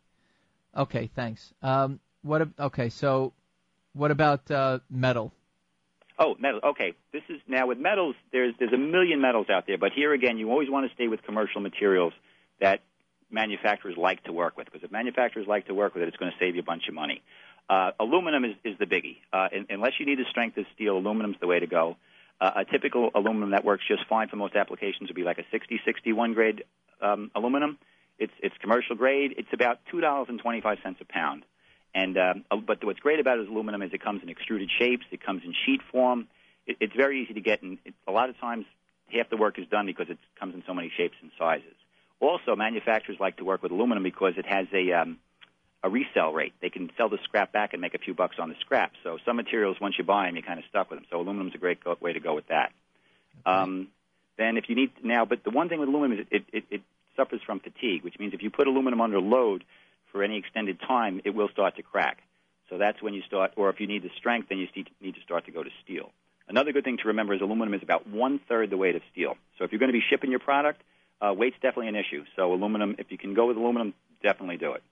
Okay, 0.75 1.09
thanks. 1.13 1.53
Um, 1.61 1.99
what? 2.21 2.47
Okay, 2.57 2.89
so 2.89 3.33
what 3.93 4.11
about 4.11 4.49
uh, 4.49 4.79
metal? 4.89 5.33
Oh, 6.17 6.35
metal. 6.39 6.59
Okay, 6.63 6.93
this 7.11 7.23
is 7.29 7.41
now 7.47 7.67
with 7.67 7.77
metals. 7.77 8.15
There's 8.31 8.53
there's 8.59 8.73
a 8.73 8.77
million 8.77 9.21
metals 9.21 9.47
out 9.49 9.65
there, 9.67 9.77
but 9.77 9.91
here 9.93 10.13
again, 10.13 10.37
you 10.37 10.49
always 10.51 10.69
want 10.69 10.87
to 10.87 10.93
stay 10.95 11.07
with 11.07 11.23
commercial 11.23 11.61
materials 11.61 12.13
that 12.59 12.81
manufacturers 13.31 13.95
like 13.97 14.23
to 14.23 14.33
work 14.33 14.57
with, 14.57 14.65
because 14.65 14.83
if 14.83 14.91
manufacturers 14.91 15.47
like 15.47 15.67
to 15.67 15.73
work 15.73 15.93
with 15.93 16.03
it, 16.03 16.07
it's 16.07 16.17
going 16.17 16.31
to 16.31 16.37
save 16.39 16.55
you 16.55 16.61
a 16.61 16.65
bunch 16.65 16.87
of 16.87 16.93
money. 16.93 17.21
Uh, 17.69 17.91
aluminum 17.99 18.45
is, 18.45 18.55
is 18.63 18.77
the 18.79 18.85
biggie. 18.85 19.17
Uh, 19.31 19.47
un 19.53 19.67
unless 19.69 19.93
you 19.99 20.05
need 20.05 20.17
the 20.17 20.25
strength 20.29 20.57
of 20.57 20.65
steel, 20.73 20.97
aluminum's 20.97 21.37
the 21.39 21.47
way 21.47 21.59
to 21.59 21.67
go. 21.67 21.97
Uh, 22.41 22.51
a 22.57 22.65
typical 22.65 23.11
aluminum 23.13 23.51
that 23.51 23.63
works 23.63 23.83
just 23.87 24.05
fine 24.07 24.27
for 24.27 24.37
most 24.37 24.55
applications 24.55 25.09
would 25.09 25.15
be 25.15 25.23
like 25.23 25.37
a 25.37 25.43
60, 25.51 25.79
61 25.85 26.33
grade 26.33 26.63
um, 27.01 27.29
aluminum. 27.35 27.77
It's 28.17 28.33
it's 28.41 28.55
commercial 28.59 28.95
grade. 28.95 29.35
It's 29.37 29.53
about 29.53 29.79
two 29.89 30.01
dollars 30.01 30.27
and 30.29 30.39
twenty 30.39 30.61
five 30.61 30.79
cents 30.83 30.99
a 30.99 31.05
pound. 31.05 31.43
And 31.95 32.17
um, 32.17 32.45
uh, 32.51 32.57
but 32.57 32.83
what's 32.83 32.99
great 32.99 33.19
about 33.19 33.39
it 33.39 33.43
is 33.43 33.47
aluminum 33.47 33.81
is 33.81 33.91
it 33.93 34.03
comes 34.03 34.21
in 34.21 34.29
extruded 34.29 34.69
shapes. 34.77 35.05
It 35.11 35.23
comes 35.23 35.41
in 35.45 35.53
sheet 35.65 35.81
form. 35.91 36.27
It, 36.67 36.77
it's 36.81 36.95
very 36.95 37.23
easy 37.23 37.33
to 37.35 37.41
get, 37.41 37.61
and 37.61 37.77
it, 37.85 37.93
a 38.07 38.11
lot 38.11 38.29
of 38.29 38.37
times 38.39 38.65
half 39.07 39.29
the 39.29 39.37
work 39.37 39.57
is 39.57 39.67
done 39.67 39.85
because 39.85 40.09
it 40.09 40.17
comes 40.39 40.53
in 40.53 40.63
so 40.67 40.73
many 40.73 40.91
shapes 40.95 41.15
and 41.21 41.31
sizes. 41.39 41.75
Also, 42.19 42.55
manufacturers 42.55 43.17
like 43.19 43.37
to 43.37 43.45
work 43.45 43.63
with 43.63 43.71
aluminum 43.71 44.03
because 44.03 44.33
it 44.37 44.45
has 44.45 44.67
a 44.73 44.91
um, 44.91 45.17
a 45.83 45.89
resell 45.89 46.33
rate. 46.33 46.53
They 46.61 46.69
can 46.69 46.91
sell 46.97 47.09
the 47.09 47.19
scrap 47.23 47.51
back 47.51 47.73
and 47.73 47.81
make 47.81 47.93
a 47.93 47.99
few 47.99 48.13
bucks 48.13 48.37
on 48.39 48.49
the 48.49 48.55
scrap. 48.59 48.91
So 49.03 49.17
some 49.25 49.37
materials, 49.37 49.77
once 49.79 49.95
you 49.97 50.03
buy 50.03 50.25
them, 50.25 50.35
you're 50.35 50.45
kind 50.45 50.59
of 50.59 50.65
stuck 50.69 50.89
with 50.89 50.99
them. 50.99 51.05
So 51.09 51.17
aluminum's 51.17 51.55
a 51.55 51.57
great 51.57 51.83
go- 51.83 51.97
way 51.99 52.13
to 52.13 52.19
go 52.19 52.35
with 52.35 52.47
that. 52.47 52.71
Um, 53.45 53.87
then 54.37 54.57
if 54.57 54.65
you 54.67 54.75
need 54.75 54.91
now, 55.03 55.25
but 55.25 55.43
the 55.43 55.51
one 55.51 55.69
thing 55.69 55.79
with 55.79 55.89
aluminum 55.89 56.19
is 56.19 56.25
it, 56.31 56.43
it, 56.51 56.63
it 56.69 56.81
suffers 57.15 57.41
from 57.45 57.59
fatigue, 57.59 58.03
which 58.03 58.19
means 58.19 58.33
if 58.33 58.41
you 58.41 58.49
put 58.49 58.67
aluminum 58.67 59.01
under 59.01 59.19
load 59.19 59.63
for 60.11 60.23
any 60.23 60.37
extended 60.37 60.79
time, 60.79 61.21
it 61.23 61.31
will 61.31 61.49
start 61.49 61.75
to 61.77 61.83
crack. 61.83 62.19
So 62.69 62.77
that's 62.77 63.01
when 63.01 63.13
you 63.13 63.21
start, 63.23 63.53
or 63.55 63.69
if 63.69 63.79
you 63.79 63.87
need 63.87 64.03
the 64.03 64.11
strength, 64.17 64.49
then 64.49 64.57
you 64.59 64.67
need 65.01 65.15
to 65.15 65.21
start 65.21 65.45
to 65.45 65.51
go 65.51 65.63
to 65.63 65.69
steel. 65.83 66.11
Another 66.47 66.71
good 66.71 66.83
thing 66.83 66.97
to 66.97 67.07
remember 67.09 67.33
is 67.33 67.41
aluminum 67.41 67.73
is 67.73 67.83
about 67.83 68.07
one 68.07 68.39
third 68.47 68.69
the 68.69 68.77
weight 68.77 68.95
of 68.95 69.01
steel. 69.11 69.35
So 69.57 69.65
if 69.65 69.71
you're 69.71 69.79
going 69.79 69.91
to 69.91 69.97
be 69.97 70.03
shipping 70.09 70.31
your 70.31 70.39
product, 70.39 70.81
uh, 71.21 71.33
weight's 71.33 71.55
definitely 71.61 71.89
an 71.89 71.95
issue. 71.95 72.25
So 72.35 72.53
aluminum, 72.53 72.95
if 72.97 73.11
you 73.11 73.17
can 73.17 73.33
go 73.33 73.47
with 73.47 73.57
aluminum, 73.57 73.93
definitely 74.23 74.57
do 74.57 74.73
it. 74.73 74.83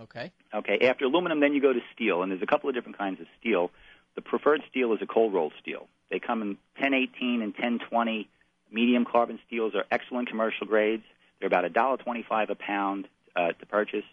Okay. 0.00 0.32
Okay, 0.52 0.88
after 0.88 1.04
aluminum, 1.04 1.40
then 1.40 1.54
you 1.54 1.60
go 1.60 1.72
to 1.72 1.80
steel, 1.94 2.22
and 2.22 2.30
there's 2.30 2.42
a 2.42 2.46
couple 2.46 2.68
of 2.68 2.74
different 2.74 2.98
kinds 2.98 3.20
of 3.20 3.26
steel. 3.40 3.70
The 4.16 4.22
preferred 4.22 4.62
steel 4.70 4.92
is 4.92 5.00
a 5.02 5.06
cold 5.06 5.32
rolled 5.32 5.52
steel. 5.60 5.88
They 6.10 6.18
come 6.18 6.42
in 6.42 6.48
1018 6.78 7.42
and 7.42 7.52
1020. 7.52 8.28
Medium 8.70 9.04
carbon 9.04 9.38
steels 9.46 9.74
are 9.74 9.84
excellent 9.90 10.28
commercial 10.28 10.66
grades. 10.66 11.04
They're 11.38 11.46
about 11.46 11.64
$1.25 11.64 12.50
a 12.50 12.54
pound 12.54 13.08
uh, 13.36 13.52
to 13.52 13.66
purchase, 13.66 14.04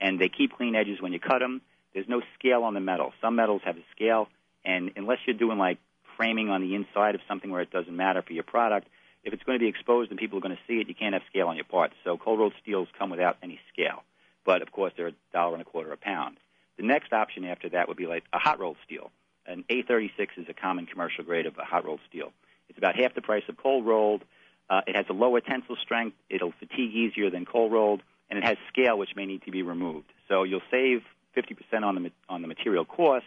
and 0.00 0.18
they 0.18 0.28
keep 0.28 0.52
clean 0.56 0.74
edges 0.74 1.00
when 1.00 1.12
you 1.12 1.20
cut 1.20 1.40
them. 1.40 1.60
There's 1.92 2.08
no 2.08 2.22
scale 2.38 2.62
on 2.64 2.74
the 2.74 2.80
metal. 2.80 3.12
Some 3.20 3.36
metals 3.36 3.62
have 3.64 3.76
a 3.76 3.84
scale, 3.94 4.28
and 4.64 4.92
unless 4.96 5.18
you're 5.26 5.36
doing 5.36 5.58
like 5.58 5.78
framing 6.16 6.48
on 6.48 6.62
the 6.62 6.74
inside 6.74 7.14
of 7.14 7.20
something 7.28 7.50
where 7.50 7.60
it 7.60 7.70
doesn't 7.70 7.94
matter 7.94 8.22
for 8.22 8.32
your 8.32 8.44
product, 8.44 8.88
if 9.24 9.32
it's 9.32 9.42
going 9.42 9.58
to 9.58 9.62
be 9.62 9.68
exposed 9.68 10.10
and 10.10 10.18
people 10.18 10.38
are 10.38 10.42
going 10.42 10.56
to 10.56 10.62
see 10.66 10.80
it, 10.80 10.88
you 10.88 10.94
can't 10.94 11.12
have 11.12 11.22
scale 11.28 11.48
on 11.48 11.56
your 11.56 11.64
parts. 11.64 11.94
So 12.04 12.16
cold 12.16 12.38
rolled 12.38 12.54
steels 12.62 12.88
come 12.98 13.10
without 13.10 13.36
any 13.42 13.60
scale 13.72 14.02
but 14.48 14.62
of 14.62 14.72
course 14.72 14.94
they're 14.96 15.08
a 15.08 15.14
dollar 15.30 15.52
and 15.52 15.60
a 15.60 15.64
quarter 15.66 15.92
a 15.92 15.98
pound. 15.98 16.38
The 16.78 16.82
next 16.82 17.12
option 17.12 17.44
after 17.44 17.68
that 17.68 17.86
would 17.86 17.98
be 17.98 18.06
like 18.06 18.24
a 18.32 18.38
hot 18.38 18.58
rolled 18.58 18.78
steel. 18.86 19.10
An 19.44 19.62
A36 19.68 20.10
is 20.38 20.46
a 20.48 20.54
common 20.54 20.86
commercial 20.86 21.22
grade 21.22 21.44
of 21.44 21.58
a 21.58 21.64
hot 21.64 21.84
rolled 21.84 22.00
steel. 22.08 22.32
It's 22.70 22.78
about 22.78 22.96
half 22.98 23.14
the 23.14 23.20
price 23.20 23.42
of 23.50 23.58
cold 23.58 23.84
rolled. 23.84 24.22
Uh, 24.70 24.80
it 24.86 24.96
has 24.96 25.04
a 25.10 25.12
lower 25.12 25.42
tensile 25.42 25.76
strength. 25.76 26.16
It'll 26.30 26.54
fatigue 26.58 26.94
easier 26.94 27.28
than 27.28 27.44
cold 27.44 27.72
rolled, 27.72 28.00
and 28.30 28.38
it 28.38 28.44
has 28.44 28.56
scale 28.72 28.96
which 28.96 29.10
may 29.14 29.26
need 29.26 29.42
to 29.44 29.50
be 29.50 29.60
removed. 29.60 30.10
So 30.28 30.44
you'll 30.44 30.62
save 30.70 31.02
50% 31.36 31.82
on 31.82 32.02
the 32.02 32.10
on 32.30 32.40
the 32.40 32.48
material 32.48 32.86
cost, 32.86 33.26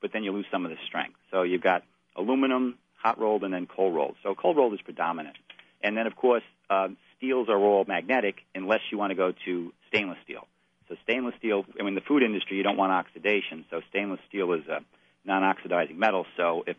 but 0.00 0.14
then 0.14 0.24
you 0.24 0.32
lose 0.32 0.46
some 0.50 0.64
of 0.64 0.70
the 0.70 0.78
strength. 0.86 1.18
So 1.30 1.42
you've 1.42 1.62
got 1.62 1.82
aluminum, 2.16 2.78
hot 2.96 3.20
rolled, 3.20 3.44
and 3.44 3.52
then 3.52 3.66
cold 3.66 3.94
rolled. 3.94 4.16
So 4.22 4.34
cold 4.34 4.56
rolled 4.56 4.72
is 4.72 4.80
predominant. 4.80 5.36
And 5.82 5.94
then, 5.94 6.06
of 6.06 6.16
course, 6.16 6.42
uh, 6.70 6.88
steels 7.18 7.50
are 7.50 7.58
all 7.58 7.84
magnetic 7.86 8.36
unless 8.54 8.80
you 8.90 8.96
want 8.96 9.10
to 9.10 9.14
go 9.14 9.34
to 9.44 9.72
stainless 9.88 10.16
steel. 10.24 10.46
So 10.88 10.96
stainless 11.02 11.34
steel, 11.38 11.64
I 11.78 11.82
mean, 11.82 11.94
the 11.94 12.02
food 12.02 12.22
industry, 12.22 12.56
you 12.56 12.62
don't 12.62 12.76
want 12.76 12.92
oxidation. 12.92 13.64
So 13.70 13.80
stainless 13.90 14.20
steel 14.28 14.52
is 14.52 14.66
a 14.68 14.80
non-oxidizing 15.24 15.98
metal. 15.98 16.26
So 16.36 16.64
if 16.66 16.76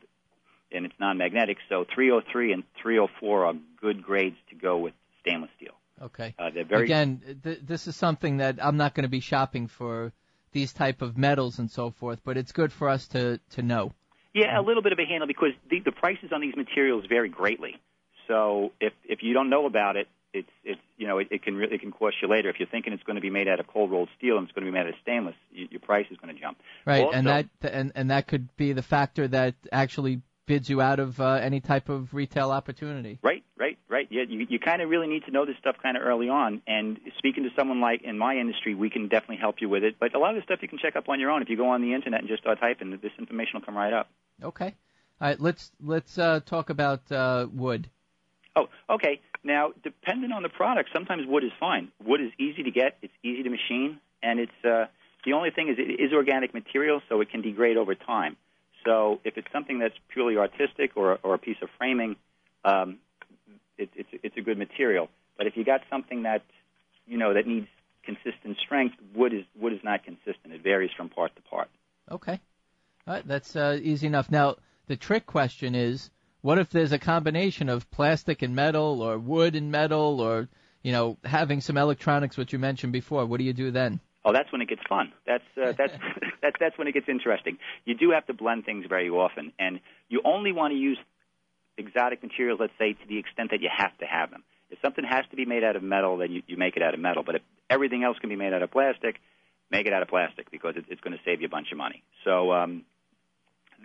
and 0.71 0.85
it's 0.85 0.95
non-magnetic. 0.99 1.57
So 1.69 1.85
303 1.93 2.53
and 2.53 2.63
304 2.81 3.45
are 3.45 3.53
good 3.79 4.03
grades 4.03 4.37
to 4.49 4.55
go 4.55 4.77
with 4.77 4.93
stainless 5.21 5.49
steel. 5.57 5.73
Okay. 6.01 6.35
Uh, 6.37 6.49
they're 6.53 6.65
very 6.65 6.85
Again, 6.85 7.39
th- 7.43 7.59
this 7.63 7.87
is 7.87 7.95
something 7.95 8.37
that 8.37 8.63
I'm 8.63 8.77
not 8.77 8.93
going 8.93 9.03
to 9.03 9.09
be 9.09 9.21
shopping 9.21 9.67
for 9.67 10.11
these 10.51 10.73
type 10.73 11.01
of 11.01 11.17
metals 11.17 11.59
and 11.59 11.69
so 11.71 11.91
forth, 11.91 12.21
but 12.23 12.37
it's 12.37 12.51
good 12.51 12.71
for 12.71 12.89
us 12.89 13.07
to 13.09 13.39
to 13.51 13.61
know. 13.61 13.93
Yeah, 14.33 14.59
a 14.59 14.61
little 14.61 14.83
bit 14.83 14.91
of 14.91 14.99
a 14.99 15.05
handle 15.05 15.27
because 15.27 15.51
the, 15.69 15.79
the 15.79 15.93
prices 15.93 16.31
on 16.33 16.41
these 16.41 16.55
materials 16.57 17.05
vary 17.07 17.29
greatly. 17.29 17.75
So 18.27 18.71
if 18.81 18.93
if 19.05 19.19
you 19.21 19.33
don't 19.33 19.49
know 19.49 19.65
about 19.65 19.95
it, 19.95 20.07
it's 20.35 20.49
it's 20.63 20.81
you 20.97 21.07
know 21.07 21.17
it, 21.17 21.27
it 21.31 21.43
can 21.43 21.55
really 21.55 21.73
it 21.73 21.81
can 21.81 21.91
cost 21.91 22.17
you 22.21 22.27
later. 22.27 22.49
If 22.49 22.59
you're 22.59 22.67
thinking 22.67 22.93
it's 22.93 23.03
going 23.03 23.15
to 23.15 23.21
be 23.21 23.29
made 23.29 23.47
out 23.47 23.59
of 23.59 23.67
cold 23.67 23.91
rolled 23.91 24.09
steel 24.17 24.37
and 24.37 24.45
it's 24.45 24.53
going 24.53 24.65
to 24.65 24.71
be 24.71 24.73
made 24.73 24.81
out 24.81 24.89
of 24.89 24.95
stainless, 25.01 25.35
you, 25.51 25.67
your 25.71 25.79
price 25.79 26.05
is 26.11 26.17
going 26.17 26.35
to 26.35 26.39
jump. 26.39 26.57
Right, 26.85 27.03
Also- 27.03 27.17
and 27.17 27.27
that 27.27 27.45
and 27.63 27.91
and 27.95 28.11
that 28.11 28.27
could 28.27 28.55
be 28.57 28.73
the 28.73 28.83
factor 28.83 29.27
that 29.29 29.55
actually 29.71 30.21
bids 30.45 30.69
you 30.69 30.79
out 30.81 30.99
of 30.99 31.19
uh, 31.19 31.39
any 31.41 31.59
type 31.59 31.89
of 31.89 32.13
retail 32.13 32.51
opportunity. 32.51 33.17
Right, 33.23 33.43
right, 33.57 33.77
right. 33.89 34.07
Yeah, 34.11 34.23
you 34.27 34.45
you 34.49 34.59
kind 34.59 34.81
of 34.81 34.89
really 34.89 35.07
need 35.07 35.25
to 35.25 35.31
know 35.31 35.45
this 35.45 35.55
stuff 35.59 35.77
kind 35.81 35.97
of 35.97 36.03
early 36.03 36.29
on. 36.29 36.61
And 36.67 36.99
speaking 37.17 37.43
to 37.43 37.49
someone 37.55 37.81
like 37.81 38.03
in 38.03 38.17
my 38.17 38.35
industry, 38.35 38.75
we 38.75 38.89
can 38.89 39.07
definitely 39.07 39.37
help 39.37 39.61
you 39.61 39.69
with 39.69 39.83
it. 39.83 39.95
But 39.99 40.13
a 40.15 40.19
lot 40.19 40.31
of 40.31 40.35
the 40.35 40.43
stuff 40.43 40.59
you 40.61 40.67
can 40.67 40.77
check 40.77 40.95
up 40.95 41.09
on 41.09 41.19
your 41.19 41.31
own. 41.31 41.41
If 41.41 41.49
you 41.49 41.57
go 41.57 41.69
on 41.69 41.81
the 41.81 41.93
internet 41.93 42.19
and 42.19 42.29
just 42.29 42.43
start 42.43 42.59
typing, 42.59 42.91
this 42.91 43.11
information 43.17 43.51
will 43.55 43.65
come 43.65 43.77
right 43.77 43.93
up. 43.93 44.09
Okay. 44.43 44.75
All 45.21 45.29
right, 45.29 45.39
let's 45.39 45.71
let's 45.81 46.17
uh, 46.17 46.41
talk 46.45 46.69
about 46.69 47.09
uh, 47.11 47.47
wood. 47.51 47.89
Oh, 48.55 48.67
okay. 48.89 49.21
Now, 49.45 49.73
depending 49.83 50.31
on 50.31 50.41
the 50.41 50.49
product, 50.49 50.89
sometimes 50.91 51.27
wood 51.27 51.43
is 51.43 51.51
fine. 51.59 51.91
Wood 52.03 52.19
is 52.19 52.31
easy 52.39 52.63
to 52.63 52.71
get, 52.71 52.97
it's 53.03 53.13
easy 53.23 53.43
to 53.43 53.49
machine, 53.51 53.99
and 54.23 54.39
it's 54.39 54.65
uh, 54.65 54.87
the 55.23 55.33
only 55.33 55.51
thing 55.51 55.69
is 55.69 55.75
it 55.77 56.01
is 56.01 56.13
organic 56.13 56.53
material, 56.55 56.99
so 57.07 57.21
it 57.21 57.29
can 57.29 57.41
degrade 57.41 57.77
over 57.77 57.93
time. 57.93 58.37
So 58.83 59.19
if 59.23 59.37
it's 59.37 59.47
something 59.53 59.77
that's 59.77 59.93
purely 60.09 60.37
artistic 60.37 60.91
or, 60.95 61.19
or 61.21 61.35
a 61.35 61.37
piece 61.37 61.57
of 61.61 61.69
framing, 61.77 62.15
um, 62.63 62.97
it, 63.77 63.89
it's 63.95 64.09
it's 64.23 64.37
a 64.37 64.41
good 64.41 64.57
material. 64.57 65.09
But 65.37 65.45
if 65.45 65.55
you 65.55 65.63
got 65.63 65.81
something 65.91 66.23
that 66.23 66.41
you 67.05 67.17
know 67.17 67.35
that 67.35 67.45
needs 67.45 67.67
consistent 68.03 68.57
strength, 68.57 68.95
wood 69.13 69.31
is 69.31 69.43
wood 69.55 69.73
is 69.73 69.83
not 69.83 70.03
consistent. 70.03 70.53
It 70.53 70.63
varies 70.63 70.91
from 70.97 71.09
part 71.09 71.35
to 71.35 71.41
part. 71.43 71.69
Okay, 72.11 72.39
all 73.05 73.13
right, 73.13 73.27
that's 73.27 73.55
uh, 73.55 73.79
easy 73.81 74.07
enough. 74.07 74.31
Now 74.31 74.55
the 74.87 74.95
trick 74.95 75.27
question 75.27 75.75
is, 75.75 76.09
what 76.45 76.59
if 76.59 76.69
there's 76.69 76.91
a 76.91 76.99
combination 76.99 77.69
of 77.69 77.89
plastic 77.89 78.43
and 78.43 78.55
metal, 78.55 79.01
or 79.01 79.17
wood 79.17 79.55
and 79.55 79.71
metal, 79.71 80.21
or 80.21 80.47
you 80.83 80.91
know 80.91 81.17
having 81.23 81.59
some 81.59 81.75
electronics, 81.75 82.37
which 82.37 82.53
you 82.53 82.59
mentioned 82.59 82.93
before? 82.93 83.25
What 83.25 83.39
do 83.39 83.43
you 83.43 83.53
do 83.53 83.71
then? 83.71 83.99
Oh, 84.23 84.31
that's 84.31 84.51
when 84.51 84.61
it 84.61 84.69
gets 84.69 84.83
fun. 84.87 85.11
That's 85.25 85.43
uh, 85.57 85.73
that's 85.75 85.93
that's 86.43 86.55
that's 86.59 86.77
when 86.77 86.87
it 86.87 86.93
gets 86.93 87.09
interesting. 87.09 87.57
You 87.83 87.95
do 87.95 88.11
have 88.11 88.27
to 88.27 88.35
blend 88.35 88.63
things 88.63 88.85
very 88.87 89.09
often, 89.09 89.53
and 89.57 89.79
you 90.07 90.21
only 90.23 90.51
want 90.51 90.73
to 90.73 90.77
use 90.77 90.99
exotic 91.79 92.21
materials, 92.21 92.59
let's 92.59 92.77
say, 92.77 92.93
to 92.93 93.07
the 93.09 93.17
extent 93.17 93.49
that 93.49 93.61
you 93.61 93.69
have 93.75 93.97
to 93.97 94.05
have 94.05 94.29
them. 94.29 94.43
If 94.69 94.77
something 94.83 95.03
has 95.03 95.25
to 95.31 95.35
be 95.35 95.45
made 95.45 95.63
out 95.63 95.75
of 95.75 95.81
metal, 95.81 96.17
then 96.17 96.31
you, 96.31 96.43
you 96.45 96.57
make 96.57 96.75
it 96.75 96.83
out 96.83 96.93
of 96.93 96.99
metal. 96.99 97.23
But 97.25 97.35
if 97.35 97.41
everything 97.71 98.03
else 98.03 98.19
can 98.19 98.29
be 98.29 98.35
made 98.35 98.53
out 98.53 98.61
of 98.61 98.69
plastic, 98.69 99.15
make 99.71 99.87
it 99.87 99.93
out 99.93 100.03
of 100.03 100.09
plastic 100.09 100.51
because 100.51 100.75
it, 100.77 100.85
it's 100.89 101.01
going 101.01 101.17
to 101.17 101.23
save 101.25 101.41
you 101.41 101.47
a 101.47 101.49
bunch 101.49 101.71
of 101.71 101.79
money. 101.79 102.03
So 102.23 102.51
um, 102.51 102.83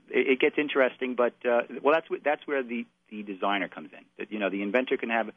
it, 0.09 0.33
it 0.33 0.41
gets 0.41 0.57
interesting, 0.59 1.15
but 1.15 1.35
uh, 1.45 1.63
well, 1.83 1.95
that's 1.95 2.07
wh- 2.09 2.23
that's 2.25 2.47
where 2.47 2.63
the 2.63 2.87
the 3.11 3.23
designer 3.23 3.69
comes 3.69 3.91
in. 3.93 4.05
That 4.19 4.33
you 4.33 4.39
know, 4.39 4.51
the 4.51 4.63
inventor 4.63 4.97
can 4.97 5.11
have 5.11 5.31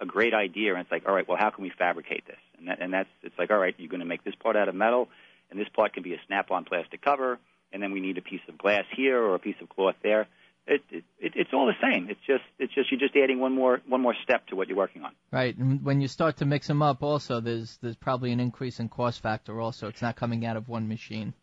a 0.00 0.06
great 0.06 0.34
idea, 0.34 0.72
and 0.72 0.80
it's 0.82 0.90
like, 0.90 1.06
all 1.06 1.14
right, 1.14 1.26
well, 1.26 1.38
how 1.38 1.50
can 1.50 1.62
we 1.62 1.70
fabricate 1.70 2.26
this? 2.26 2.38
And 2.58 2.68
that, 2.68 2.80
and 2.80 2.92
that's 2.92 3.08
it's 3.22 3.38
like, 3.38 3.50
all 3.50 3.58
right, 3.58 3.74
you're 3.78 3.88
going 3.88 4.00
to 4.00 4.06
make 4.06 4.24
this 4.24 4.34
part 4.34 4.56
out 4.56 4.68
of 4.68 4.74
metal, 4.74 5.08
and 5.50 5.58
this 5.58 5.68
part 5.74 5.94
can 5.94 6.02
be 6.02 6.14
a 6.14 6.20
snap-on 6.26 6.64
plastic 6.64 7.02
cover, 7.02 7.38
and 7.72 7.82
then 7.82 7.92
we 7.92 8.00
need 8.00 8.18
a 8.18 8.22
piece 8.22 8.40
of 8.48 8.58
glass 8.58 8.84
here 8.96 9.22
or 9.22 9.34
a 9.34 9.38
piece 9.38 9.56
of 9.62 9.68
cloth 9.68 9.96
there. 10.02 10.26
It, 10.66 10.82
it, 10.90 11.04
it 11.18 11.32
it's 11.36 11.50
all 11.52 11.66
the 11.66 11.74
same. 11.82 12.08
It's 12.08 12.20
just 12.26 12.42
it's 12.58 12.74
just 12.74 12.90
you're 12.90 12.98
just 12.98 13.14
adding 13.16 13.38
one 13.38 13.52
more 13.54 13.82
one 13.86 14.00
more 14.00 14.14
step 14.22 14.46
to 14.46 14.56
what 14.56 14.68
you're 14.68 14.78
working 14.78 15.02
on. 15.02 15.12
Right, 15.30 15.54
and 15.56 15.84
when 15.84 16.00
you 16.00 16.08
start 16.08 16.38
to 16.38 16.46
mix 16.46 16.66
them 16.66 16.80
up, 16.80 17.02
also 17.02 17.40
there's 17.40 17.76
there's 17.82 17.96
probably 17.96 18.32
an 18.32 18.40
increase 18.40 18.80
in 18.80 18.88
cost 18.88 19.20
factor. 19.20 19.60
Also, 19.60 19.88
it's 19.88 20.00
not 20.00 20.16
coming 20.16 20.46
out 20.46 20.56
of 20.56 20.68
one 20.68 20.88
machine. 20.88 21.34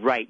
Right. 0.00 0.26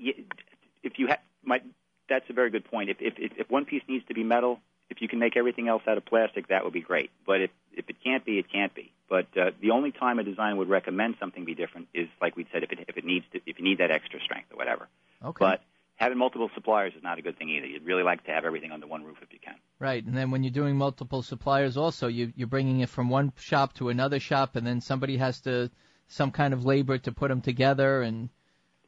If 0.82 0.98
you 0.98 1.08
have, 1.08 1.18
my, 1.44 1.60
that's 2.08 2.28
a 2.28 2.32
very 2.32 2.50
good 2.50 2.64
point. 2.64 2.90
If, 2.90 2.96
if 3.00 3.14
if 3.36 3.50
one 3.50 3.64
piece 3.64 3.82
needs 3.88 4.06
to 4.08 4.14
be 4.14 4.24
metal, 4.24 4.60
if 4.90 5.00
you 5.00 5.08
can 5.08 5.18
make 5.18 5.36
everything 5.36 5.68
else 5.68 5.82
out 5.86 5.98
of 5.98 6.04
plastic, 6.06 6.48
that 6.48 6.64
would 6.64 6.72
be 6.72 6.80
great. 6.80 7.10
But 7.26 7.42
if 7.42 7.50
if 7.72 7.88
it 7.88 7.96
can't 8.02 8.24
be, 8.24 8.38
it 8.38 8.50
can't 8.50 8.74
be. 8.74 8.92
But 9.08 9.26
uh, 9.36 9.50
the 9.60 9.70
only 9.70 9.92
time 9.92 10.18
a 10.18 10.24
designer 10.24 10.56
would 10.56 10.68
recommend 10.68 11.16
something 11.20 11.44
be 11.44 11.54
different 11.54 11.88
is, 11.94 12.08
like 12.20 12.36
we 12.36 12.46
said, 12.52 12.62
if 12.62 12.72
it 12.72 12.80
if 12.88 12.96
it 12.96 13.04
needs 13.04 13.24
to, 13.32 13.40
if 13.46 13.58
you 13.58 13.64
need 13.64 13.78
that 13.78 13.90
extra 13.90 14.20
strength 14.20 14.52
or 14.52 14.56
whatever. 14.56 14.88
Okay. 15.24 15.38
But 15.38 15.62
having 15.96 16.18
multiple 16.18 16.50
suppliers 16.54 16.94
is 16.96 17.02
not 17.02 17.18
a 17.18 17.22
good 17.22 17.38
thing 17.38 17.50
either. 17.50 17.66
You'd 17.66 17.84
really 17.84 18.02
like 18.02 18.24
to 18.24 18.30
have 18.30 18.44
everything 18.44 18.72
under 18.72 18.86
one 18.86 19.04
roof 19.04 19.18
if 19.22 19.32
you 19.32 19.38
can. 19.44 19.56
Right, 19.78 20.04
and 20.04 20.16
then 20.16 20.30
when 20.30 20.42
you're 20.42 20.52
doing 20.52 20.76
multiple 20.76 21.22
suppliers, 21.22 21.76
also 21.76 22.08
you 22.08 22.32
you're 22.36 22.48
bringing 22.48 22.80
it 22.80 22.88
from 22.88 23.08
one 23.08 23.32
shop 23.38 23.74
to 23.74 23.90
another 23.90 24.20
shop, 24.20 24.56
and 24.56 24.66
then 24.66 24.80
somebody 24.80 25.16
has 25.18 25.40
to 25.42 25.70
some 26.06 26.30
kind 26.30 26.54
of 26.54 26.64
labor 26.64 26.96
to 26.98 27.12
put 27.12 27.28
them 27.28 27.42
together, 27.42 28.02
and 28.02 28.30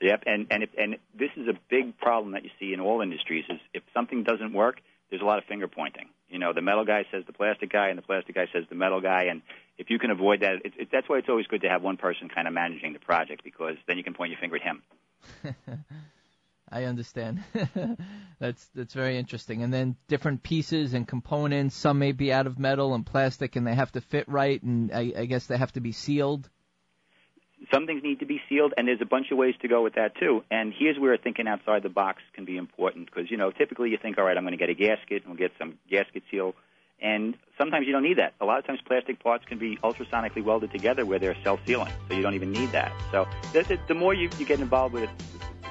Yep, 0.01 0.23
and 0.27 0.47
and 0.51 0.63
if, 0.63 0.71
and 0.79 0.97
this 1.19 1.31
is 1.37 1.47
a 1.49 1.59
big 1.69 1.99
problem 1.99 2.33
that 2.33 2.45
you 2.45 2.51
see 2.59 2.73
in 2.73 2.81
all 2.81 3.03
industries 3.03 3.45
is 3.49 3.59
if 3.75 3.83
something 3.93 4.25
doesn't 4.25 4.55
work, 4.55 4.81
there's 5.11 5.21
a 5.21 5.25
lot 5.27 5.39
of 5.39 5.45
finger 5.45 5.69
pointing. 5.69 6.09
You 6.29 6.39
know, 6.39 6.53
the 6.55 6.63
metal 6.63 6.85
guy 6.85 7.05
says 7.11 7.25
the 7.27 7.33
plastic 7.33 7.71
guy, 7.71 7.89
and 7.89 7.99
the 7.99 8.03
plastic 8.03 8.35
guy 8.35 8.47
says 8.53 8.65
the 8.69 8.77
metal 8.77 9.01
guy, 9.01 9.25
and 9.25 9.43
if 9.77 9.91
you 9.91 9.99
can 9.99 10.11
avoid 10.11 10.41
that, 10.41 10.65
it, 10.65 10.73
it, 10.79 10.89
that's 10.91 11.09
why 11.09 11.19
it's 11.19 11.29
always 11.29 11.47
good 11.47 11.63
to 11.63 11.69
have 11.69 11.83
one 11.83 11.97
person 11.97 12.29
kind 12.29 12.49
of 12.49 12.55
managing 12.55 12.93
the 12.93 12.99
project 12.99 13.45
because 13.45 13.77
then 13.87 13.99
you 13.99 14.05
can 14.05 14.15
point 14.15 14.31
your 14.31 14.41
finger 14.41 14.57
at 14.57 14.63
him. 14.63 14.83
I 16.73 16.85
understand. 16.85 17.43
that's 18.39 18.65
that's 18.75 18.95
very 18.95 19.19
interesting. 19.19 19.63
And 19.63 19.75
then 19.75 19.97
different 20.07 20.43
pieces 20.43 20.95
and 20.95 21.07
components. 21.07 21.75
Some 21.75 21.99
may 21.99 22.13
be 22.13 22.33
out 22.33 22.47
of 22.47 22.59
metal 22.59 22.95
and 22.95 23.05
plastic, 23.05 23.57
and 23.57 23.67
they 23.67 23.75
have 23.75 23.93
to 23.93 24.01
fit 24.01 24.29
right, 24.29 24.63
and 24.63 24.93
I, 24.93 25.13
I 25.19 25.25
guess 25.27 25.47
they 25.47 25.59
have 25.59 25.73
to 25.73 25.81
be 25.81 25.93
sealed. 25.93 26.49
Some 27.73 27.87
things 27.87 28.03
need 28.03 28.21
to 28.21 28.27
be 28.27 28.41
sealed, 28.49 28.73
and 28.77 28.89
there's 28.89 29.03
a 29.03 29.07
bunch 29.07 29.31
of 29.31 29.39
ways 29.39 29.55
to 29.61 29.69
go 29.69 29.83
with 29.83 29.95
that 29.95 30.17
too. 30.17 30.43
And 30.51 30.73
here's 30.77 30.99
where 30.99 31.17
thinking 31.17 31.47
outside 31.47 31.83
the 31.83 31.91
box 31.91 32.23
can 32.33 32.45
be 32.45 32.57
important 32.57 33.07
because 33.07 33.31
you 33.31 33.37
know 33.37 33.51
typically 33.51 33.91
you 33.91 33.99
think, 33.99 34.19
all 34.19 34.25
right, 34.25 34.37
I'm 34.37 34.45
going 34.45 34.53
to 34.53 34.59
get 34.59 34.71
a 34.71 34.75
gasket, 34.75 35.23
and 35.23 35.27
we'll 35.27 35.37
get 35.37 35.53
some 35.59 35.79
gasket 35.91 36.23
seal, 36.31 36.55
and 37.03 37.37
sometimes 37.59 37.87
you 37.87 37.93
don't 37.93 38.03
need 38.03 38.19
that. 38.19 38.35
A 38.41 38.45
lot 38.45 38.59
of 38.59 38.67
times 38.67 38.81
plastic 38.87 39.23
parts 39.23 39.45
can 39.45 39.59
be 39.59 39.77
ultrasonically 39.79 40.43
welded 40.43 40.71
together 40.71 41.05
where 41.05 41.19
they're 41.19 41.37
self-sealing, 41.43 41.93
so 42.09 42.15
you 42.15 42.23
don't 42.23 42.35
even 42.35 42.53
need 42.53 42.73
that. 42.73 42.93
So 43.11 43.29
the, 43.53 43.79
the, 43.89 43.95
more 43.95 44.15
you, 44.15 44.29
you 44.39 44.47
get 44.47 44.61
involved 44.61 44.95
with 44.95 45.05
it, 45.05 45.11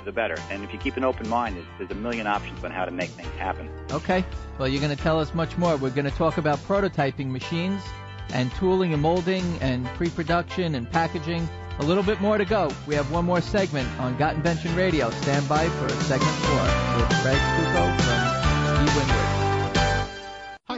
the 0.06 0.12
better. 0.12 0.36
And 0.50 0.64
if 0.64 0.74
you 0.74 0.80
keep 0.80 0.98
an 0.98 1.04
open 1.04 1.28
mind, 1.30 1.58
there's, 1.58 1.68
there's 1.78 1.92
a 1.92 1.96
million 1.96 2.26
options 2.26 2.64
on 2.64 2.72
how 2.72 2.86
to 2.86 2.92
make 2.92 3.10
things 3.10 3.30
happen. 3.38 3.70
Okay. 3.92 4.24
Well, 4.58 4.68
you're 4.68 4.82
going 4.82 4.96
to 4.96 5.02
tell 5.02 5.20
us 5.20 5.34
much 5.34 5.58
more. 5.58 5.76
We're 5.78 5.90
going 5.90 6.10
to 6.10 6.18
talk 6.18 6.38
about 6.38 6.60
prototyping 6.60 7.28
machines 7.28 7.82
and 8.34 8.52
tooling 8.54 8.94
and 8.94 9.02
molding 9.02 9.44
and 9.62 9.86
pre-production 9.88 10.76
and 10.76 10.90
packaging. 10.90 11.48
A 11.80 11.84
little 11.84 12.04
bit 12.04 12.20
more 12.20 12.38
to 12.38 12.44
go. 12.44 12.70
We 12.88 12.96
have 12.96 13.10
one 13.10 13.24
more 13.24 13.40
segment 13.40 13.88
on 14.00 14.18
Got 14.18 14.36
Invention 14.36 14.76
Radio. 14.76 15.10
Stand 15.12 15.48
by 15.48 15.70
for 15.70 15.88
segment 16.04 16.36
four 16.44 16.62
with 16.98 17.10
Craig 17.22 17.38
Stucco 17.38 17.98
from 18.04 18.86
Steve 18.86 18.96
Winwood. 18.98 19.49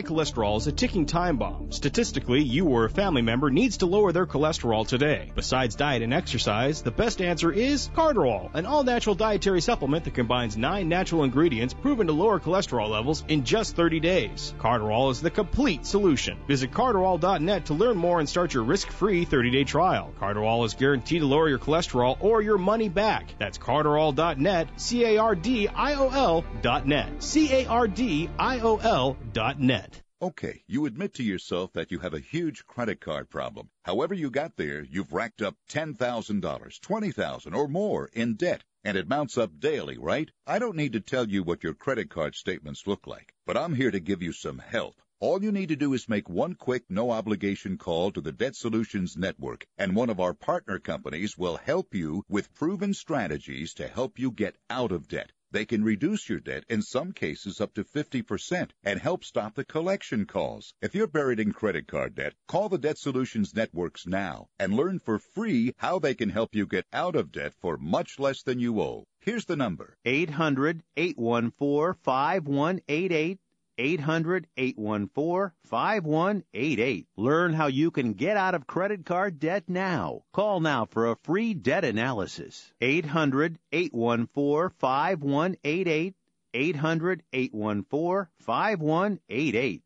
High 0.02 0.08
cholesterol 0.08 0.58
is 0.58 0.66
a 0.66 0.72
ticking 0.72 1.06
time 1.06 1.38
bomb. 1.38 1.72
Statistically, 1.72 2.41
you 2.41 2.66
or 2.66 2.86
a 2.86 2.89
family 2.89 3.22
member 3.22 3.52
needs 3.52 3.78
to 3.78 3.86
lower 3.86 4.12
their 4.12 4.26
cholesterol 4.26 4.88
today. 4.88 5.32
Besides 5.36 5.76
diet 5.76 6.02
and 6.02 6.12
exercise, 6.12 6.82
the 6.82 6.89
best 6.89 7.22
answer 7.22 7.52
is 7.52 7.88
Cardiol, 7.95 8.49
an 8.56 8.66
all-natural 8.66 9.14
dietary 9.14 9.62
supplement 9.62 10.06
that 10.06 10.16
combines 10.16 10.58
nine 10.58 10.89
natural 10.89 11.24
ingredients 11.24 11.76
proven 11.76 12.08
to 12.08 12.14
lower 12.14 12.39
cholesterol 12.39 12.89
levels 12.89 13.24
in 13.28 13.43
just 13.43 13.76
30 13.76 13.99
days. 13.99 14.56
Cardiol 14.58 15.12
is 15.12 15.22
the 15.22 15.30
complete 15.30 15.86
solution. 15.86 16.39
Visit 16.47 16.72
cardiol.net 16.72 17.68
to 17.68 17.76
learn 17.76 17.95
more 17.95 18.20
and 18.20 18.28
start 18.28 18.56
your 18.56 18.64
risk-free 18.64 19.28
30-day 19.28 19.66
trial. 19.66 20.12
Cardiol 20.20 20.66
is 20.66 20.74
guaranteed 20.74 21.22
to 21.22 21.28
lower 21.28 21.47
your 21.47 21.60
cholesterol 21.60 22.18
or 22.22 22.41
your 22.41 22.58
money 22.58 22.89
back. 22.89 23.36
That's 23.38 23.60
cardiol.net, 23.60 24.68
C-A-R-D-I-O-L 24.78 26.43
dot 26.64 26.88
net, 26.88 27.22
C-A-R-D-I-O-L 27.22 29.18
dot 29.32 29.60
net. 29.60 29.91
Okay, 30.24 30.63
you 30.67 30.86
admit 30.86 31.15
to 31.15 31.24
yourself 31.24 31.74
that 31.74 31.91
you 31.91 31.97
have 31.97 32.13
a 32.13 32.19
huge 32.19 32.67
credit 32.67 33.01
card 33.01 33.28
problem. 33.32 33.72
However 33.86 34.13
you 34.13 34.30
got 34.30 34.55
there, 34.55 34.84
you've 34.84 35.13
racked 35.13 35.41
up 35.41 35.55
$10,000, 35.67 35.97
$20,000 36.39 37.55
or 37.55 37.67
more 37.67 38.07
in 38.13 38.36
debt, 38.36 38.63
and 38.84 38.95
it 38.95 39.07
mounts 39.07 39.36
up 39.36 39.59
daily, 39.59 39.97
right? 39.97 40.30
I 40.45 40.59
don't 40.59 40.76
need 40.76 40.93
to 40.93 40.99
tell 40.99 41.28
you 41.28 41.41
what 41.41 41.63
your 41.63 41.74
credit 41.74 42.11
card 42.11 42.36
statements 42.36 42.86
look 42.86 43.07
like, 43.07 43.34
but 43.47 43.57
I'm 43.57 43.74
here 43.74 43.89
to 43.89 43.99
give 43.99 44.22
you 44.22 44.32
some 44.32 44.59
help. 44.59 45.01
All 45.19 45.43
you 45.43 45.51
need 45.51 45.69
to 45.69 45.76
do 45.76 45.91
is 45.95 46.07
make 46.07 46.30
one 46.30 46.53
quick, 46.53 46.84
no 46.88 47.09
obligation 47.09 47.80
call 47.80 48.11
to 48.11 48.22
the 48.22 48.32
Debt 48.32 48.55
Solutions 48.55 49.17
Network, 49.17 49.65
and 49.80 49.95
one 49.95 50.11
of 50.11 50.19
our 50.19 50.36
partner 50.36 50.78
companies 50.78 51.36
will 51.36 51.57
help 51.57 51.95
you 51.95 52.24
with 52.30 52.53
proven 52.53 52.93
strategies 52.93 53.74
to 53.74 53.88
help 53.88 54.19
you 54.19 54.30
get 54.30 54.55
out 54.69 54.91
of 54.91 55.07
debt. 55.07 55.32
They 55.54 55.66
can 55.66 55.84
reduce 55.84 56.30
your 56.30 56.39
debt 56.39 56.64
in 56.70 56.82
some 56.82 57.12
cases 57.12 57.60
up 57.60 57.74
to 57.74 57.84
50% 57.84 58.70
and 58.86 58.99
help 58.99 59.26
stop 59.26 59.56
the 59.56 59.66
collection 59.66 60.26
calls. 60.26 60.74
If 60.82 60.95
you're 60.95 61.08
buried 61.08 61.41
in 61.41 61.52
credit 61.52 61.88
card 61.88 62.16
debt, 62.16 62.36
call 62.47 62.70
the 62.70 62.78
Debt 62.78 62.97
Solutions 62.97 63.54
Networks 63.54 64.08
now 64.08 64.47
and 64.58 64.74
learn 64.74 64.99
for 64.99 65.20
free 65.20 65.74
how 65.78 65.99
they 65.99 66.16
can 66.16 66.30
help 66.30 66.56
you 66.56 66.66
get 66.66 66.86
out 66.93 67.18
of 67.18 67.34
debt 67.34 67.54
for 67.60 67.78
much 67.78 68.18
less 68.18 68.41
than 68.43 68.60
you 68.62 68.80
owe. 68.80 69.08
Here's 69.20 69.45
the 69.45 69.58
number. 69.58 69.97
800 70.06 70.84
814 70.95 71.99
5188. 72.02 73.39
800 73.82 74.47
814 74.57 75.51
5188. 75.63 77.07
Learn 77.17 77.53
how 77.53 77.65
you 77.65 77.89
can 77.89 78.13
get 78.13 78.38
out 78.38 78.53
of 78.53 78.67
credit 78.67 79.05
card 79.05 79.39
debt 79.39 79.63
now. 79.67 80.21
Call 80.34 80.59
now 80.59 80.86
for 80.86 81.09
a 81.09 81.15
free 81.23 81.55
debt 81.55 81.84
analysis. 81.84 82.71
800 82.79 83.57
814 83.71 84.69
5188. 84.77 86.13
800 86.53 87.23
814 87.34 88.27
5188. 88.38 89.82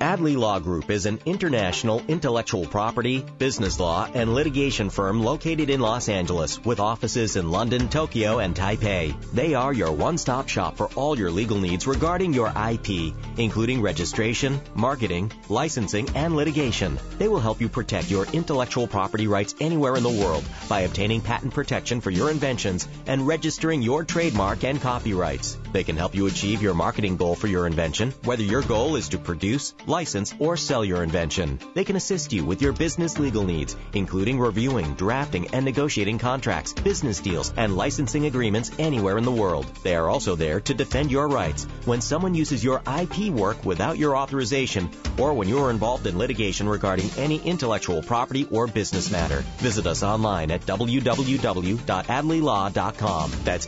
Adli 0.00 0.36
Law 0.36 0.58
Group 0.58 0.90
is 0.90 1.06
an 1.06 1.20
international 1.24 2.02
intellectual 2.06 2.66
property, 2.66 3.24
business 3.38 3.80
law, 3.80 4.06
and 4.12 4.34
litigation 4.34 4.90
firm 4.90 5.22
located 5.22 5.70
in 5.70 5.80
Los 5.80 6.08
Angeles 6.08 6.62
with 6.64 6.80
offices 6.80 7.36
in 7.36 7.50
London, 7.50 7.88
Tokyo, 7.88 8.40
and 8.40 8.54
Taipei. 8.54 9.14
They 9.32 9.54
are 9.54 9.72
your 9.72 9.92
one-stop 9.92 10.48
shop 10.48 10.76
for 10.76 10.88
all 10.96 11.16
your 11.16 11.30
legal 11.30 11.58
needs 11.58 11.86
regarding 11.86 12.34
your 12.34 12.52
IP, 12.70 13.14
including 13.38 13.80
registration, 13.80 14.60
marketing, 14.74 15.32
licensing, 15.48 16.10
and 16.14 16.36
litigation. 16.36 16.98
They 17.16 17.28
will 17.28 17.40
help 17.40 17.60
you 17.60 17.68
protect 17.68 18.10
your 18.10 18.26
intellectual 18.32 18.86
property 18.86 19.28
rights 19.28 19.54
anywhere 19.60 19.96
in 19.96 20.02
the 20.02 20.10
world 20.10 20.44
by 20.68 20.80
obtaining 20.80 21.22
patent 21.22 21.54
protection 21.54 22.02
for 22.02 22.10
your 22.10 22.30
inventions 22.30 22.86
and 23.06 23.26
registering 23.26 23.80
your 23.80 24.04
trademark 24.04 24.62
and 24.64 24.80
copyrights. 24.80 25.56
They 25.76 25.84
can 25.84 25.98
help 25.98 26.14
you 26.14 26.26
achieve 26.26 26.62
your 26.62 26.72
marketing 26.72 27.18
goal 27.18 27.34
for 27.34 27.48
your 27.48 27.66
invention, 27.66 28.14
whether 28.24 28.42
your 28.42 28.62
goal 28.62 28.96
is 28.96 29.10
to 29.10 29.18
produce, 29.18 29.74
license, 29.86 30.32
or 30.38 30.56
sell 30.56 30.82
your 30.82 31.02
invention. 31.02 31.58
They 31.74 31.84
can 31.84 31.96
assist 31.96 32.32
you 32.32 32.46
with 32.46 32.62
your 32.62 32.72
business 32.72 33.18
legal 33.18 33.44
needs, 33.44 33.76
including 33.92 34.40
reviewing, 34.40 34.94
drafting, 34.94 35.48
and 35.48 35.66
negotiating 35.66 36.18
contracts, 36.18 36.72
business 36.72 37.20
deals, 37.20 37.52
and 37.58 37.76
licensing 37.76 38.24
agreements 38.24 38.70
anywhere 38.78 39.18
in 39.18 39.24
the 39.24 39.30
world. 39.30 39.66
They 39.82 39.94
are 39.94 40.08
also 40.08 40.34
there 40.34 40.62
to 40.62 40.72
defend 40.72 41.10
your 41.10 41.28
rights 41.28 41.64
when 41.84 42.00
someone 42.00 42.34
uses 42.34 42.64
your 42.64 42.80
IP 42.98 43.28
work 43.28 43.62
without 43.66 43.98
your 43.98 44.16
authorization 44.16 44.88
or 45.18 45.34
when 45.34 45.46
you 45.46 45.58
are 45.58 45.70
involved 45.70 46.06
in 46.06 46.16
litigation 46.16 46.66
regarding 46.66 47.10
any 47.18 47.36
intellectual 47.36 48.02
property 48.02 48.48
or 48.50 48.66
business 48.66 49.10
matter. 49.10 49.44
Visit 49.58 49.86
us 49.86 50.02
online 50.02 50.50
at 50.50 50.62
www.adlilaw.com. 50.62 53.32
That's 53.44 53.66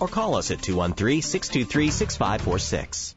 Or 0.00 0.08
call 0.08 0.36
us 0.36 0.50
at 0.50 0.58
213-623-6546. 0.58 3.14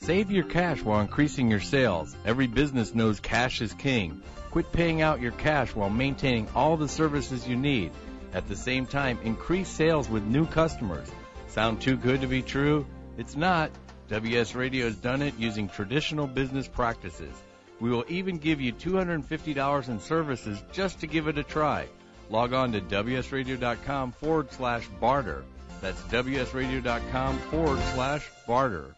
Save 0.00 0.30
your 0.30 0.44
cash 0.44 0.82
while 0.82 1.00
increasing 1.00 1.50
your 1.50 1.60
sales. 1.60 2.14
Every 2.24 2.46
business 2.46 2.94
knows 2.94 3.18
cash 3.18 3.60
is 3.60 3.72
king. 3.72 4.22
Quit 4.50 4.70
paying 4.70 5.02
out 5.02 5.20
your 5.20 5.32
cash 5.32 5.74
while 5.74 5.90
maintaining 5.90 6.48
all 6.54 6.76
the 6.76 6.88
services 6.88 7.48
you 7.48 7.56
need. 7.56 7.90
At 8.32 8.48
the 8.48 8.56
same 8.56 8.86
time, 8.86 9.18
increase 9.24 9.68
sales 9.68 10.08
with 10.08 10.22
new 10.22 10.46
customers. 10.46 11.08
Sound 11.48 11.80
too 11.80 11.96
good 11.96 12.20
to 12.20 12.26
be 12.26 12.42
true? 12.42 12.86
It's 13.16 13.36
not. 13.36 13.70
WS 14.08 14.54
Radio 14.54 14.84
has 14.84 14.96
done 14.96 15.22
it 15.22 15.34
using 15.38 15.68
traditional 15.68 16.26
business 16.26 16.68
practices. 16.68 17.34
We 17.80 17.90
will 17.90 18.04
even 18.08 18.38
give 18.38 18.60
you 18.60 18.72
$250 18.72 19.88
in 19.88 20.00
services 20.00 20.62
just 20.72 21.00
to 21.00 21.06
give 21.06 21.28
it 21.28 21.38
a 21.38 21.42
try. 21.42 21.86
Log 22.30 22.52
on 22.52 22.72
to 22.72 22.80
WSRadio.com 22.80 24.12
forward 24.12 24.52
slash 24.52 24.86
barter. 25.00 25.44
That's 25.80 26.00
WSRadio.com 26.02 27.38
forward 27.38 27.80
slash 27.94 28.30
barter. 28.46 28.94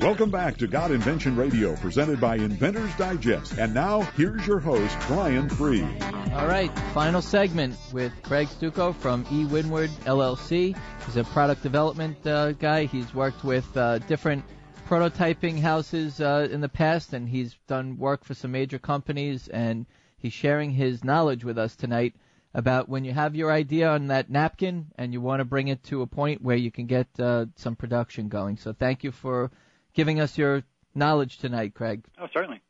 Welcome 0.00 0.30
back 0.30 0.56
to 0.56 0.66
Got 0.66 0.90
Invention 0.90 1.36
Radio, 1.36 1.76
presented 1.76 2.20
by 2.20 2.34
Inventors 2.34 2.92
Digest. 2.96 3.56
And 3.56 3.72
now, 3.72 4.00
here's 4.16 4.44
your 4.46 4.58
host, 4.58 4.96
Brian 5.06 5.48
Fried. 5.48 6.02
All 6.32 6.48
right, 6.48 6.76
final 6.92 7.22
segment 7.22 7.76
with 7.92 8.12
Craig 8.22 8.48
Stucco 8.48 8.92
from 8.92 9.24
E. 9.30 9.44
Windward 9.44 9.90
LLC. 10.00 10.76
He's 11.06 11.16
a 11.16 11.22
product 11.22 11.62
development 11.62 12.26
uh, 12.26 12.50
guy. 12.50 12.86
He's 12.86 13.14
worked 13.14 13.44
with 13.44 13.76
uh, 13.76 13.98
different 13.98 14.44
prototyping 14.88 15.60
houses 15.60 16.20
uh, 16.20 16.48
in 16.50 16.60
the 16.60 16.68
past, 16.68 17.12
and 17.12 17.28
he's 17.28 17.56
done 17.68 17.96
work 17.96 18.24
for 18.24 18.34
some 18.34 18.50
major 18.50 18.80
companies. 18.80 19.46
And 19.46 19.86
he's 20.18 20.32
sharing 20.32 20.72
his 20.72 21.04
knowledge 21.04 21.44
with 21.44 21.58
us 21.58 21.76
tonight 21.76 22.14
about 22.54 22.88
when 22.88 23.04
you 23.04 23.12
have 23.12 23.34
your 23.34 23.50
idea 23.50 23.88
on 23.90 24.08
that 24.08 24.30
napkin 24.30 24.86
and 24.96 25.12
you 25.12 25.20
want 25.20 25.40
to 25.40 25.44
bring 25.44 25.68
it 25.68 25.82
to 25.84 26.02
a 26.02 26.06
point 26.06 26.42
where 26.42 26.56
you 26.56 26.70
can 26.70 26.86
get 26.86 27.08
uh, 27.18 27.46
some 27.56 27.76
production 27.76 28.28
going. 28.28 28.56
So 28.56 28.72
thank 28.72 29.04
you 29.04 29.10
for 29.10 29.50
giving 29.94 30.20
us 30.20 30.36
your 30.36 30.62
knowledge 30.94 31.38
tonight, 31.38 31.74
Craig. 31.74 32.04
Oh, 32.20 32.28
certainly. 32.32 32.60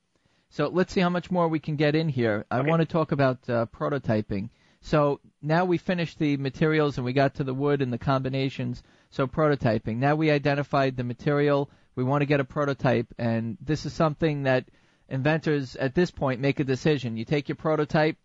So 0.51 0.69
let's 0.69 0.93
see 0.93 1.01
how 1.01 1.09
much 1.09 1.31
more 1.31 1.49
we 1.49 1.59
can 1.59 1.77
get 1.77 1.95
in 1.95 2.09
here. 2.09 2.45
I 2.51 2.61
want 2.61 2.81
to 2.81 2.87
talk 2.87 3.13
about 3.13 3.39
uh, 3.49 3.67
prototyping. 3.67 4.51
So 4.83 5.21
now 5.41 5.65
we 5.65 5.79
finished 5.79 6.19
the 6.19 6.37
materials 6.37 6.99
and 6.99 7.05
we 7.05 7.13
got 7.13 7.37
to 7.37 7.45
the 7.45 7.55
wood 7.55 7.83
and 7.83 7.93
the 7.93 7.99
combinations. 7.99 8.83
So 9.11 9.27
prototyping. 9.27 9.97
Now 9.97 10.15
we 10.15 10.31
identified 10.31 10.97
the 10.97 11.05
material. 11.05 11.71
We 11.95 12.05
want 12.05 12.23
to 12.23 12.27
get 12.27 12.41
a 12.41 12.45
prototype, 12.45 13.09
and 13.19 13.59
this 13.61 13.85
is 13.85 13.93
something 13.93 14.45
that 14.45 14.65
inventors 15.11 15.77
at 15.77 15.95
this 15.95 16.11
point 16.11 16.41
make 16.41 16.59
a 16.59 16.65
decision. 16.65 17.19
You 17.19 17.27
take 17.27 17.49
your 17.49 17.57
prototype. 17.57 18.17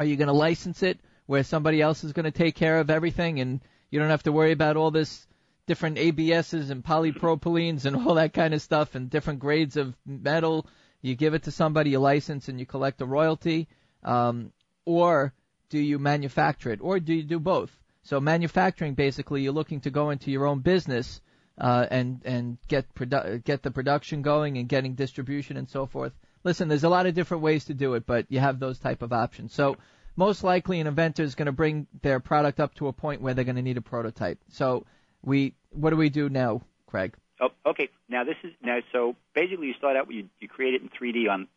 Are 0.00 0.06
you 0.06 0.16
going 0.16 0.28
to 0.28 0.32
license 0.32 0.82
it 0.82 0.98
where 1.26 1.44
somebody 1.44 1.82
else 1.82 2.04
is 2.04 2.14
going 2.14 2.24
to 2.24 2.30
take 2.30 2.54
care 2.54 2.80
of 2.80 2.88
everything 2.88 3.38
and 3.38 3.60
you 3.90 4.00
don't 4.00 4.08
have 4.08 4.22
to 4.22 4.32
worry 4.32 4.52
about 4.52 4.78
all 4.78 4.90
this 4.90 5.26
different 5.66 5.98
ABSs 5.98 6.70
and 6.70 6.82
polypropylenes 6.82 7.84
and 7.84 7.94
all 7.94 8.14
that 8.14 8.32
kind 8.32 8.54
of 8.54 8.62
stuff 8.62 8.94
and 8.94 9.10
different 9.10 9.40
grades 9.40 9.76
of 9.76 9.94
metal. 10.06 10.66
You 11.02 11.16
give 11.16 11.34
it 11.34 11.42
to 11.42 11.50
somebody, 11.50 11.90
you 11.90 11.98
license, 11.98 12.48
and 12.48 12.58
you 12.58 12.64
collect 12.64 13.02
a 13.02 13.04
royalty. 13.04 13.68
Um, 14.02 14.54
or 14.86 15.34
do 15.68 15.78
you 15.78 15.98
manufacture 15.98 16.72
it? 16.72 16.80
Or 16.80 16.98
do 16.98 17.12
you 17.12 17.22
do 17.22 17.38
both? 17.38 17.70
So 18.02 18.20
manufacturing, 18.20 18.94
basically, 18.94 19.42
you're 19.42 19.52
looking 19.52 19.82
to 19.82 19.90
go 19.90 20.08
into 20.08 20.30
your 20.30 20.46
own 20.46 20.60
business 20.60 21.20
uh, 21.58 21.86
and 21.90 22.22
and 22.24 22.56
get 22.68 22.94
produ- 22.94 23.44
get 23.44 23.62
the 23.62 23.70
production 23.70 24.22
going 24.22 24.56
and 24.56 24.66
getting 24.66 24.94
distribution 24.94 25.58
and 25.58 25.68
so 25.68 25.84
forth. 25.84 26.14
Listen, 26.42 26.68
there's 26.68 26.84
a 26.84 26.88
lot 26.88 27.06
of 27.06 27.14
different 27.14 27.42
ways 27.42 27.66
to 27.66 27.74
do 27.74 27.94
it, 27.94 28.06
but 28.06 28.26
you 28.28 28.40
have 28.40 28.58
those 28.58 28.78
type 28.78 29.02
of 29.02 29.12
options. 29.12 29.52
So 29.52 29.76
most 30.16 30.42
likely, 30.42 30.80
an 30.80 30.86
inventor 30.86 31.22
is 31.22 31.34
going 31.34 31.46
to 31.46 31.52
bring 31.52 31.86
their 32.02 32.20
product 32.20 32.60
up 32.60 32.74
to 32.76 32.88
a 32.88 32.92
point 32.92 33.20
where 33.20 33.34
they're 33.34 33.44
going 33.44 33.56
to 33.56 33.62
need 33.62 33.76
a 33.76 33.82
prototype. 33.82 34.38
So 34.48 34.86
we 35.22 35.54
what 35.70 35.90
do 35.90 35.96
we 35.96 36.08
do 36.08 36.28
now, 36.28 36.62
Craig? 36.86 37.14
Oh, 37.40 37.50
okay. 37.66 37.88
Now 38.08 38.24
this 38.24 38.36
is 38.42 38.52
now 38.62 38.80
so 38.92 39.16
basically 39.34 39.68
you 39.68 39.74
start 39.74 39.96
out 39.96 40.10
you 40.10 40.28
you 40.40 40.48
create 40.48 40.74
it 40.74 40.82
in 40.82 40.88
3D 40.88 41.30
on 41.30 41.48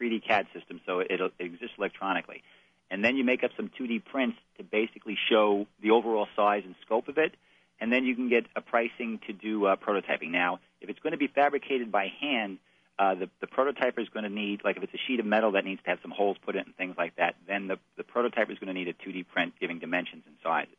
3D 0.00 0.26
CAD 0.26 0.46
system, 0.54 0.80
so 0.86 1.00
it'll, 1.00 1.30
it 1.38 1.44
exists 1.44 1.76
electronically, 1.78 2.42
and 2.90 3.04
then 3.04 3.16
you 3.16 3.24
make 3.24 3.44
up 3.44 3.50
some 3.56 3.70
2D 3.78 4.04
prints 4.04 4.36
to 4.58 4.64
basically 4.64 5.16
show 5.28 5.66
the 5.80 5.90
overall 5.90 6.26
size 6.34 6.62
and 6.64 6.74
scope 6.84 7.08
of 7.08 7.18
it, 7.18 7.34
and 7.80 7.92
then 7.92 8.04
you 8.04 8.14
can 8.14 8.28
get 8.28 8.46
a 8.56 8.60
pricing 8.60 9.20
to 9.26 9.32
do 9.32 9.66
uh, 9.66 9.76
prototyping. 9.76 10.30
Now, 10.30 10.60
if 10.80 10.88
it's 10.88 10.98
going 10.98 11.12
to 11.12 11.18
be 11.18 11.28
fabricated 11.28 11.92
by 11.92 12.08
hand, 12.20 12.58
uh, 12.98 13.14
the, 13.14 13.30
the 13.40 13.46
prototyper 13.46 14.00
is 14.00 14.08
going 14.08 14.24
to 14.24 14.30
need, 14.30 14.62
like 14.64 14.76
if 14.76 14.82
it's 14.82 14.94
a 14.94 15.00
sheet 15.06 15.20
of 15.20 15.26
metal 15.26 15.52
that 15.52 15.64
needs 15.64 15.82
to 15.82 15.90
have 15.90 15.98
some 16.02 16.10
holes 16.10 16.36
put 16.44 16.54
in 16.56 16.62
and 16.62 16.76
things 16.76 16.94
like 16.96 17.16
that, 17.16 17.34
then 17.46 17.68
the, 17.68 17.78
the 17.96 18.04
prototyper 18.04 18.50
is 18.50 18.58
going 18.58 18.68
to 18.68 18.74
need 18.74 18.88
a 18.88 18.92
2D 18.92 19.26
print 19.28 19.54
giving 19.60 19.78
dimensions 19.78 20.24
and 20.26 20.36
sizes. 20.42 20.74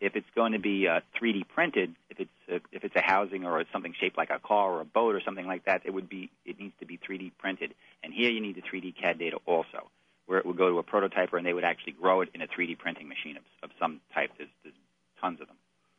If 0.00 0.16
it's 0.16 0.26
going 0.34 0.52
to 0.52 0.58
be 0.58 0.88
uh, 0.88 1.00
3D 1.20 1.46
printed, 1.48 1.94
if 2.10 2.20
it's 2.20 2.30
a, 2.50 2.54
if 2.72 2.84
it's 2.84 2.96
a 2.96 3.00
housing 3.00 3.46
or 3.46 3.64
something 3.72 3.94
shaped 3.98 4.18
like 4.18 4.30
a 4.30 4.40
car 4.40 4.72
or 4.72 4.80
a 4.80 4.84
boat 4.84 5.14
or 5.14 5.22
something 5.24 5.46
like 5.46 5.64
that, 5.66 5.82
it 5.84 5.94
would 5.94 6.08
be 6.08 6.30
it 6.44 6.58
needs 6.58 6.74
to 6.80 6.86
be 6.86 6.98
3D 6.98 7.32
printed. 7.38 7.72
And 8.02 8.12
here 8.12 8.30
you 8.30 8.40
need 8.40 8.56
the 8.56 8.62
3D 8.62 8.96
CAD 9.00 9.18
data 9.18 9.38
also, 9.46 9.88
where 10.26 10.38
it 10.38 10.46
would 10.46 10.56
go 10.56 10.68
to 10.68 10.78
a 10.78 10.82
prototyper 10.82 11.38
and 11.38 11.46
they 11.46 11.54
would 11.54 11.64
actually 11.64 11.92
grow 11.92 12.20
it 12.22 12.30
in 12.34 12.42
a 12.42 12.46
3D 12.46 12.76
printing 12.78 13.08
machine 13.08 13.36
of, 13.36 13.44
of 13.62 13.70
some 13.78 14.00
type. 14.12 14.30
There's, 14.36 14.50
there's 14.64 14.74
tons 15.20 15.40
of 15.40 15.46
them. 15.46 15.56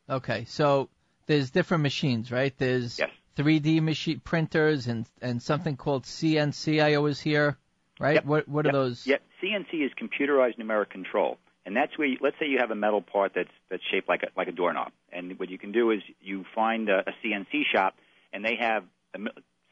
Okay, 0.08 0.44
so 0.44 0.88
there's 1.26 1.50
different 1.50 1.82
machines, 1.82 2.30
right? 2.30 2.54
There's 2.58 2.98
yes. 2.98 3.10
3D 3.36 3.82
machine 3.82 4.20
printers 4.20 4.86
and 4.86 5.06
and 5.20 5.42
something 5.42 5.76
called 5.76 6.04
CNC. 6.04 6.82
I 6.82 6.94
always 6.94 7.20
hear, 7.20 7.56
right? 8.00 8.14
Yep. 8.14 8.24
What 8.24 8.48
what 8.48 8.64
yep. 8.64 8.74
are 8.74 8.76
those? 8.76 9.06
Yep. 9.06 9.22
CNC 9.42 9.84
is 9.84 9.92
computerized 10.00 10.58
numeric 10.58 10.90
control, 10.90 11.38
and 11.64 11.76
that's 11.76 11.96
where 11.98 12.08
you, 12.08 12.16
let's 12.20 12.36
say 12.38 12.46
you 12.46 12.58
have 12.58 12.70
a 12.70 12.74
metal 12.74 13.02
part 13.02 13.32
that's 13.34 13.50
that's 13.70 13.82
shaped 13.90 14.08
like 14.08 14.22
a 14.22 14.28
like 14.36 14.48
a 14.48 14.52
doorknob, 14.52 14.92
and 15.12 15.38
what 15.38 15.50
you 15.50 15.58
can 15.58 15.72
do 15.72 15.90
is 15.90 16.00
you 16.20 16.44
find 16.54 16.88
a, 16.88 17.00
a 17.00 17.12
CNC 17.22 17.62
shop, 17.72 17.94
and 18.32 18.44
they 18.44 18.56
have 18.56 18.84
a, 19.14 19.18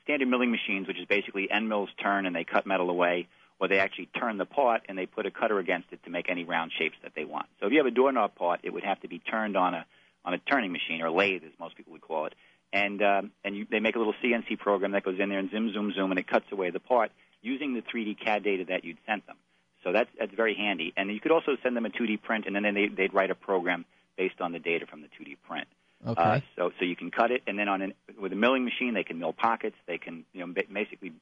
standard 0.05 0.29
milling 0.29 0.51
machines, 0.51 0.87
which 0.87 0.99
is 0.99 1.07
basically 1.07 1.51
end 1.51 1.69
mills 1.69 1.89
turn 2.01 2.27
and 2.27 2.37
they 2.37 2.45
cut 2.45 2.67
metal 2.67 2.91
away, 2.91 3.27
or 3.59 3.69
they 3.69 3.79
actually 3.79 4.09
turn 4.19 4.39
the 4.39 4.45
part 4.45 4.83
and 4.89 4.97
they 4.97 5.07
put 5.07 5.27
a 5.27 5.31
cutter 5.31 5.59
against 5.59 5.89
it 5.93 6.03
to 6.05 6.11
make 6.11 6.31
any 6.31 6.45
round 6.45 6.71
shapes 6.79 6.97
that 7.03 7.13
they 7.17 7.25
want. 7.25 7.47
So 7.61 7.67
if 7.67 7.73
you 7.73 7.79
have 7.79 7.87
a 7.87 7.91
doorknob 7.91 8.35
part, 8.35 8.61
it 8.63 8.71
would 8.71 8.85
have 8.85 9.01
to 9.01 9.09
be 9.09 9.19
turned 9.19 9.57
on 9.57 9.75
a 9.75 9.87
on 10.25 10.33
a 10.33 10.39
turning 10.39 10.73
machine 10.73 11.03
or 11.03 11.11
lathe, 11.11 11.43
as 11.45 11.53
most 11.61 11.77
people 11.77 11.93
would 11.93 12.01
call 12.01 12.27
it. 12.27 12.35
And 12.75 13.01
um, 13.03 13.31
and 13.45 13.57
you, 13.57 13.67
they 13.71 13.79
make 13.79 13.95
a 13.95 13.99
little 13.99 14.17
CNC 14.21 14.59
program 14.59 14.91
that 14.93 15.05
goes 15.05 15.21
in 15.21 15.29
there 15.29 15.39
and 15.39 15.49
zoom, 15.49 15.73
zoom, 15.73 15.93
zoom, 15.95 16.11
and 16.11 16.19
it 16.19 16.27
cuts 16.27 16.47
away 16.51 16.71
the 16.71 16.81
part 16.81 17.13
using 17.41 17.73
the 17.73 17.83
3D 17.83 18.19
CAD 18.19 18.43
data 18.43 18.65
that 18.65 18.85
you'd 18.85 18.99
sent 19.07 19.25
them. 19.29 19.37
So 19.85 19.93
that's 19.93 20.11
that's 20.19 20.35
very 20.35 20.57
handy. 20.57 20.93
And 20.97 21.09
you 21.09 21.21
could 21.21 21.31
also 21.31 21.57
send 21.63 21.77
them 21.77 21.87
a 21.87 21.91
2D 21.91 22.23
print, 22.23 22.47
and 22.49 22.57
then 22.57 22.75
they, 22.75 22.89
they'd 22.89 23.15
write 23.15 23.31
a 23.31 23.37
program 23.37 23.85
based 24.19 24.41
on 24.41 24.51
the 24.51 24.59
data 24.59 24.87
from 24.87 25.03
the 25.03 25.07
2D 25.07 25.37
print. 25.49 25.69
Okay. 26.05 26.21
Uh, 26.21 26.41
so 26.57 26.73
so 26.77 26.85
you 26.85 26.97
can 26.97 27.13
cut 27.13 27.31
it, 27.31 27.45
and 27.47 27.57
then 27.57 27.69
on 27.69 27.81
an, 27.81 27.95
with 28.21 28.33
a 28.33 28.37
milling 28.37 28.65
machine, 28.65 28.93
they 28.93 29.05
can 29.05 29.21
mill 29.21 29.33
pockets. 29.33 29.77
They 29.87 29.99
can 29.99 30.25
you 30.33 30.45
know 30.45 30.53
basically 30.53 31.13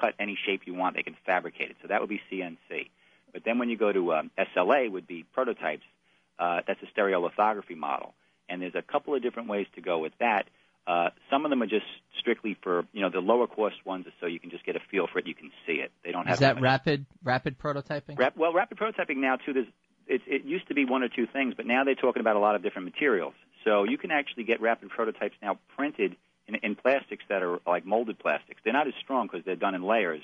cut 0.00 0.14
any 0.20 0.38
shape 0.46 0.62
you 0.66 0.74
want. 0.74 0.94
They 0.94 1.02
can 1.02 1.16
fabricate 1.26 1.70
it. 1.70 1.76
So 1.82 1.88
that 1.88 2.00
would 2.00 2.10
be 2.10 2.20
CNC. 2.30 2.90
But 3.32 3.42
then 3.44 3.58
when 3.58 3.70
you 3.70 3.76
go 3.76 3.92
to 3.92 4.14
um, 4.14 4.30
SLA, 4.38 4.88
would 4.88 5.08
be 5.08 5.24
prototypes. 5.24 5.84
Uh, 6.38 6.60
that's 6.66 6.80
a 6.82 7.00
stereolithography 7.00 7.76
model 7.76 8.14
and 8.52 8.60
there's 8.60 8.74
a 8.74 8.82
couple 8.82 9.14
of 9.14 9.22
different 9.22 9.48
ways 9.48 9.66
to 9.74 9.80
go 9.80 9.98
with 9.98 10.12
that. 10.20 10.46
Uh, 10.86 11.10
some 11.30 11.44
of 11.44 11.50
them 11.50 11.62
are 11.62 11.66
just 11.66 11.86
strictly 12.18 12.56
for 12.62 12.84
you 12.92 13.00
know 13.02 13.10
the 13.10 13.20
lower 13.20 13.46
cost 13.46 13.76
ones, 13.84 14.06
so 14.20 14.26
you 14.26 14.40
can 14.40 14.50
just 14.50 14.64
get 14.64 14.76
a 14.76 14.80
feel 14.90 15.06
for 15.06 15.18
it. 15.18 15.26
You 15.26 15.34
can 15.34 15.50
see 15.66 15.74
it. 15.74 15.92
They 16.04 16.10
don't 16.10 16.26
have 16.26 16.34
Is 16.34 16.40
that 16.40 16.60
rapid 16.60 17.06
rapid 17.22 17.58
prototyping? 17.58 18.18
Rap, 18.18 18.36
well, 18.36 18.52
rapid 18.52 18.78
prototyping 18.78 19.18
now 19.18 19.36
too. 19.36 19.52
There's 19.52 19.66
it, 20.06 20.22
it 20.26 20.44
used 20.44 20.68
to 20.68 20.74
be 20.74 20.84
one 20.84 21.02
or 21.02 21.08
two 21.08 21.26
things, 21.26 21.54
but 21.56 21.66
now 21.66 21.84
they're 21.84 21.94
talking 21.94 22.20
about 22.20 22.36
a 22.36 22.40
lot 22.40 22.54
of 22.56 22.62
different 22.62 22.86
materials. 22.86 23.34
So 23.64 23.84
you 23.84 23.96
can 23.96 24.10
actually 24.10 24.44
get 24.44 24.60
rapid 24.60 24.90
prototypes 24.90 25.36
now 25.40 25.58
printed 25.76 26.16
in, 26.48 26.56
in 26.56 26.74
plastics 26.74 27.24
that 27.28 27.42
are 27.42 27.60
like 27.66 27.86
molded 27.86 28.18
plastics. 28.18 28.60
They're 28.64 28.72
not 28.72 28.88
as 28.88 28.94
strong 29.00 29.28
because 29.28 29.44
they're 29.44 29.56
done 29.56 29.74
in 29.74 29.82
layers, 29.82 30.22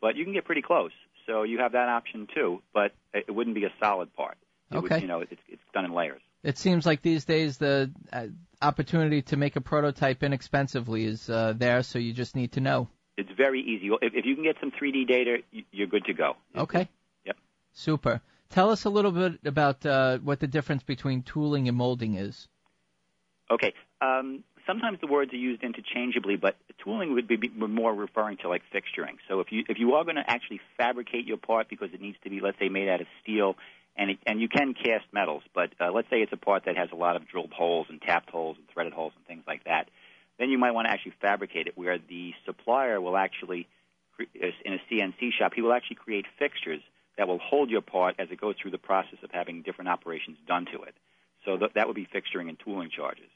but 0.00 0.16
you 0.16 0.24
can 0.24 0.32
get 0.32 0.44
pretty 0.44 0.62
close. 0.62 0.92
So 1.26 1.44
you 1.44 1.58
have 1.58 1.72
that 1.72 1.88
option 1.88 2.26
too, 2.34 2.62
but 2.74 2.92
it 3.14 3.32
wouldn't 3.32 3.54
be 3.54 3.64
a 3.64 3.72
solid 3.80 4.14
part. 4.16 4.36
It 4.72 4.78
Okay. 4.78 4.94
Would, 4.96 5.02
you 5.02 5.08
know, 5.08 5.20
it's, 5.20 5.32
it's 5.48 5.62
done 5.72 5.84
in 5.84 5.92
layers. 5.92 6.20
It 6.42 6.58
seems 6.58 6.86
like 6.86 7.02
these 7.02 7.24
days 7.24 7.58
the 7.58 7.90
uh, 8.12 8.26
opportunity 8.62 9.22
to 9.22 9.36
make 9.36 9.56
a 9.56 9.60
prototype 9.60 10.22
inexpensively 10.22 11.04
is 11.04 11.28
uh, 11.28 11.54
there, 11.56 11.82
so 11.82 11.98
you 11.98 12.12
just 12.12 12.34
need 12.34 12.52
to 12.52 12.60
know. 12.60 12.88
It's 13.16 13.30
very 13.36 13.60
easy. 13.60 13.90
If, 14.00 14.14
if 14.14 14.24
you 14.24 14.34
can 14.34 14.44
get 14.44 14.56
some 14.60 14.70
3D 14.70 15.06
data, 15.06 15.38
you're 15.70 15.86
good 15.86 16.06
to 16.06 16.14
go. 16.14 16.36
Okay. 16.56 16.88
Yep. 17.26 17.36
Super. 17.72 18.20
Tell 18.48 18.70
us 18.70 18.84
a 18.84 18.90
little 18.90 19.12
bit 19.12 19.40
about 19.44 19.84
uh, 19.84 20.18
what 20.18 20.40
the 20.40 20.46
difference 20.46 20.82
between 20.82 21.22
tooling 21.22 21.68
and 21.68 21.76
molding 21.76 22.14
is. 22.14 22.48
Okay. 23.50 23.74
Um, 24.00 24.42
sometimes 24.66 24.98
the 25.00 25.06
words 25.06 25.32
are 25.32 25.36
used 25.36 25.62
interchangeably, 25.62 26.36
but 26.36 26.56
tooling 26.82 27.12
would 27.14 27.28
be 27.28 27.36
more 27.54 27.94
referring 27.94 28.38
to 28.38 28.48
like 28.48 28.62
fixturing. 28.72 29.16
So 29.28 29.40
if 29.40 29.52
you 29.52 29.64
if 29.68 29.78
you 29.78 29.94
are 29.94 30.04
going 30.04 30.16
to 30.16 30.24
actually 30.26 30.60
fabricate 30.76 31.26
your 31.26 31.36
part 31.36 31.68
because 31.68 31.90
it 31.92 32.00
needs 32.00 32.16
to 32.24 32.30
be, 32.30 32.40
let's 32.40 32.58
say, 32.58 32.68
made 32.68 32.88
out 32.88 33.00
of 33.00 33.06
steel, 33.22 33.56
and 34.00 34.12
it, 34.12 34.18
and 34.26 34.40
you 34.40 34.48
can 34.48 34.74
cast 34.74 35.04
metals, 35.12 35.42
but 35.54 35.70
uh, 35.78 35.92
let's 35.92 36.08
say 36.10 36.22
it's 36.22 36.32
a 36.32 36.36
part 36.38 36.64
that 36.64 36.76
has 36.76 36.88
a 36.90 36.96
lot 36.96 37.14
of 37.16 37.28
drilled 37.28 37.52
holes 37.52 37.86
and 37.90 38.00
tapped 38.00 38.30
holes 38.30 38.56
and 38.58 38.66
threaded 38.72 38.94
holes 38.94 39.12
and 39.14 39.26
things 39.26 39.44
like 39.46 39.64
that, 39.64 39.88
then 40.38 40.48
you 40.48 40.58
might 40.58 40.72
want 40.72 40.86
to 40.86 40.90
actually 40.90 41.12
fabricate 41.20 41.66
it 41.66 41.76
where 41.76 41.98
the 41.98 42.32
supplier 42.46 43.00
will 43.00 43.16
actually 43.16 43.68
in 44.34 44.74
a 44.74 44.80
CNC 44.90 45.32
shop, 45.38 45.52
he 45.54 45.62
will 45.62 45.72
actually 45.72 45.96
create 45.96 46.26
fixtures 46.38 46.82
that 47.16 47.28
will 47.28 47.38
hold 47.38 47.70
your 47.70 47.80
part 47.80 48.16
as 48.18 48.28
it 48.30 48.40
goes 48.40 48.54
through 48.60 48.70
the 48.70 48.78
process 48.78 49.18
of 49.22 49.30
having 49.30 49.62
different 49.62 49.88
operations 49.88 50.36
done 50.46 50.66
to 50.66 50.82
it. 50.82 50.94
So 51.44 51.56
th- 51.56 51.72
that 51.74 51.86
would 51.86 51.96
be 51.96 52.06
fixturing 52.06 52.48
and 52.48 52.58
tooling 52.58 52.90
charges. 52.90 53.28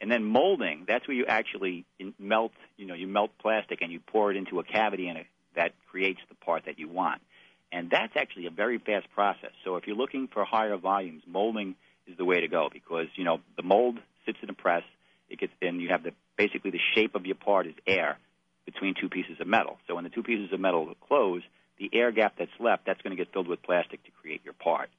And 0.00 0.10
then 0.10 0.24
molding, 0.24 0.84
that's 0.86 1.06
where 1.06 1.16
you 1.16 1.26
actually 1.26 1.84
in- 1.98 2.14
melt, 2.18 2.52
you 2.76 2.86
know, 2.86 2.94
you 2.94 3.06
melt 3.06 3.30
plastic 3.40 3.82
and 3.82 3.92
you 3.92 4.00
pour 4.00 4.30
it 4.30 4.36
into 4.36 4.58
a 4.58 4.64
cavity 4.64 5.08
and 5.08 5.18
it, 5.18 5.26
that 5.54 5.74
creates 5.90 6.20
the 6.28 6.34
part 6.34 6.64
that 6.66 6.78
you 6.78 6.88
want. 6.88 7.20
And 7.72 7.90
that's 7.90 8.12
actually 8.16 8.46
a 8.46 8.50
very 8.50 8.78
fast 8.78 9.06
process. 9.14 9.50
So 9.64 9.76
if 9.76 9.86
you're 9.86 9.96
looking 9.96 10.28
for 10.28 10.44
higher 10.44 10.76
volumes, 10.76 11.22
molding 11.26 11.74
is 12.06 12.16
the 12.16 12.24
way 12.24 12.40
to 12.40 12.48
go 12.48 12.68
because, 12.72 13.06
you 13.16 13.24
know, 13.24 13.40
the 13.56 13.62
mold 13.62 13.98
sits 14.26 14.38
in 14.42 14.50
a 14.50 14.54
press, 14.54 14.82
it 15.30 15.40
gets 15.40 15.52
and 15.62 15.80
you 15.80 15.88
have 15.88 16.02
the 16.02 16.12
basically 16.36 16.70
the 16.70 16.80
shape 16.94 17.14
of 17.14 17.24
your 17.24 17.34
part 17.34 17.66
is 17.66 17.74
air 17.86 18.18
between 18.66 18.94
two 19.00 19.08
pieces 19.08 19.40
of 19.40 19.46
metal. 19.46 19.78
So 19.88 19.94
when 19.94 20.04
the 20.04 20.10
two 20.10 20.22
pieces 20.22 20.52
of 20.52 20.60
metal 20.60 20.92
close, 21.08 21.42
the 21.78 21.90
air 21.92 22.12
gap 22.12 22.34
that's 22.38 22.50
left, 22.60 22.84
that's 22.86 23.00
going 23.00 23.16
to 23.16 23.22
get 23.22 23.32
filled 23.32 23.48
with 23.48 23.62
plastic 23.62 24.04
to 24.04 24.10
create 24.20 24.42
your 24.44 24.54
part. 24.54 24.90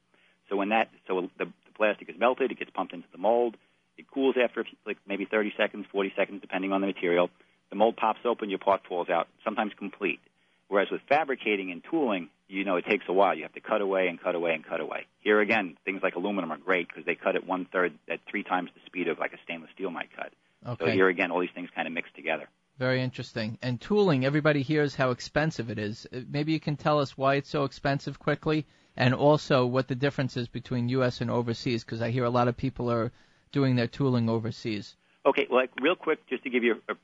So 0.50 0.56
when 0.56 0.70
that 0.70 0.90
so 1.06 1.28
the, 1.38 1.46
the 1.46 1.52
plastic 1.76 2.10
is 2.10 2.16
melted, 2.18 2.50
it 2.50 2.58
gets 2.58 2.70
pumped 2.70 2.92
into 2.92 3.06
the 3.12 3.18
mold 3.18 3.56
it 3.96 4.10
cools 4.10 4.36
after 4.42 4.64
like 4.86 4.98
maybe 5.06 5.24
30 5.24 5.52
seconds, 5.56 5.86
40 5.92 6.12
seconds, 6.16 6.40
depending 6.40 6.72
on 6.72 6.80
the 6.80 6.86
material. 6.86 7.30
The 7.70 7.76
mold 7.76 7.96
pops 7.96 8.20
open, 8.24 8.50
your 8.50 8.58
part 8.58 8.82
falls 8.88 9.08
out, 9.08 9.28
sometimes 9.44 9.72
complete. 9.78 10.20
Whereas 10.68 10.90
with 10.90 11.02
fabricating 11.08 11.70
and 11.70 11.82
tooling, 11.90 12.28
you 12.48 12.64
know, 12.64 12.76
it 12.76 12.86
takes 12.86 13.04
a 13.08 13.12
while. 13.12 13.34
You 13.34 13.42
have 13.42 13.52
to 13.52 13.60
cut 13.60 13.80
away 13.80 14.08
and 14.08 14.20
cut 14.20 14.34
away 14.34 14.54
and 14.54 14.64
cut 14.64 14.80
away. 14.80 15.06
Here 15.20 15.40
again, 15.40 15.76
things 15.84 16.02
like 16.02 16.14
aluminum 16.16 16.52
are 16.52 16.58
great 16.58 16.88
because 16.88 17.04
they 17.04 17.14
cut 17.14 17.36
at 17.36 17.46
one 17.46 17.66
third, 17.66 17.94
at 18.08 18.20
three 18.30 18.42
times 18.42 18.70
the 18.74 18.80
speed 18.86 19.08
of 19.08 19.18
like 19.18 19.32
a 19.32 19.38
stainless 19.44 19.70
steel 19.74 19.90
might 19.90 20.14
cut. 20.14 20.32
Okay. 20.66 20.86
So 20.86 20.90
here 20.92 21.08
again, 21.08 21.30
all 21.30 21.40
these 21.40 21.50
things 21.54 21.68
kind 21.74 21.86
of 21.86 21.92
mix 21.92 22.08
together. 22.14 22.48
Very 22.78 23.02
interesting. 23.02 23.58
And 23.62 23.80
tooling, 23.80 24.24
everybody 24.24 24.62
hears 24.62 24.94
how 24.94 25.10
expensive 25.10 25.70
it 25.70 25.78
is. 25.78 26.06
Uh, 26.12 26.20
maybe 26.28 26.52
you 26.52 26.60
can 26.60 26.76
tell 26.76 26.98
us 26.98 27.16
why 27.16 27.36
it's 27.36 27.50
so 27.50 27.64
expensive 27.64 28.18
quickly, 28.18 28.66
and 28.96 29.14
also 29.14 29.64
what 29.66 29.86
the 29.86 29.94
difference 29.94 30.36
is 30.36 30.48
between 30.48 30.88
U.S. 30.88 31.20
and 31.20 31.30
overseas, 31.30 31.84
because 31.84 32.02
I 32.02 32.10
hear 32.10 32.24
a 32.24 32.30
lot 32.30 32.48
of 32.48 32.56
people 32.56 32.90
are 32.90 33.12
doing 33.52 33.76
their 33.76 33.86
tooling 33.86 34.28
overseas? 34.28 34.96
Okay, 35.24 35.46
well, 35.48 35.60
like 35.60 35.70
real 35.80 35.94
quick, 35.94 36.26
just 36.28 36.42
to 36.42 36.50
give 36.50 36.64
you 36.64 36.82
a, 36.88 36.94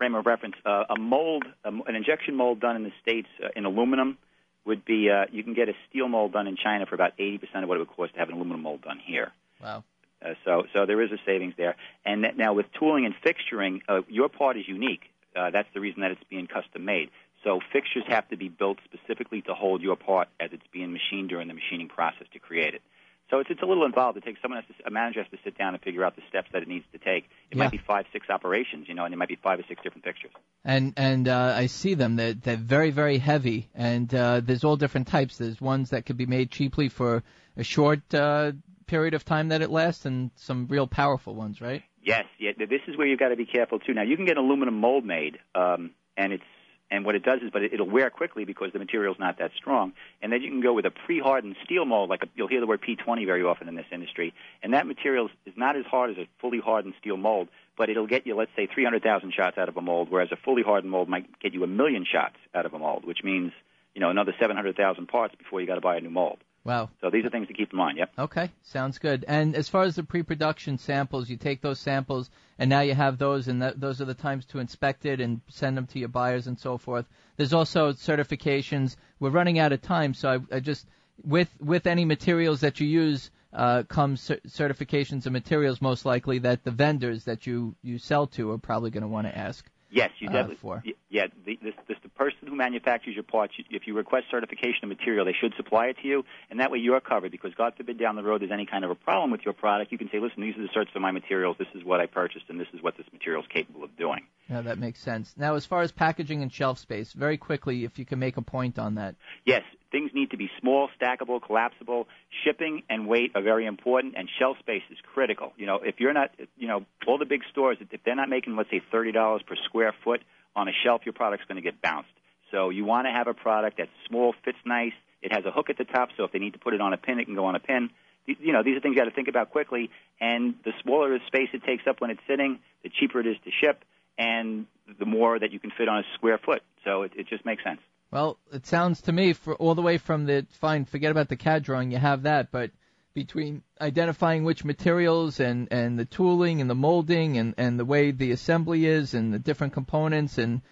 frame 0.00 0.14
of 0.14 0.24
reference, 0.24 0.54
uh, 0.64 0.84
a 0.88 0.98
mold, 0.98 1.44
um, 1.62 1.82
an 1.86 1.94
injection 1.94 2.34
mold 2.34 2.58
done 2.58 2.74
in 2.74 2.84
the 2.84 2.92
states 3.02 3.28
uh, 3.44 3.48
in 3.54 3.66
aluminum 3.66 4.16
would 4.64 4.82
be 4.82 5.10
uh, 5.10 5.26
you 5.30 5.44
can 5.44 5.52
get 5.52 5.68
a 5.68 5.74
steel 5.88 6.08
mold 6.08 6.32
done 6.32 6.46
in 6.46 6.56
China 6.56 6.86
for 6.86 6.94
about 6.94 7.18
80% 7.18 7.40
of 7.62 7.68
what 7.68 7.76
it 7.76 7.80
would 7.80 7.94
cost 7.94 8.14
to 8.14 8.18
have 8.18 8.30
an 8.30 8.34
aluminum 8.34 8.62
mold 8.62 8.80
done 8.80 8.98
here. 8.98 9.30
Wow. 9.62 9.84
Uh, 10.24 10.30
so, 10.46 10.62
so 10.72 10.86
there 10.86 11.02
is 11.02 11.12
a 11.12 11.18
savings 11.26 11.52
there. 11.58 11.76
And 12.06 12.24
that, 12.24 12.38
now 12.38 12.54
with 12.54 12.64
tooling 12.78 13.04
and 13.04 13.14
fixturing, 13.14 13.82
uh, 13.88 14.00
your 14.08 14.30
part 14.30 14.56
is 14.56 14.66
unique. 14.66 15.02
Uh, 15.36 15.50
that's 15.50 15.68
the 15.74 15.80
reason 15.80 16.00
that 16.00 16.12
it's 16.12 16.24
being 16.30 16.46
custom 16.46 16.86
made. 16.86 17.10
So 17.44 17.60
fixtures 17.70 18.04
have 18.08 18.26
to 18.30 18.38
be 18.38 18.48
built 18.48 18.78
specifically 18.84 19.42
to 19.42 19.54
hold 19.54 19.82
your 19.82 19.96
part 19.96 20.28
as 20.40 20.48
it's 20.52 20.66
being 20.72 20.92
machined 20.92 21.28
during 21.28 21.46
the 21.48 21.54
machining 21.54 21.88
process 21.88 22.26
to 22.32 22.38
create 22.38 22.72
it. 22.72 22.82
So 23.30 23.38
it's, 23.38 23.48
it's 23.50 23.62
a 23.62 23.66
little 23.66 23.84
involved. 23.84 24.18
It 24.18 24.24
takes 24.24 24.42
someone 24.42 24.62
has 24.62 24.76
to, 24.76 24.86
a 24.86 24.90
manager 24.90 25.22
has 25.22 25.30
to 25.30 25.38
sit 25.44 25.56
down 25.56 25.74
and 25.74 25.82
figure 25.82 26.04
out 26.04 26.16
the 26.16 26.22
steps 26.28 26.48
that 26.52 26.62
it 26.62 26.68
needs 26.68 26.84
to 26.92 26.98
take. 26.98 27.24
It 27.50 27.56
Yeah. 27.56 27.64
might 27.64 27.70
be 27.70 27.78
five, 27.78 28.06
six 28.12 28.28
operations, 28.28 28.88
you 28.88 28.94
know, 28.94 29.04
and 29.04 29.12
there 29.12 29.18
might 29.18 29.28
be 29.28 29.36
five 29.36 29.60
or 29.60 29.64
six 29.68 29.82
different 29.82 30.04
fixtures. 30.04 30.32
And 30.64 30.92
and 30.96 31.28
uh, 31.28 31.54
I 31.56 31.66
see 31.66 31.94
them. 31.94 32.16
They're 32.16 32.34
they're 32.34 32.56
very 32.56 32.90
very 32.90 33.18
heavy, 33.18 33.70
and 33.74 34.12
uh, 34.14 34.40
there's 34.40 34.64
all 34.64 34.76
different 34.76 35.06
types. 35.06 35.38
There's 35.38 35.60
ones 35.60 35.90
that 35.90 36.04
could 36.04 36.18
be 36.18 36.26
made 36.26 36.50
cheaply 36.50 36.88
for 36.88 37.22
a 37.56 37.62
short 37.64 38.12
uh, 38.12 38.52
period 38.86 39.14
of 39.14 39.24
time 39.24 39.48
that 39.48 39.62
it 39.62 39.70
lasts, 39.70 40.04
and 40.04 40.30
some 40.36 40.66
real 40.66 40.86
powerful 40.86 41.34
ones, 41.34 41.60
right? 41.62 41.82
Yes, 42.02 42.24
yeah. 42.38 42.50
This 42.58 42.82
is 42.88 42.96
where 42.98 43.06
you've 43.06 43.18
got 43.20 43.28
to 43.28 43.36
be 43.36 43.46
careful 43.46 43.78
too. 43.78 43.94
Now 43.94 44.02
you 44.02 44.16
can 44.16 44.26
get 44.26 44.36
an 44.36 44.44
aluminum 44.44 44.74
mold 44.80 45.04
made, 45.04 45.38
um, 45.54 45.92
and 46.16 46.32
it's 46.32 46.42
and 46.90 47.04
what 47.04 47.14
it 47.14 47.22
does 47.22 47.40
is, 47.42 47.50
but 47.52 47.62
it, 47.62 47.72
it'll 47.72 47.88
wear 47.88 48.10
quickly 48.10 48.44
because 48.44 48.72
the 48.72 48.78
material's 48.78 49.18
not 49.18 49.38
that 49.38 49.52
strong. 49.56 49.92
And 50.20 50.32
then 50.32 50.42
you 50.42 50.50
can 50.50 50.60
go 50.60 50.72
with 50.72 50.86
a 50.86 50.90
pre-hardened 50.90 51.56
steel 51.64 51.84
mold, 51.84 52.10
like 52.10 52.22
a, 52.22 52.26
you'll 52.34 52.48
hear 52.48 52.60
the 52.60 52.66
word 52.66 52.80
P20 52.82 53.26
very 53.26 53.42
often 53.42 53.68
in 53.68 53.76
this 53.76 53.86
industry. 53.92 54.34
And 54.62 54.74
that 54.74 54.86
material 54.86 55.30
is 55.46 55.54
not 55.56 55.76
as 55.76 55.84
hard 55.84 56.10
as 56.10 56.18
a 56.18 56.26
fully 56.40 56.58
hardened 56.58 56.94
steel 57.00 57.16
mold, 57.16 57.48
but 57.78 57.88
it'll 57.88 58.06
get 58.06 58.26
you, 58.26 58.34
let's 58.34 58.50
say, 58.56 58.66
300,000 58.66 59.32
shots 59.32 59.56
out 59.56 59.68
of 59.68 59.76
a 59.76 59.80
mold, 59.80 60.08
whereas 60.10 60.30
a 60.32 60.36
fully 60.36 60.62
hardened 60.62 60.90
mold 60.90 61.08
might 61.08 61.38
get 61.40 61.54
you 61.54 61.62
a 61.64 61.68
million 61.68 62.04
shots 62.10 62.36
out 62.54 62.66
of 62.66 62.74
a 62.74 62.78
mold, 62.78 63.04
which 63.04 63.22
means 63.22 63.52
you 63.94 64.00
know 64.00 64.10
another 64.10 64.34
700,000 64.38 65.06
parts 65.06 65.34
before 65.36 65.60
you 65.60 65.66
got 65.66 65.76
to 65.76 65.80
buy 65.80 65.96
a 65.96 66.00
new 66.00 66.10
mold. 66.10 66.38
Wow. 66.62 66.90
So 67.00 67.08
these 67.10 67.24
are 67.24 67.30
things 67.30 67.48
to 67.48 67.54
keep 67.54 67.72
in 67.72 67.78
mind. 67.78 67.96
Yep. 67.96 68.12
Okay, 68.18 68.50
sounds 68.62 68.98
good. 68.98 69.24
And 69.26 69.56
as 69.56 69.68
far 69.68 69.82
as 69.82 69.96
the 69.96 70.02
pre-production 70.02 70.76
samples, 70.76 71.30
you 71.30 71.36
take 71.36 71.62
those 71.62 71.78
samples, 71.78 72.28
and 72.58 72.68
now 72.68 72.80
you 72.80 72.94
have 72.94 73.16
those, 73.16 73.48
and 73.48 73.62
that, 73.62 73.80
those 73.80 74.00
are 74.02 74.04
the 74.04 74.14
times 74.14 74.44
to 74.46 74.58
inspect 74.58 75.06
it 75.06 75.20
and 75.20 75.40
send 75.48 75.76
them 75.76 75.86
to 75.88 75.98
your 75.98 76.08
buyers 76.08 76.46
and 76.46 76.58
so 76.58 76.76
forth. 76.76 77.06
There's 77.36 77.54
also 77.54 77.92
certifications. 77.92 78.96
We're 79.20 79.30
running 79.30 79.58
out 79.58 79.72
of 79.72 79.80
time, 79.80 80.12
so 80.12 80.28
I, 80.28 80.56
I 80.56 80.60
just 80.60 80.86
with 81.24 81.48
with 81.60 81.86
any 81.86 82.04
materials 82.04 82.60
that 82.60 82.80
you 82.80 82.86
use 82.86 83.30
uh, 83.52 83.82
comes 83.84 84.20
cer- 84.20 84.40
certifications 84.46 85.24
and 85.26 85.32
materials 85.32 85.80
most 85.80 86.04
likely 86.04 86.38
that 86.40 86.64
the 86.64 86.70
vendors 86.70 87.24
that 87.24 87.46
you 87.46 87.74
you 87.82 87.98
sell 87.98 88.26
to 88.26 88.50
are 88.50 88.58
probably 88.58 88.90
going 88.90 89.02
to 89.02 89.08
want 89.08 89.26
to 89.26 89.36
ask. 89.36 89.68
Yes, 89.90 90.10
you 90.18 90.28
uh, 90.28 90.32
definitely. 90.32 90.56
for. 90.56 90.82
Yeah, 91.08 91.26
the, 91.44 91.58
this, 91.62 91.74
this, 91.88 91.96
the 92.02 92.08
person 92.10 92.46
who 92.46 92.54
manufactures 92.54 93.14
your 93.14 93.24
parts, 93.24 93.54
if 93.70 93.86
you 93.86 93.94
request 93.94 94.26
certification 94.30 94.84
of 94.84 94.88
material, 94.88 95.24
they 95.24 95.34
should 95.38 95.52
supply 95.56 95.86
it 95.86 95.96
to 96.02 96.08
you, 96.08 96.24
and 96.50 96.60
that 96.60 96.70
way 96.70 96.78
you're 96.78 97.00
covered. 97.00 97.32
Because 97.32 97.52
God 97.54 97.74
forbid 97.76 97.98
down 97.98 98.16
the 98.16 98.22
road 98.22 98.40
there's 98.42 98.52
any 98.52 98.66
kind 98.66 98.84
of 98.84 98.90
a 98.90 98.94
problem 98.94 99.30
with 99.30 99.42
your 99.44 99.54
product, 99.54 99.92
you 99.92 99.98
can 99.98 100.08
say, 100.10 100.20
listen, 100.20 100.42
these 100.42 100.56
are 100.56 100.62
the 100.62 100.68
certs 100.68 100.92
for 100.92 101.00
my 101.00 101.10
materials. 101.10 101.56
This 101.58 101.68
is 101.74 101.84
what 101.84 102.00
I 102.00 102.06
purchased, 102.06 102.46
and 102.48 102.60
this 102.60 102.68
is 102.72 102.82
what 102.82 102.96
this 102.96 103.06
material 103.12 103.42
is 103.42 103.48
capable 103.52 103.84
of 103.84 103.96
doing. 103.96 104.26
Yeah, 104.48 104.62
that 104.62 104.78
makes 104.78 105.00
sense. 105.00 105.34
Now, 105.36 105.54
as 105.54 105.66
far 105.66 105.82
as 105.82 105.92
packaging 105.92 106.42
and 106.42 106.52
shelf 106.52 106.78
space, 106.78 107.12
very 107.12 107.36
quickly, 107.36 107.84
if 107.84 107.98
you 107.98 108.04
can 108.04 108.18
make 108.18 108.36
a 108.36 108.42
point 108.42 108.78
on 108.78 108.94
that. 108.96 109.16
Yes, 109.44 109.62
things 109.90 110.10
need 110.14 110.30
to 110.30 110.36
be 110.36 110.50
small, 110.60 110.88
stackable, 111.00 111.42
collapsible. 111.42 112.06
Shipping 112.44 112.82
and 112.88 113.06
weight 113.06 113.32
are 113.34 113.42
very 113.42 113.66
important, 113.66 114.14
and 114.16 114.28
shelf 114.38 114.58
space 114.58 114.82
is 114.90 114.98
critical. 115.14 115.52
You 115.56 115.66
know, 115.66 115.76
if 115.76 116.00
you're 116.00 116.12
not, 116.12 116.30
you 116.56 116.68
know, 116.68 116.84
all 117.06 117.18
the 117.18 117.24
big 117.24 117.42
stores, 117.50 117.78
if 117.80 118.02
they're 118.04 118.16
not 118.16 118.28
making, 118.28 118.56
let's 118.56 118.70
say, 118.70 118.82
thirty 118.90 119.12
dollars 119.12 119.42
per 119.46 119.56
square 119.64 119.94
foot 120.04 120.22
on 120.54 120.68
a 120.68 120.72
shelf, 120.84 121.02
your 121.04 121.12
product's 121.12 121.46
going 121.46 121.56
to 121.56 121.62
get 121.62 121.80
bounced. 121.80 122.10
So 122.50 122.70
you 122.70 122.84
want 122.84 123.06
to 123.06 123.12
have 123.12 123.28
a 123.28 123.34
product 123.34 123.78
that's 123.78 123.90
small, 124.08 124.34
fits 124.44 124.58
nice. 124.64 124.92
It 125.22 125.32
has 125.32 125.44
a 125.44 125.50
hook 125.50 125.70
at 125.70 125.78
the 125.78 125.84
top, 125.84 126.08
so 126.16 126.24
if 126.24 126.32
they 126.32 126.38
need 126.38 126.54
to 126.54 126.58
put 126.58 126.74
it 126.74 126.80
on 126.80 126.92
a 126.92 126.96
pin, 126.96 127.20
it 127.20 127.26
can 127.26 127.34
go 127.34 127.44
on 127.44 127.54
a 127.54 127.60
pin. 127.60 127.90
You 128.26 128.52
know, 128.52 128.62
these 128.62 128.76
are 128.76 128.80
things 128.80 128.94
you 128.94 129.00
got 129.00 129.08
to 129.08 129.14
think 129.14 129.28
about 129.28 129.50
quickly. 129.50 129.90
And 130.20 130.54
the 130.64 130.72
smaller 130.82 131.10
the 131.10 131.20
space 131.26 131.48
it 131.52 131.64
takes 131.64 131.86
up 131.86 132.00
when 132.00 132.10
it's 132.10 132.20
sitting, 132.28 132.58
the 132.82 132.88
cheaper 132.88 133.20
it 133.20 133.26
is 133.26 133.36
to 133.44 133.50
ship, 133.50 133.84
and 134.18 134.66
the 134.98 135.06
more 135.06 135.38
that 135.38 135.52
you 135.52 135.58
can 135.58 135.70
fit 135.70 135.88
on 135.88 135.98
a 135.98 136.04
square 136.14 136.38
foot. 136.38 136.62
So 136.84 137.02
it, 137.02 137.12
it 137.16 137.28
just 137.28 137.44
makes 137.44 137.62
sense. 137.64 137.80
Well, 138.12 138.38
it 138.52 138.66
sounds 138.66 139.02
to 139.02 139.12
me, 139.12 139.32
for 139.34 139.54
all 139.54 139.76
the 139.76 139.82
way 139.82 139.96
from 139.98 140.26
the 140.26 140.44
fine, 140.50 140.84
forget 140.84 141.12
about 141.12 141.28
the 141.28 141.36
CAD 141.36 141.62
drawing, 141.62 141.92
you 141.92 141.98
have 141.98 142.22
that, 142.22 142.50
but 142.50 142.72
between 143.14 143.62
identifying 143.80 144.44
which 144.44 144.64
materials 144.64 145.40
and 145.40 145.68
and 145.70 145.98
the 145.98 146.04
tooling 146.04 146.60
and 146.60 146.70
the 146.70 146.74
molding 146.74 147.38
and 147.38 147.54
and 147.56 147.78
the 147.78 147.84
way 147.84 148.10
the 148.10 148.32
assembly 148.32 148.86
is 148.86 149.14
and 149.14 149.32
the 149.32 149.38
different 149.38 149.72
components 149.72 150.38
and 150.38 150.62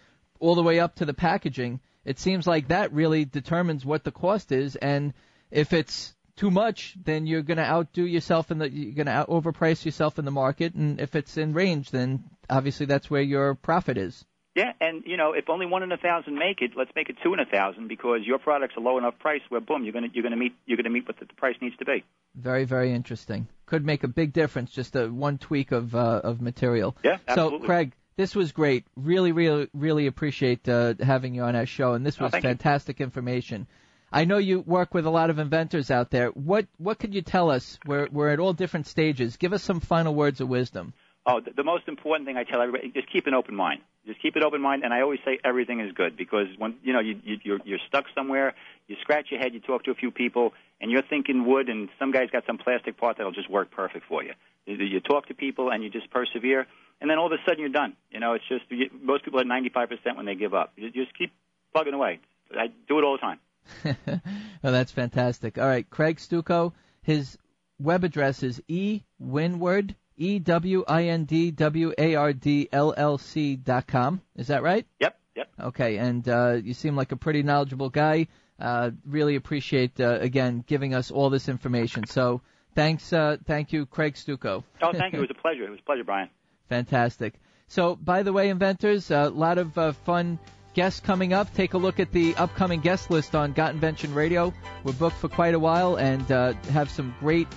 all 0.40 0.54
the 0.54 0.62
way 0.62 0.80
up 0.80 0.96
to 0.96 1.04
the 1.04 1.14
packaging, 1.14 1.80
it 2.04 2.18
seems 2.18 2.46
like 2.46 2.68
that 2.68 2.92
really 2.92 3.24
determines 3.24 3.84
what 3.84 4.04
the 4.04 4.12
cost 4.12 4.52
is. 4.52 4.76
And 4.76 5.14
if 5.50 5.72
it's 5.72 6.14
too 6.36 6.50
much, 6.50 6.96
then 7.02 7.26
you're 7.26 7.42
going 7.42 7.58
to 7.58 7.64
outdo 7.64 8.04
yourself 8.04 8.50
in 8.50 8.58
the 8.58 8.70
you're 8.70 9.04
going 9.04 9.06
to 9.06 9.26
overprice 9.28 9.84
yourself 9.84 10.18
in 10.18 10.24
the 10.24 10.30
market. 10.30 10.74
And 10.74 11.00
if 11.00 11.14
it's 11.14 11.36
in 11.36 11.52
range, 11.52 11.90
then 11.90 12.24
obviously 12.50 12.86
that's 12.86 13.10
where 13.10 13.22
your 13.22 13.54
profit 13.54 13.96
is. 13.96 14.24
Yeah, 14.58 14.72
and 14.80 15.04
you 15.06 15.16
know, 15.16 15.34
if 15.34 15.48
only 15.48 15.66
one 15.66 15.82
in 15.84 15.92
a 15.92 15.96
thousand 15.96 16.34
make 16.34 16.60
it, 16.62 16.72
let's 16.76 16.90
make 16.96 17.08
it 17.08 17.16
two 17.22 17.32
in 17.32 17.38
a 17.40 17.44
thousand 17.46 17.86
because 17.88 18.20
your 18.24 18.38
product's 18.38 18.76
a 18.76 18.80
low 18.80 18.98
enough 18.98 19.18
price 19.20 19.40
where 19.50 19.60
boom, 19.60 19.84
you're 19.84 19.92
gonna 19.92 20.08
you're 20.12 20.24
gonna 20.24 20.36
meet 20.36 20.54
you're 20.66 20.76
gonna 20.76 20.90
meet 20.90 21.06
what 21.06 21.18
the, 21.20 21.26
the 21.26 21.34
price 21.34 21.56
needs 21.60 21.76
to 21.76 21.84
be. 21.84 22.02
Very, 22.34 22.64
very 22.64 22.92
interesting. 22.92 23.46
Could 23.66 23.84
make 23.86 24.02
a 24.02 24.08
big 24.08 24.32
difference, 24.32 24.70
just 24.72 24.96
a 24.96 25.06
one 25.06 25.38
tweak 25.38 25.70
of 25.72 25.94
uh, 25.94 26.20
of 26.24 26.40
material. 26.40 26.96
Yeah, 27.04 27.18
absolutely. 27.28 27.60
So. 27.60 27.66
Craig, 27.66 27.92
this 28.16 28.34
was 28.34 28.50
great. 28.52 28.84
Really, 28.96 29.30
really, 29.32 29.68
really 29.72 30.06
appreciate 30.08 30.68
uh, 30.68 30.94
having 31.00 31.34
you 31.34 31.42
on 31.42 31.54
our 31.54 31.66
show, 31.66 31.92
and 31.94 32.04
this 32.04 32.16
Oh, 32.20 32.24
was 32.24 32.34
you. 32.34 32.40
fantastic 32.40 33.00
information. 33.00 33.68
I 34.10 34.24
know 34.24 34.38
you 34.38 34.60
work 34.60 34.94
with 34.94 35.04
a 35.04 35.10
lot 35.10 35.28
of 35.30 35.38
inventors 35.38 35.90
out 35.90 36.10
there. 36.10 36.30
What 36.30 36.66
what 36.78 36.98
could 36.98 37.14
you 37.14 37.22
tell 37.22 37.50
us? 37.50 37.78
We're 37.86 38.08
we're 38.10 38.30
at 38.30 38.40
all 38.40 38.54
different 38.54 38.86
stages. 38.86 39.36
Give 39.36 39.52
us 39.52 39.62
some 39.62 39.80
final 39.80 40.14
words 40.14 40.40
of 40.40 40.48
wisdom. 40.48 40.94
Oh, 41.30 41.40
the, 41.40 41.50
the 41.50 41.62
most 41.62 41.88
important 41.88 42.26
thing 42.26 42.38
I 42.38 42.44
tell 42.44 42.62
everybody: 42.62 42.90
just 42.90 43.12
keep 43.12 43.26
an 43.26 43.34
open 43.34 43.54
mind. 43.54 43.82
Just 44.06 44.22
keep 44.22 44.34
an 44.36 44.42
open 44.42 44.62
mind, 44.62 44.82
and 44.82 44.94
I 44.94 45.02
always 45.02 45.20
say 45.26 45.38
everything 45.44 45.80
is 45.80 45.92
good 45.92 46.16
because 46.16 46.46
when 46.56 46.76
you 46.82 46.94
know 46.94 47.00
you, 47.00 47.20
you 47.22 47.36
you're 47.42 47.58
you're 47.66 47.78
stuck 47.86 48.06
somewhere, 48.14 48.54
you 48.86 48.96
scratch 49.02 49.26
your 49.30 49.38
head, 49.38 49.52
you 49.52 49.60
talk 49.60 49.84
to 49.84 49.90
a 49.90 49.94
few 49.94 50.10
people, 50.10 50.54
and 50.80 50.90
you're 50.90 51.02
thinking 51.02 51.44
wood, 51.44 51.68
and 51.68 51.90
some 51.98 52.12
guy's 52.12 52.30
got 52.30 52.46
some 52.46 52.56
plastic 52.56 52.96
part 52.96 53.18
that'll 53.18 53.32
just 53.32 53.50
work 53.50 53.70
perfect 53.70 54.06
for 54.08 54.24
you. 54.24 54.32
You, 54.64 55.00
talk 55.00 55.26
to 55.28 55.34
people, 55.34 55.70
and 55.70 55.82
you 55.82 55.90
just 55.90 56.10
persevere, 56.10 56.66
and 57.00 57.10
then 57.10 57.18
all 57.18 57.26
of 57.26 57.32
a 57.32 57.38
sudden 57.46 57.60
you're 57.60 57.68
done. 57.68 57.94
You 58.10 58.20
know, 58.20 58.32
it's 58.32 58.48
just 58.48 58.64
you, 58.70 58.88
most 59.02 59.22
people 59.22 59.38
are 59.38 59.44
95 59.44 59.90
percent 59.90 60.16
when 60.16 60.24
they 60.24 60.34
give 60.34 60.54
up. 60.54 60.72
You 60.76 60.90
just 60.90 61.16
keep 61.16 61.30
plugging 61.74 61.92
away. 61.92 62.20
I 62.56 62.68
do 62.88 62.98
it 62.98 63.04
all 63.04 63.18
the 63.18 63.18
time. 63.18 63.38
oh, 64.64 64.72
that's 64.72 64.92
fantastic. 64.92 65.58
All 65.58 65.68
right, 65.68 65.88
Craig 65.90 66.18
Stucco, 66.20 66.72
his 67.02 67.36
web 67.78 68.04
address 68.04 68.42
is 68.42 68.62
ewindward, 68.70 69.94
E 70.18 70.38
W 70.38 70.84
I 70.86 71.04
N 71.04 71.24
D 71.24 71.50
W 71.50 71.92
A 71.96 72.14
R 72.16 72.32
D 72.32 72.68
L 72.72 72.92
L 72.96 73.18
C 73.18 73.56
dot 73.56 73.86
com. 73.86 74.20
Is 74.36 74.48
that 74.48 74.62
right? 74.62 74.86
Yep, 75.00 75.18
yep. 75.36 75.48
Okay, 75.60 75.96
and 75.98 76.28
uh, 76.28 76.58
you 76.62 76.74
seem 76.74 76.96
like 76.96 77.12
a 77.12 77.16
pretty 77.16 77.42
knowledgeable 77.42 77.88
guy. 77.88 78.26
Uh, 78.60 78.90
really 79.06 79.36
appreciate 79.36 80.00
uh, 80.00 80.18
again 80.20 80.64
giving 80.66 80.92
us 80.92 81.10
all 81.10 81.30
this 81.30 81.48
information. 81.48 82.06
So 82.06 82.42
thanks, 82.74 83.12
uh, 83.12 83.36
thank 83.46 83.72
you, 83.72 83.86
Craig 83.86 84.16
Stucco. 84.16 84.64
Oh, 84.82 84.92
thank 84.92 85.12
you. 85.12 85.20
It 85.20 85.22
was 85.22 85.30
a 85.30 85.40
pleasure. 85.40 85.64
It 85.64 85.70
was 85.70 85.80
a 85.80 85.84
pleasure, 85.84 86.04
Brian. 86.04 86.28
Fantastic. 86.68 87.34
So, 87.68 87.96
by 87.96 88.22
the 88.22 88.32
way, 88.32 88.48
inventors, 88.48 89.10
a 89.10 89.28
lot 89.28 89.58
of 89.58 89.76
uh, 89.76 89.92
fun 89.92 90.38
guests 90.74 91.00
coming 91.00 91.32
up. 91.32 91.52
Take 91.54 91.74
a 91.74 91.78
look 91.78 92.00
at 92.00 92.12
the 92.12 92.34
upcoming 92.36 92.80
guest 92.80 93.10
list 93.10 93.34
on 93.34 93.52
Got 93.52 93.74
Invention 93.74 94.14
Radio. 94.14 94.54
We're 94.84 94.92
booked 94.92 95.16
for 95.16 95.28
quite 95.28 95.54
a 95.54 95.58
while 95.58 95.96
and 95.96 96.30
uh, 96.32 96.52
have 96.72 96.90
some 96.90 97.14
great 97.20 97.48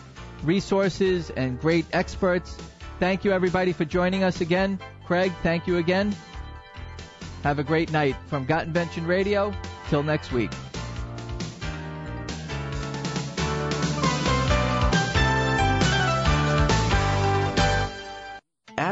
resources 0.44 1.30
and 1.32 1.60
great 1.60 1.86
experts. 1.94 2.58
Thank 3.00 3.26
you, 3.26 3.32
everybody, 3.32 3.74
for 3.74 3.86
joining 3.86 4.24
us 4.24 4.42
again. 4.42 4.80
Craig, 5.06 5.32
thank 5.44 5.68
you 5.68 5.78
again. 5.78 6.16
Have 7.44 7.60
a 7.60 7.64
great 7.64 7.92
night 7.92 8.16
from 8.28 8.46
Got 8.46 8.66
Invention 8.68 9.06
Radio. 9.08 9.54
Till 9.90 10.04
next 10.04 10.32
week. 10.32 10.52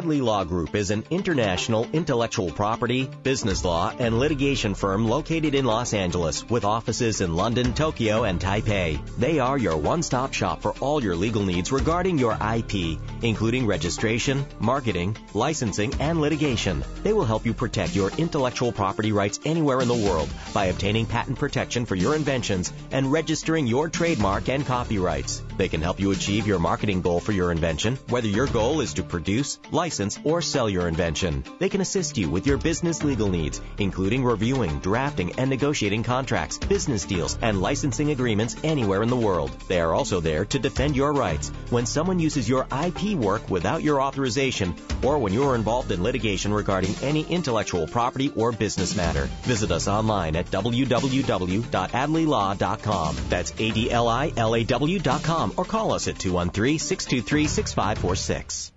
Adli 0.10 0.24
Law 0.24 0.43
Group 0.43 0.74
is 0.74 0.89
an 0.89 1.03
international 1.12 1.88
intellectual 1.93 2.49
property, 2.49 3.07
business 3.22 3.64
law, 3.64 3.93
and 3.99 4.18
litigation 4.18 4.74
firm 4.74 5.07
located 5.07 5.53
in 5.53 5.66
Los 5.66 5.93
Angeles 5.93 6.49
with 6.49 6.66
offices 6.66 7.22
in 7.22 7.36
London, 7.36 7.76
Tokyo, 7.76 8.24
and 8.24 8.39
Taipei. 8.39 8.99
They 9.20 9.38
are 9.38 9.55
your 9.55 9.78
one-stop 9.78 10.34
shop 10.34 10.64
for 10.64 10.74
all 10.80 11.03
your 11.03 11.16
legal 11.16 11.43
needs 11.43 11.72
regarding 11.72 12.18
your 12.18 12.34
IP, 12.34 12.97
including 13.22 13.68
registration, 13.68 14.47
marketing, 14.60 15.16
licensing, 15.36 15.93
and 15.99 16.20
litigation. 16.20 16.84
They 17.03 17.14
will 17.14 17.26
help 17.26 17.45
you 17.45 17.53
protect 17.53 17.95
your 17.95 18.10
intellectual 18.18 18.72
property 18.72 19.12
rights 19.12 19.39
anywhere 19.45 19.80
in 19.80 19.88
the 19.88 19.93
world 20.10 20.30
by 20.55 20.66
obtaining 20.66 21.05
patent 21.05 21.38
protection 21.38 21.86
for 21.86 21.95
your 21.95 22.16
inventions 22.16 22.74
and 22.89 23.12
registering 23.12 23.68
your 23.68 23.89
trademark 23.89 24.49
and 24.49 24.66
copyrights. 24.66 25.43
They 25.57 25.70
can 25.70 25.84
help 25.84 25.99
you 25.99 26.10
achieve 26.12 26.47
your 26.47 26.57
marketing 26.57 27.01
goal 27.01 27.20
for 27.20 27.32
your 27.32 27.51
invention, 27.51 27.99
whether 28.07 28.28
your 28.28 28.47
goal 28.47 28.82
is 28.82 28.93
to 28.95 29.03
produce, 29.03 29.60
license, 29.72 29.99
or 30.24 30.41
sell 30.41 30.70
your 30.70 30.88
invention. 30.88 31.43
They 31.60 31.70
can 31.70 31.82
assist 31.82 32.18
you 32.18 32.30
with 32.30 32.47
your 32.47 32.58
business 32.58 33.04
legal 33.04 33.30
needs, 33.30 33.62
including 33.78 34.24
reviewing, 34.24 34.80
drafting, 34.80 35.34
and 35.38 35.50
negotiating 35.50 36.04
contracts, 36.04 36.58
business 36.58 37.04
deals, 37.06 37.38
and 37.41 37.62
licensing 37.62 38.12
agreements 38.12 38.56
anywhere 38.64 39.04
in 39.04 39.10
the 39.10 39.16
world. 39.16 39.52
They 39.68 39.82
are 39.82 39.93
also 39.93 40.22
there 40.22 40.45
to 40.45 40.60
defend 40.60 40.95
your 40.95 41.12
rights 41.12 41.50
when 41.70 41.86
someone 41.86 42.20
uses 42.20 42.47
your 42.47 42.66
IP 42.72 43.16
work 43.16 43.50
without 43.50 43.84
your 43.84 44.02
authorization 44.02 44.74
or 45.04 45.18
when 45.18 45.34
you 45.34 45.43
are 45.43 45.56
involved 45.56 45.91
in 45.91 46.02
litigation 46.02 46.54
regarding 46.54 46.95
any 47.02 47.24
intellectual 47.24 47.86
property 47.88 48.32
or 48.36 48.54
business 48.54 48.95
matter. 48.95 49.28
Visit 49.43 49.72
us 49.72 49.88
online 49.88 50.36
at 50.36 50.47
www.adlilaw.com. 50.47 53.16
That's 53.30 53.54
A-D-L-I-L-A-W.com 53.58 55.54
or 55.58 55.66
call 55.66 55.93
us 55.93 56.08
at 56.08 56.16
213-623-6546. 56.16 58.72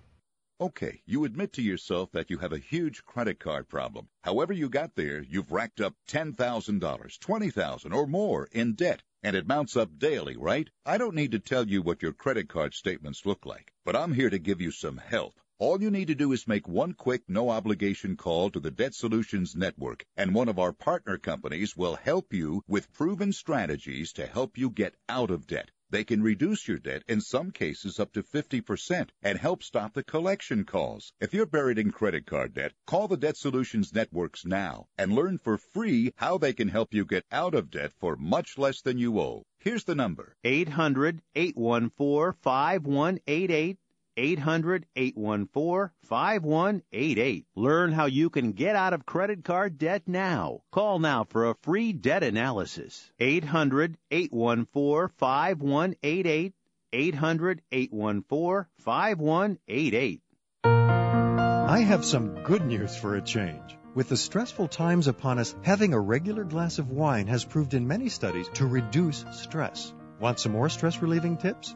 Okay, 0.63 1.01
you 1.05 1.25
admit 1.25 1.51
to 1.51 1.61
yourself 1.61 2.13
that 2.13 2.29
you 2.29 2.37
have 2.37 2.53
a 2.53 2.57
huge 2.57 3.03
credit 3.03 3.37
card 3.37 3.67
problem. 3.67 4.07
However 4.21 4.53
you 4.53 4.69
got 4.69 4.95
there, 4.95 5.21
you've 5.21 5.51
racked 5.51 5.81
up 5.81 5.93
$10,000, 6.07 6.79
$20,000 6.79 7.93
or 7.93 8.07
more 8.07 8.47
in 8.49 8.73
debt, 8.73 9.03
and 9.21 9.35
it 9.35 9.45
mounts 9.45 9.75
up 9.75 9.99
daily, 9.99 10.37
right? 10.37 10.69
I 10.85 10.97
don't 10.97 11.15
need 11.15 11.33
to 11.33 11.39
tell 11.39 11.67
you 11.67 11.81
what 11.81 12.01
your 12.01 12.13
credit 12.13 12.47
card 12.47 12.73
statements 12.73 13.25
look 13.25 13.45
like, 13.45 13.73
but 13.83 13.97
I'm 13.97 14.13
here 14.13 14.29
to 14.29 14.39
give 14.39 14.61
you 14.61 14.71
some 14.71 14.95
help. 14.95 15.33
All 15.59 15.81
you 15.81 15.91
need 15.91 16.07
to 16.07 16.15
do 16.15 16.31
is 16.31 16.47
make 16.47 16.65
one 16.65 16.93
quick, 16.93 17.23
no 17.27 17.49
obligation 17.49 18.15
call 18.15 18.49
to 18.51 18.61
the 18.61 18.71
Debt 18.71 18.95
Solutions 18.95 19.57
Network, 19.57 20.05
and 20.15 20.33
one 20.33 20.47
of 20.47 20.59
our 20.59 20.71
partner 20.71 21.17
companies 21.17 21.75
will 21.75 21.97
help 21.97 22.31
you 22.31 22.63
with 22.69 22.93
proven 22.93 23.33
strategies 23.33 24.13
to 24.13 24.25
help 24.25 24.57
you 24.57 24.69
get 24.69 24.95
out 25.09 25.29
of 25.29 25.45
debt. 25.45 25.71
They 25.93 26.03
can 26.03 26.23
reduce 26.23 26.67
your 26.67 26.79
debt 26.79 27.03
in 27.07 27.21
some 27.21 27.51
cases 27.51 27.99
up 27.99 28.13
to 28.13 28.23
50% 28.23 29.09
and 29.21 29.37
help 29.37 29.61
stop 29.61 29.93
the 29.93 30.03
collection 30.03 30.63
calls. 30.63 31.13
If 31.21 31.35
you're 31.35 31.45
buried 31.45 31.77
in 31.77 31.91
credit 31.91 32.25
card 32.25 32.55
debt, 32.55 32.73
call 32.87 33.07
the 33.07 33.15
Debt 33.15 33.37
Solutions 33.37 33.93
Networks 33.93 34.43
now 34.43 34.87
and 34.97 35.13
learn 35.13 35.37
for 35.37 35.55
free 35.59 36.11
how 36.15 36.39
they 36.39 36.51
can 36.51 36.69
help 36.69 36.95
you 36.95 37.05
get 37.05 37.25
out 37.31 37.53
of 37.53 37.69
debt 37.69 37.93
for 37.99 38.15
much 38.15 38.57
less 38.57 38.81
than 38.81 38.97
you 38.97 39.19
owe. 39.19 39.43
Here's 39.59 39.83
the 39.83 39.93
number 39.93 40.35
800 40.43 41.21
814 41.35 42.39
5188. 42.41 43.77
800 44.17 44.85
814 44.95 45.91
5188. 46.03 47.45
Learn 47.55 47.91
how 47.91 48.05
you 48.05 48.29
can 48.29 48.51
get 48.51 48.75
out 48.75 48.93
of 48.93 49.05
credit 49.05 49.43
card 49.43 49.77
debt 49.77 50.03
now. 50.07 50.61
Call 50.71 50.99
now 50.99 51.23
for 51.23 51.49
a 51.49 51.55
free 51.63 51.93
debt 51.93 52.23
analysis. 52.23 53.11
800 53.19 53.97
814 54.11 55.09
5188. 55.17 56.53
800 56.93 57.61
814 57.71 58.65
5188. 58.79 60.21
I 60.65 61.79
have 61.79 62.05
some 62.05 62.43
good 62.43 62.65
news 62.65 62.95
for 62.95 63.15
a 63.15 63.21
change. 63.21 63.77
With 63.95 64.09
the 64.09 64.17
stressful 64.17 64.67
times 64.67 65.07
upon 65.07 65.39
us, 65.39 65.55
having 65.63 65.93
a 65.93 65.99
regular 65.99 66.43
glass 66.43 66.79
of 66.79 66.89
wine 66.89 67.27
has 67.27 67.45
proved 67.45 67.73
in 67.73 67.87
many 67.87 68.09
studies 68.09 68.49
to 68.55 68.65
reduce 68.65 69.25
stress. 69.31 69.93
Want 70.19 70.39
some 70.39 70.51
more 70.51 70.69
stress 70.69 71.01
relieving 71.01 71.37
tips? 71.37 71.75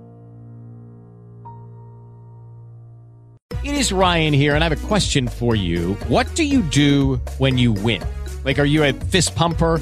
It 3.63 3.75
is 3.75 3.91
Ryan 3.91 4.33
here, 4.33 4.55
and 4.55 4.63
I 4.63 4.69
have 4.69 4.83
a 4.83 4.87
question 4.87 5.27
for 5.27 5.55
you. 5.55 5.95
What 6.07 6.33
do 6.35 6.43
you 6.43 6.61
do 6.61 7.15
when 7.37 7.57
you 7.57 7.71
win? 7.71 8.03
Like, 8.45 8.59
are 8.59 8.65
you 8.65 8.83
a 8.83 8.93
fist 8.93 9.35
pumper? 9.35 9.81